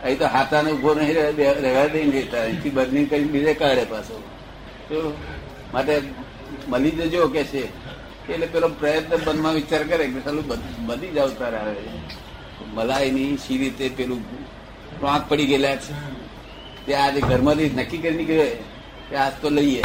અહીં 0.04 0.18
તો 0.20 0.26
હાથાને 0.26 0.72
ઊભો 0.72 0.94
નહીં 0.94 1.14
રહેવા 1.62 1.86
દઈ 1.86 2.04
લેતા. 2.04 2.42
અહીંથી 2.42 2.70
બદલી 2.70 3.06
કરી 3.06 3.24
બીજે 3.24 3.54
કાઢે 3.54 3.86
પાછો. 3.90 4.18
તો 4.90 4.98
માટે 5.74 5.96
બની 6.68 6.92
જજો 6.92 7.28
કે 7.36 7.44
છે. 7.52 7.64
એટલે 8.32 8.48
પેલો 8.54 8.68
પ્રયત્ન 8.80 9.20
મનમાં 9.26 9.54
વિચાર 9.58 9.84
કરે 9.90 10.06
કે 10.14 10.20
ચાલુ 10.26 10.42
બની 10.88 11.14
જાવ 11.16 11.30
તારે 11.40 11.58
આવે 11.58 11.84
મલાઈ 12.76 13.12
ની 13.18 13.38
સી 13.44 13.58
રીતે 13.62 13.86
પેલું 13.98 14.22
પાંખ 15.02 15.26
પડી 15.30 15.50
ગયેલા 15.52 15.78
છે. 15.84 15.94
તે 16.86 16.92
આજે 16.96 17.20
ઘરમાંથી 17.30 17.76
નક્કી 17.78 18.02
કરી 18.04 18.18
નીકળે 18.20 18.48
કે 19.10 19.16
આજ 19.16 19.34
તો 19.42 19.50
લઈએ. 19.50 19.84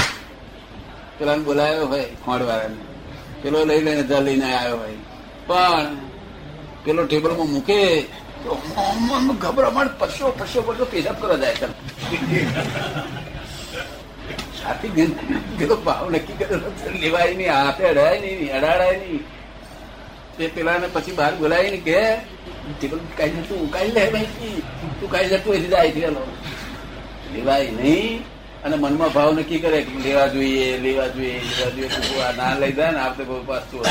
પેલાને 1.18 1.42
બોલાયો 1.48 1.86
હોય 1.92 2.06
ખોંડવાળાને. 2.24 2.80
પેલો 3.42 3.58
લઈ 3.64 3.80
લઈને 3.86 4.02
ધ 4.02 4.22
લઈને 4.26 4.48
આવ્યો 4.54 4.78
હોય. 4.82 4.98
પણ 5.46 5.86
પેલો 6.84 7.02
ટેબલમાં 7.06 7.50
મૂકે 7.54 7.80
તો 8.44 8.52
ગભરામણ 9.42 9.88
પશો 9.98 10.26
પશો 10.38 10.60
પશો 10.66 10.84
પેશાબ 10.92 11.16
કરવા 11.20 11.40
જાય 11.42 11.56
ચાલ 11.60 11.72
ગણ 14.96 15.12
પેલો 15.58 15.76
ભાવ 15.86 16.04
નક્કી 16.14 16.36
કરેલો 16.40 16.68
લેવાય 17.02 17.34
નહીં, 17.38 17.52
હાથે 17.52 17.82
અડાય 17.90 18.16
નહીં 18.20 18.50
અડાડાય 18.58 18.96
નહીં. 19.02 19.22
તે 20.36 20.44
પેલાને 20.54 20.86
પછી 20.94 21.16
બહાર 21.18 21.32
બોલાય 21.40 21.70
ને 21.70 21.78
કે 21.86 21.96
કાઈ 23.18 23.32
જતું 23.36 23.58
ઉકાઈ 23.66 23.90
લે 23.96 24.02
ભાઈ 24.12 24.60
તું 24.98 25.08
કાઈ 25.12 25.28
જતું 25.32 25.52
એથી 25.56 25.72
જાય 25.74 25.90
છે 25.94 26.00
લેવાય 27.34 27.70
નહીં. 27.78 28.14
અને 28.64 28.76
મનમાં 28.76 29.10
ભાવ 29.16 29.30
નક્કી 29.38 29.60
કરે 29.64 29.78
કે 29.86 29.92
લેવા 30.04 30.28
જોઈએ 30.34 30.68
લેવા 30.84 31.08
જોઈએ 31.16 31.40
લેવા 31.48 31.70
જોઈએ. 31.76 31.88
આ 32.26 32.32
ના 32.38 32.52
લઈ 32.60 32.72
જાય 32.78 32.92
ને, 32.94 33.00
આપણે 33.06 33.24
બહુ 33.28 33.36
પાછું 33.50 33.84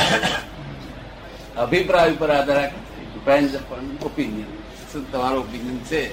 અભિપ્રાય 1.63 2.11
ઉપર 2.15 2.29
આધાર 2.37 2.69
ડિપેન્ડ 3.11 3.51
અપોન 3.59 3.85
ઓપિનિયન 4.07 4.49
શું 4.91 5.03
તમારો 5.11 5.37
ઓપિનિયન 5.43 5.79
છે? 5.89 6.03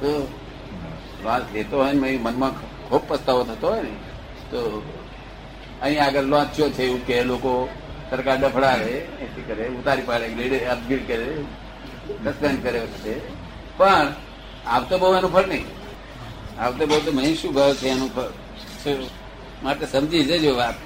તો 0.00 0.10
વાત 1.24 1.42
લેતો 1.54 1.76
હોય 1.82 1.94
મનમાં 1.94 2.54
ખૂબ 2.88 3.02
પસ્તાવો 3.08 3.42
થતો 3.44 3.66
હોય 3.68 3.82
ને, 3.82 3.94
તો 4.50 4.60
અહીં 5.82 6.04
આગળ 6.04 6.22
લોચ્યો 6.22 6.68
છે 6.70 6.82
એવું 6.82 7.02
કે 7.06 7.16
લોકો 7.22 7.52
સરકાર 8.10 8.38
ડફડાવે, 8.40 8.92
એથી 9.24 9.44
કરે, 9.46 9.64
ઉતારી 9.68 10.02
પાડે 10.02 10.26
લેડે 10.28 10.58
અપગ્રેડ 10.66 11.06
કરે 11.08 11.28
સસ્પેન્ડ 12.24 12.62
કરે 12.62 12.78
વખતે. 12.80 13.14
પણ 13.76 14.08
આવતો 14.66 14.98
બહુ 14.98 15.14
એનું 15.14 15.32
ફળ 15.32 15.46
નહીં. 15.46 15.66
આવતો 16.60 16.86
બહુ 16.86 16.98
તો 17.00 17.12
મહી 17.12 17.34
શું 17.34 17.52
ભાવ 17.54 17.74
છે 17.74 17.88
એનું 17.88 18.10
ફળ. 18.14 18.32
માટે 19.62 19.86
સમજી 19.86 20.24
જજો 20.24 20.54
વાત. 20.54 20.76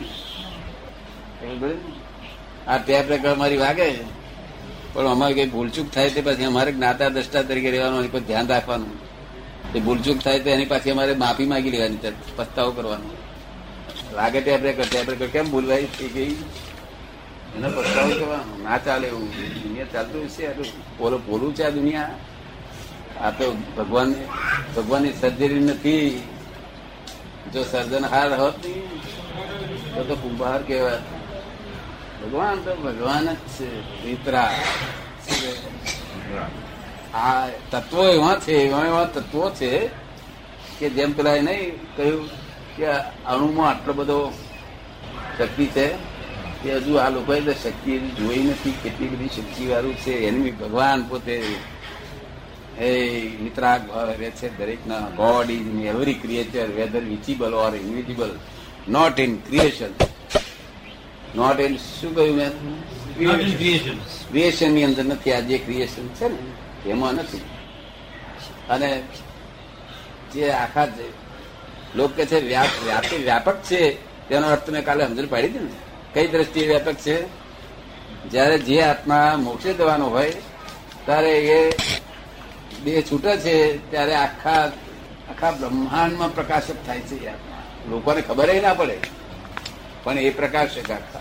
આ 2.69 2.79
ટેપ 2.79 3.07
રેકર્ડ 3.09 3.39
મારી 3.39 3.57
વાગે 3.57 3.89
પણ 4.93 5.07
અમારે 5.07 5.35
કઈ 5.35 5.49
ભૂલચૂક 5.49 5.91
થાય 5.95 6.11
તે 6.11 6.21
પછી 6.21 6.45
અમારે 6.45 6.73
જ્ઞાતા 6.73 7.09
દ્રષ્ટા 7.09 7.43
તરીકે 7.43 7.71
રહેવાનું 7.71 8.13
પર 8.13 8.21
ધ્યાન 8.21 8.49
રાખવાનું. 8.49 9.08
એ 9.75 9.79
ભૂલચૂક 9.87 10.19
થાય 10.25 10.41
તો 10.45 10.49
એની 10.51 10.71
પાછી 10.73 10.93
અમારે 10.95 11.15
માફી 11.23 11.49
માંગી 11.51 11.73
લેવાની 11.75 12.13
પસ્તાવો 12.37 12.71
કરવાનો. 12.77 13.09
લાગે 14.17 14.41
તે 14.45 14.51
આપણે 14.55 14.73
કરતા, 14.79 15.01
આપણે 15.01 15.27
કેમ 15.35 15.47
ભૂલવાય 15.53 15.87
થઈ 15.99 16.11
ગઈ 16.15 16.33
એનો 17.57 17.69
પસ્તાવો 17.77 18.13
કરવાનો. 18.21 18.53
ના 18.65 18.79
ચાલે 18.87 19.07
એવું. 19.13 19.29
દુનિયા 19.63 19.93
ચાલતું 19.93 20.29
છે 20.35 20.45
પોલું 20.99 21.21
પોલો 21.27 21.47
છે 21.57 21.63
આ 21.69 21.77
દુનિયા. 21.79 22.15
આ 23.25 23.31
તો 23.39 23.47
ભગવાન, 23.77 24.11
ભગવાનની 24.77 25.15
સર્જરી 25.21 25.65
નથી. 25.69 26.09
જો 27.53 27.61
સર્જનહાર 27.65 28.31
હોત, 28.41 28.57
તો 29.95 30.01
તો 30.09 30.15
કુંભાર 30.23 30.61
કહેવાય. 30.69 31.01
ભગવાન 32.21 32.57
તો 32.65 32.73
ભગવાન 32.85 33.27
જ 33.27 33.37
છે 33.55 33.69
મિત્રા 34.05 34.51
આ 37.15 37.47
તત્વો 37.71 38.09
એવા 38.09 38.37
છે 38.39 38.53
એવા 38.53 38.87
એવા 38.87 39.05
તત્વો 39.05 39.51
છે 39.51 39.91
કે 40.79 40.91
જેમ 40.91 41.13
પેલા 41.13 41.37
એ 41.37 41.43
નહીં 41.43 41.97
કહ્યું 41.97 42.29
કે 42.77 42.87
અણુમાં 43.27 43.69
આટલો 43.71 43.93
બધો 43.93 44.33
શક્તિ 45.39 45.67
છે 45.67 45.87
કે 46.63 46.75
હજુ 46.75 46.95
આ 46.97 47.09
લોકોએ 47.09 47.41
તો 47.41 47.53
શક્તિ 47.53 47.99
જોઈ 47.99 48.43
નથી 48.43 48.75
કેટલી 48.83 49.09
બધી 49.09 49.29
શક્તિ 49.29 49.67
વાળું 49.67 49.97
છે. 49.97 50.13
એની 50.19 50.51
ભગવાન 50.51 51.03
પોતે 51.03 51.43
એ 52.79 52.91
નિતરાગ 53.43 53.89
ભાવ 53.89 54.11
રહે 54.11 54.31
છે 54.31 54.59
દરેકના 54.59 55.01
God 55.17 55.51
is 55.51 55.61
in 55.61 55.87
every 55.87 56.15
creature 56.15 56.67
whether 56.67 57.01
visible 57.01 57.55
or 57.55 57.75
invisible 57.75 58.31
not 58.89 59.19
in 59.19 59.37
creation 59.37 59.93
not 61.35 61.61
in 61.61 61.77
શું 61.77 62.15
કહ્યું 62.15 62.37
મેં? 62.37 62.53
ક્રિએશનની 64.31 64.85
અંદર 64.85 65.05
નથી 65.05 65.33
આ 65.33 65.41
જે 65.41 65.59
ક્રિએશન 65.59 66.09
છે 66.09 66.29
ને 66.29 66.37
એમાં 66.87 67.15
નથી. 67.15 67.41
અને 68.71 69.03
જે 70.33 70.51
આખા 70.51 70.89
લોક 71.95 72.13
કે 72.13 72.27
છે, 72.27 72.41
વ્યાપ- 72.41 72.85
વ્યાપી 72.85 73.17
વ્યાપક 73.17 73.63
છે, 73.63 73.93
તેનો 74.29 74.49
અર્થ 74.49 74.71
મેં 74.71 74.85
કાલે 74.85 75.07
સમજણ 75.07 75.27
પાડી 75.27 75.49
હતી 75.49 75.59
ને. 75.59 75.71
કઈ 76.15 76.27
દ્રષ્ટિએ 76.27 76.67
વ્યાપક 76.67 76.95
છે? 76.95 77.27
જ્યારે 78.31 78.59
જે 78.59 78.83
આત્મા 78.83 79.37
મોક્ષે 79.37 79.75
જવાનો 79.75 80.07
હોય, 80.07 80.31
ત્યારે 81.05 81.39
એ 81.39 81.77
બે 82.81 83.03
છૂટે 83.03 83.37
છે, 83.37 83.91
ત્યારે 83.91 84.15
આખા 84.15 84.67
આખા 85.31 85.51
બ્રહ્માંડમાં 85.51 86.35
પ્રકાશક 86.35 86.87
થાય 86.87 87.01
છે 87.01 87.25
એ 87.25 87.29
આત્મા. 87.29 87.63
લોકોને 87.91 88.21
ખબર 88.21 88.63
ના 88.63 88.75
પડે, 88.75 88.99
પણ 90.03 90.19
એ 90.19 90.31
પ્રકાશક 90.31 90.91
આખા. 90.91 91.21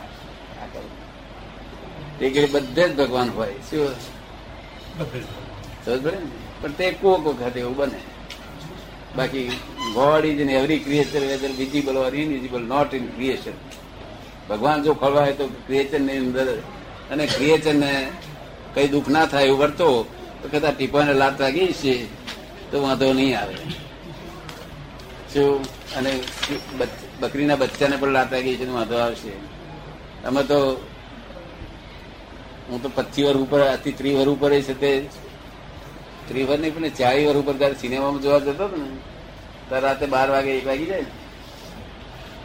તે 2.20 2.30
ઘડી 2.30 2.46
બધે 2.46 2.90
જ 2.90 2.98
ભગવાન 2.98 3.30
હોય, 3.30 3.54
શું? 3.70 3.90
બધે? 4.98 5.47
પણ 6.62 6.72
તે 6.78 6.92
કોક 6.92 7.28
વખત 7.28 7.58
એવું 7.58 7.76
બને. 7.76 8.00
બાકી 9.16 9.48
God 9.94 10.26
is 10.26 10.40
in 10.40 10.50
every 10.50 10.80
creature 10.80 11.22
whether 11.22 11.52
visible 11.60 11.98
or 11.98 12.16
invisible 12.16 12.62
not 12.62 12.94
in 12.94 13.06
creation 13.08 13.58
ભગવાન 14.50 14.84
જો 14.84 14.94
ખોલવાય 14.94 15.34
તો 15.34 15.46
ક્રિએચરની 15.68 16.18
અંદર 16.18 16.48
અને 17.12 17.26
ક્રિએચર 17.26 17.74
ને 17.74 18.08
કઈ 18.74 18.88
દુઃખ 18.88 19.08
ના 19.08 19.26
થાય 19.26 19.46
એવું 19.46 19.60
વર્તો 19.60 20.06
તો 20.42 20.46
કદાચ 20.52 20.76
ટીપાને 20.76 21.14
લાત 21.14 21.40
લાગી 21.40 21.74
છે, 21.74 22.06
તો 22.72 22.82
વાંધો 22.82 23.14
નહીં 23.14 23.40
આવે. 23.40 23.56
શું? 25.34 25.64
અને 25.98 26.12
બકરીના 27.20 27.56
બચ્ચાને 27.56 27.96
પણ 27.96 28.12
લાત 28.12 28.32
લાગી 28.32 28.56
છે, 28.58 28.66
તો 28.66 28.74
વાંધો 28.74 28.96
આવશે. 28.96 29.34
અમે 30.28 30.44
તો 30.44 30.60
હું 32.70 32.82
તો 32.82 32.90
પચીસ 32.90 33.26
વર્ષ 33.26 33.40
ઉપર 33.40 33.62
અતિ 33.62 33.92
ત્રી 33.92 34.14
વર્ષ 34.14 34.28
ઉપર 34.28 34.52
છે 34.62 34.74
તે 34.80 34.92
ત્રી 36.28 36.44
વર્ષ 36.44 36.62
નહીં 36.62 36.76
પણ 36.76 36.90
ચાળી 37.00 37.28
વર 37.28 37.38
ઉપર 37.38 37.56
ત્યારે 37.60 37.76
સિનેમામાં 37.76 38.22
જોવા 38.22 38.40
જતો 38.40 38.66
ને, 38.68 38.90
ત્યારે 39.70 39.86
રાતે 39.88 40.06
બાર 40.06 40.28
વાગે 40.30 40.52
એક 40.58 40.66
વાગી 40.68 40.86
જાય. 40.86 41.06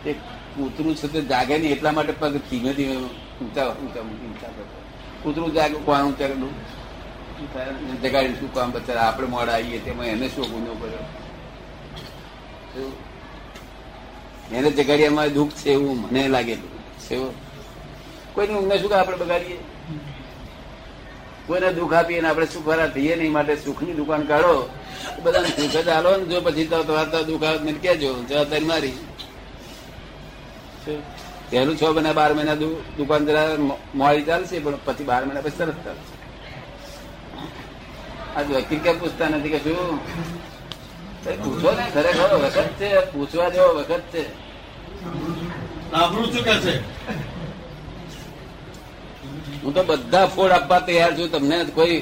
એ 0.07 0.13
કૂતરું 0.55 0.95
છે 0.97 1.07
તે 1.13 1.21
જાગે 1.23 1.55
નહીં, 1.59 1.73
એટલા 1.73 1.93
માટે 1.93 2.13
પગ 2.21 2.35
ધીમે 2.51 2.71
ધીમે 2.73 2.97
ઊંચા 2.97 3.69
ઊંચા 3.83 4.03
ઊંચા 4.03 4.53
કરતો 4.57 4.79
કૂતરું 5.23 5.55
જાગે 5.55 5.77
કોણ 5.87 6.07
ઊંચા 6.07 6.29
કરેલું 6.29 6.55
જગાડી 8.03 8.39
શું 8.41 8.51
કામ 8.55 8.73
બચારા 8.73 9.07
આપણે 9.09 9.27
મોડા 9.27 9.55
આવીએ 9.55 9.79
તેમાં 9.85 10.07
એને 10.07 10.27
શું 10.29 10.47
ગુનો 10.51 10.75
કર્યો? 10.81 11.07
એને 14.53 14.69
એને 14.71 15.07
અમારે 15.07 15.31
દુઃખ 15.31 15.55
છે 15.55 15.71
એવું 15.73 15.97
મને 16.03 16.29
લાગેલું 16.29 16.71
છે. 17.05 17.17
કોઈની 18.35 18.55
ઊંઘને 18.55 18.77
શું 18.79 18.93
આપણે 18.99 19.17
બગાડીએ? 19.17 19.59
કોઈને 21.47 21.69
દુઃખ 21.79 21.95
આપીએ 21.99 22.21
ને 22.23 22.29
આપણે 22.29 22.47
સુખ 22.55 22.67
વાળા 22.71 22.93
થઈએ 22.95 23.15
નહીં, 23.17 23.33
માટે 23.37 23.55
સુખની 23.65 23.97
દુકાન 24.01 24.23
કાઢો. 24.31 24.55
બધા 25.25 25.45
સુખ 25.57 25.73
જ 25.75 25.89
હાલો 25.89 26.11
ને, 26.17 26.25
જો 26.31 26.39
પછી 26.47 26.69
તો 26.71 26.77
વાર્તા 26.99 27.23
દુઃખ 27.31 27.45
આવે 27.49 27.59
મને 27.65 27.73
કહેજો, 27.83 28.11
જવાબદારી 28.29 28.69
મારી. 28.73 28.97
પહેલું 31.51 31.77
છ 31.81 31.83
મહિના, 31.97 32.17
બાર 32.19 32.31
મહિના 32.35 32.59
દુકાન 32.99 33.23
જરા 33.27 33.49
મોડી 33.95 34.27
ચાલશે, 34.29 34.57
પણ 34.65 34.79
પછી 34.85 35.09
બાર 35.11 35.23
મહિના 35.27 35.45
પછી 35.47 35.59
સરસ 35.59 35.79
ચાલશે. 35.85 36.15
આ 38.37 38.43
વ્યક્તિ 38.49 38.77
કેમ 38.85 38.97
પૂછતા 39.01 39.29
નથી 39.29 39.53
કે 39.55 39.61
શું? 39.65 39.99
પૂછો 41.45 41.71
ને, 41.79 41.85
ખરેખર 41.95 42.33
વખત 42.45 42.71
છે, 42.79 42.89
પૂછવા 43.13 43.51
જેવો 43.55 43.71
વખત 43.79 44.05
છે? 44.13 44.23
હું 49.63 49.75
તો 49.75 49.83
બધા 49.83 50.27
ફોડ 50.27 50.51
આપવા 50.51 50.79
તૈયાર 50.79 51.19
છું. 51.19 51.33
તમને 51.33 51.65
કોઈ 51.65 51.99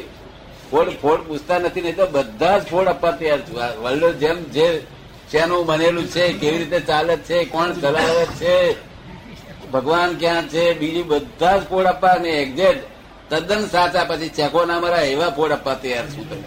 ફોડ 0.70 0.88
ફોડ 0.88 1.20
પૂછતા 1.20 1.58
નથી 1.58 1.80
નહીં 1.80 1.96
તો 1.96 2.06
બધા 2.06 2.58
જ 2.58 2.62
ફોડ 2.62 2.88
આપવા 2.88 3.10
તૈયાર 3.10 3.40
છું. 3.40 3.82
વર્લ્ડ 3.82 4.14
જેમ 4.14 4.44
જે 4.44 4.82
શેનું 5.30 5.66
બનેલું 5.66 6.06
છે 6.06 6.32
કેવી 6.32 6.58
રીતે 6.58 6.80
ચાલે 6.80 7.16
છે 7.16 7.44
કોણ 7.44 7.72
ચલાવે 7.72 8.24
છે 8.26 8.54
ભગવાન 9.72 10.16
ક્યાં 10.18 10.48
છે 10.48 10.78
બીજું 10.78 11.06
બધા 11.06 11.56
જ 11.56 11.60
ફોડ 11.60 11.86
આપવા 11.86 12.14
ને 12.14 12.28
એક્ઝેક્ટ 12.28 12.84
તદ્દન 13.30 13.66
સાચા 13.66 14.04
પછી 14.04 14.28
ચેકો 14.28 14.64
ના 14.64 14.80
મારા 14.80 14.96
એવા 14.96 15.30
ફોડ 15.30 15.52
આપવા 15.52 15.74
તૈયાર 15.74 16.06
છું 16.06 16.30
તમે. 16.30 16.42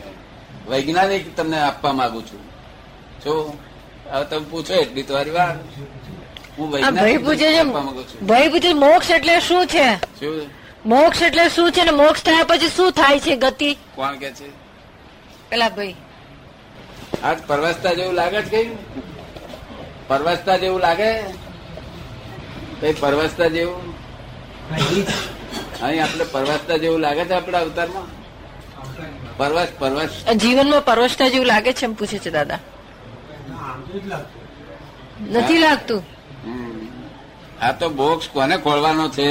વૈજ્ઞાનિક 0.69 1.35
તમને 1.37 1.59
આપવા 1.59 1.93
માંગુ 1.93 2.21
છું. 2.21 2.41
જો 3.23 3.57
હવે 4.11 4.25
તમે 4.25 4.45
પૂછો 4.49 4.73
એટલી 4.73 5.03
તમારી 5.03 5.31
વાત. 5.31 5.55
હું 6.57 6.71
વૈજ્ઞાનિક 6.71 7.57
આપવા 7.59 7.81
માંગુ 7.81 8.03
છું. 8.03 8.27
ભાઈ 8.27 8.49
પૂછે 8.49 8.73
મોક્ષ 8.73 9.11
એટલે 9.11 9.39
શું 9.39 9.67
છે? 9.67 9.87
શું? 10.19 10.62
મોક્ષ 10.85 11.21
એટલે 11.21 11.49
શું 11.49 11.71
છે 11.71 11.83
ને 11.83 11.91
મોક્ષ 11.91 12.23
થયા 12.23 12.43
પછી 12.43 12.69
શું 12.69 12.91
થાય 12.91 13.19
છે 13.19 13.35
ગતિ? 13.35 13.69
કોણ 13.95 14.17
કે 14.17 14.29
છે? 14.31 14.47
પેલા 15.49 15.69
ભાઈ 15.69 15.95
આજ 17.23 17.37
પરવસતા 17.47 17.93
જેવું 17.93 18.15
લાગે 18.15 18.41
છે 18.41 18.49
કઈ? 18.49 18.77
પરવસતા 20.07 20.57
જેવું 20.57 20.81
લાગે? 20.81 21.11
કઈ 22.81 22.93
પરવસતા 22.93 23.47
જેવું? 23.47 23.85
અહીં 25.83 26.03
આપણે 26.03 26.25
પરવસતા 26.35 26.77
જેવું 26.77 27.01
લાગે 27.01 27.23
છે 27.25 27.33
આપણા 27.33 27.61
અવતારમાં? 27.61 28.07
પરવસ 29.37 29.69
પરવસ. 29.79 30.13
જીવનમાં 30.43 30.85
પરવસતા 30.85 31.29
જેવું 31.29 31.47
લાગે 31.47 31.73
છે 31.73 31.85
એમ 31.85 31.93
પૂછે 31.93 32.17
છે 32.19 32.29
દાદા. 32.29 32.59
નથી 35.31 35.57
લાગતું. 35.57 36.01
આ 37.61 37.71
તો 37.71 37.89
બોક્સ 37.89 38.25
કોને 38.33 38.57
ખોલવાનો 38.57 39.09
છે? 39.09 39.29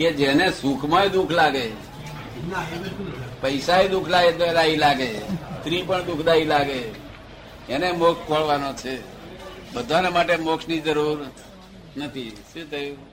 કે 0.00 0.12
જેને 0.12 0.50
સુખમાં 0.50 1.10
દુઃખ 1.10 1.30
લાગે. 1.30 1.68
પૈસા 3.40 3.82
દુઃખ 3.82 4.08
લાગે 4.08 4.32
તો 4.32 4.52
રાઈ 4.52 4.76
લાગે. 4.76 5.18
સ્ત્રી 5.18 5.82
પણ 5.82 6.02
દુઃખદાયી 6.02 6.44
લાગે. 6.44 6.78
એને 7.68 7.92
મોક્ષ 7.92 8.28
ખોળવાનો 8.28 8.72
છે. 8.72 8.98
બધાને 9.72 10.08
માટે 10.08 10.36
મોક્ષની 10.36 10.80
જરૂર 10.80 11.26
નથી. 11.96 12.30
શું 12.30 12.70
થયું? 12.70 13.09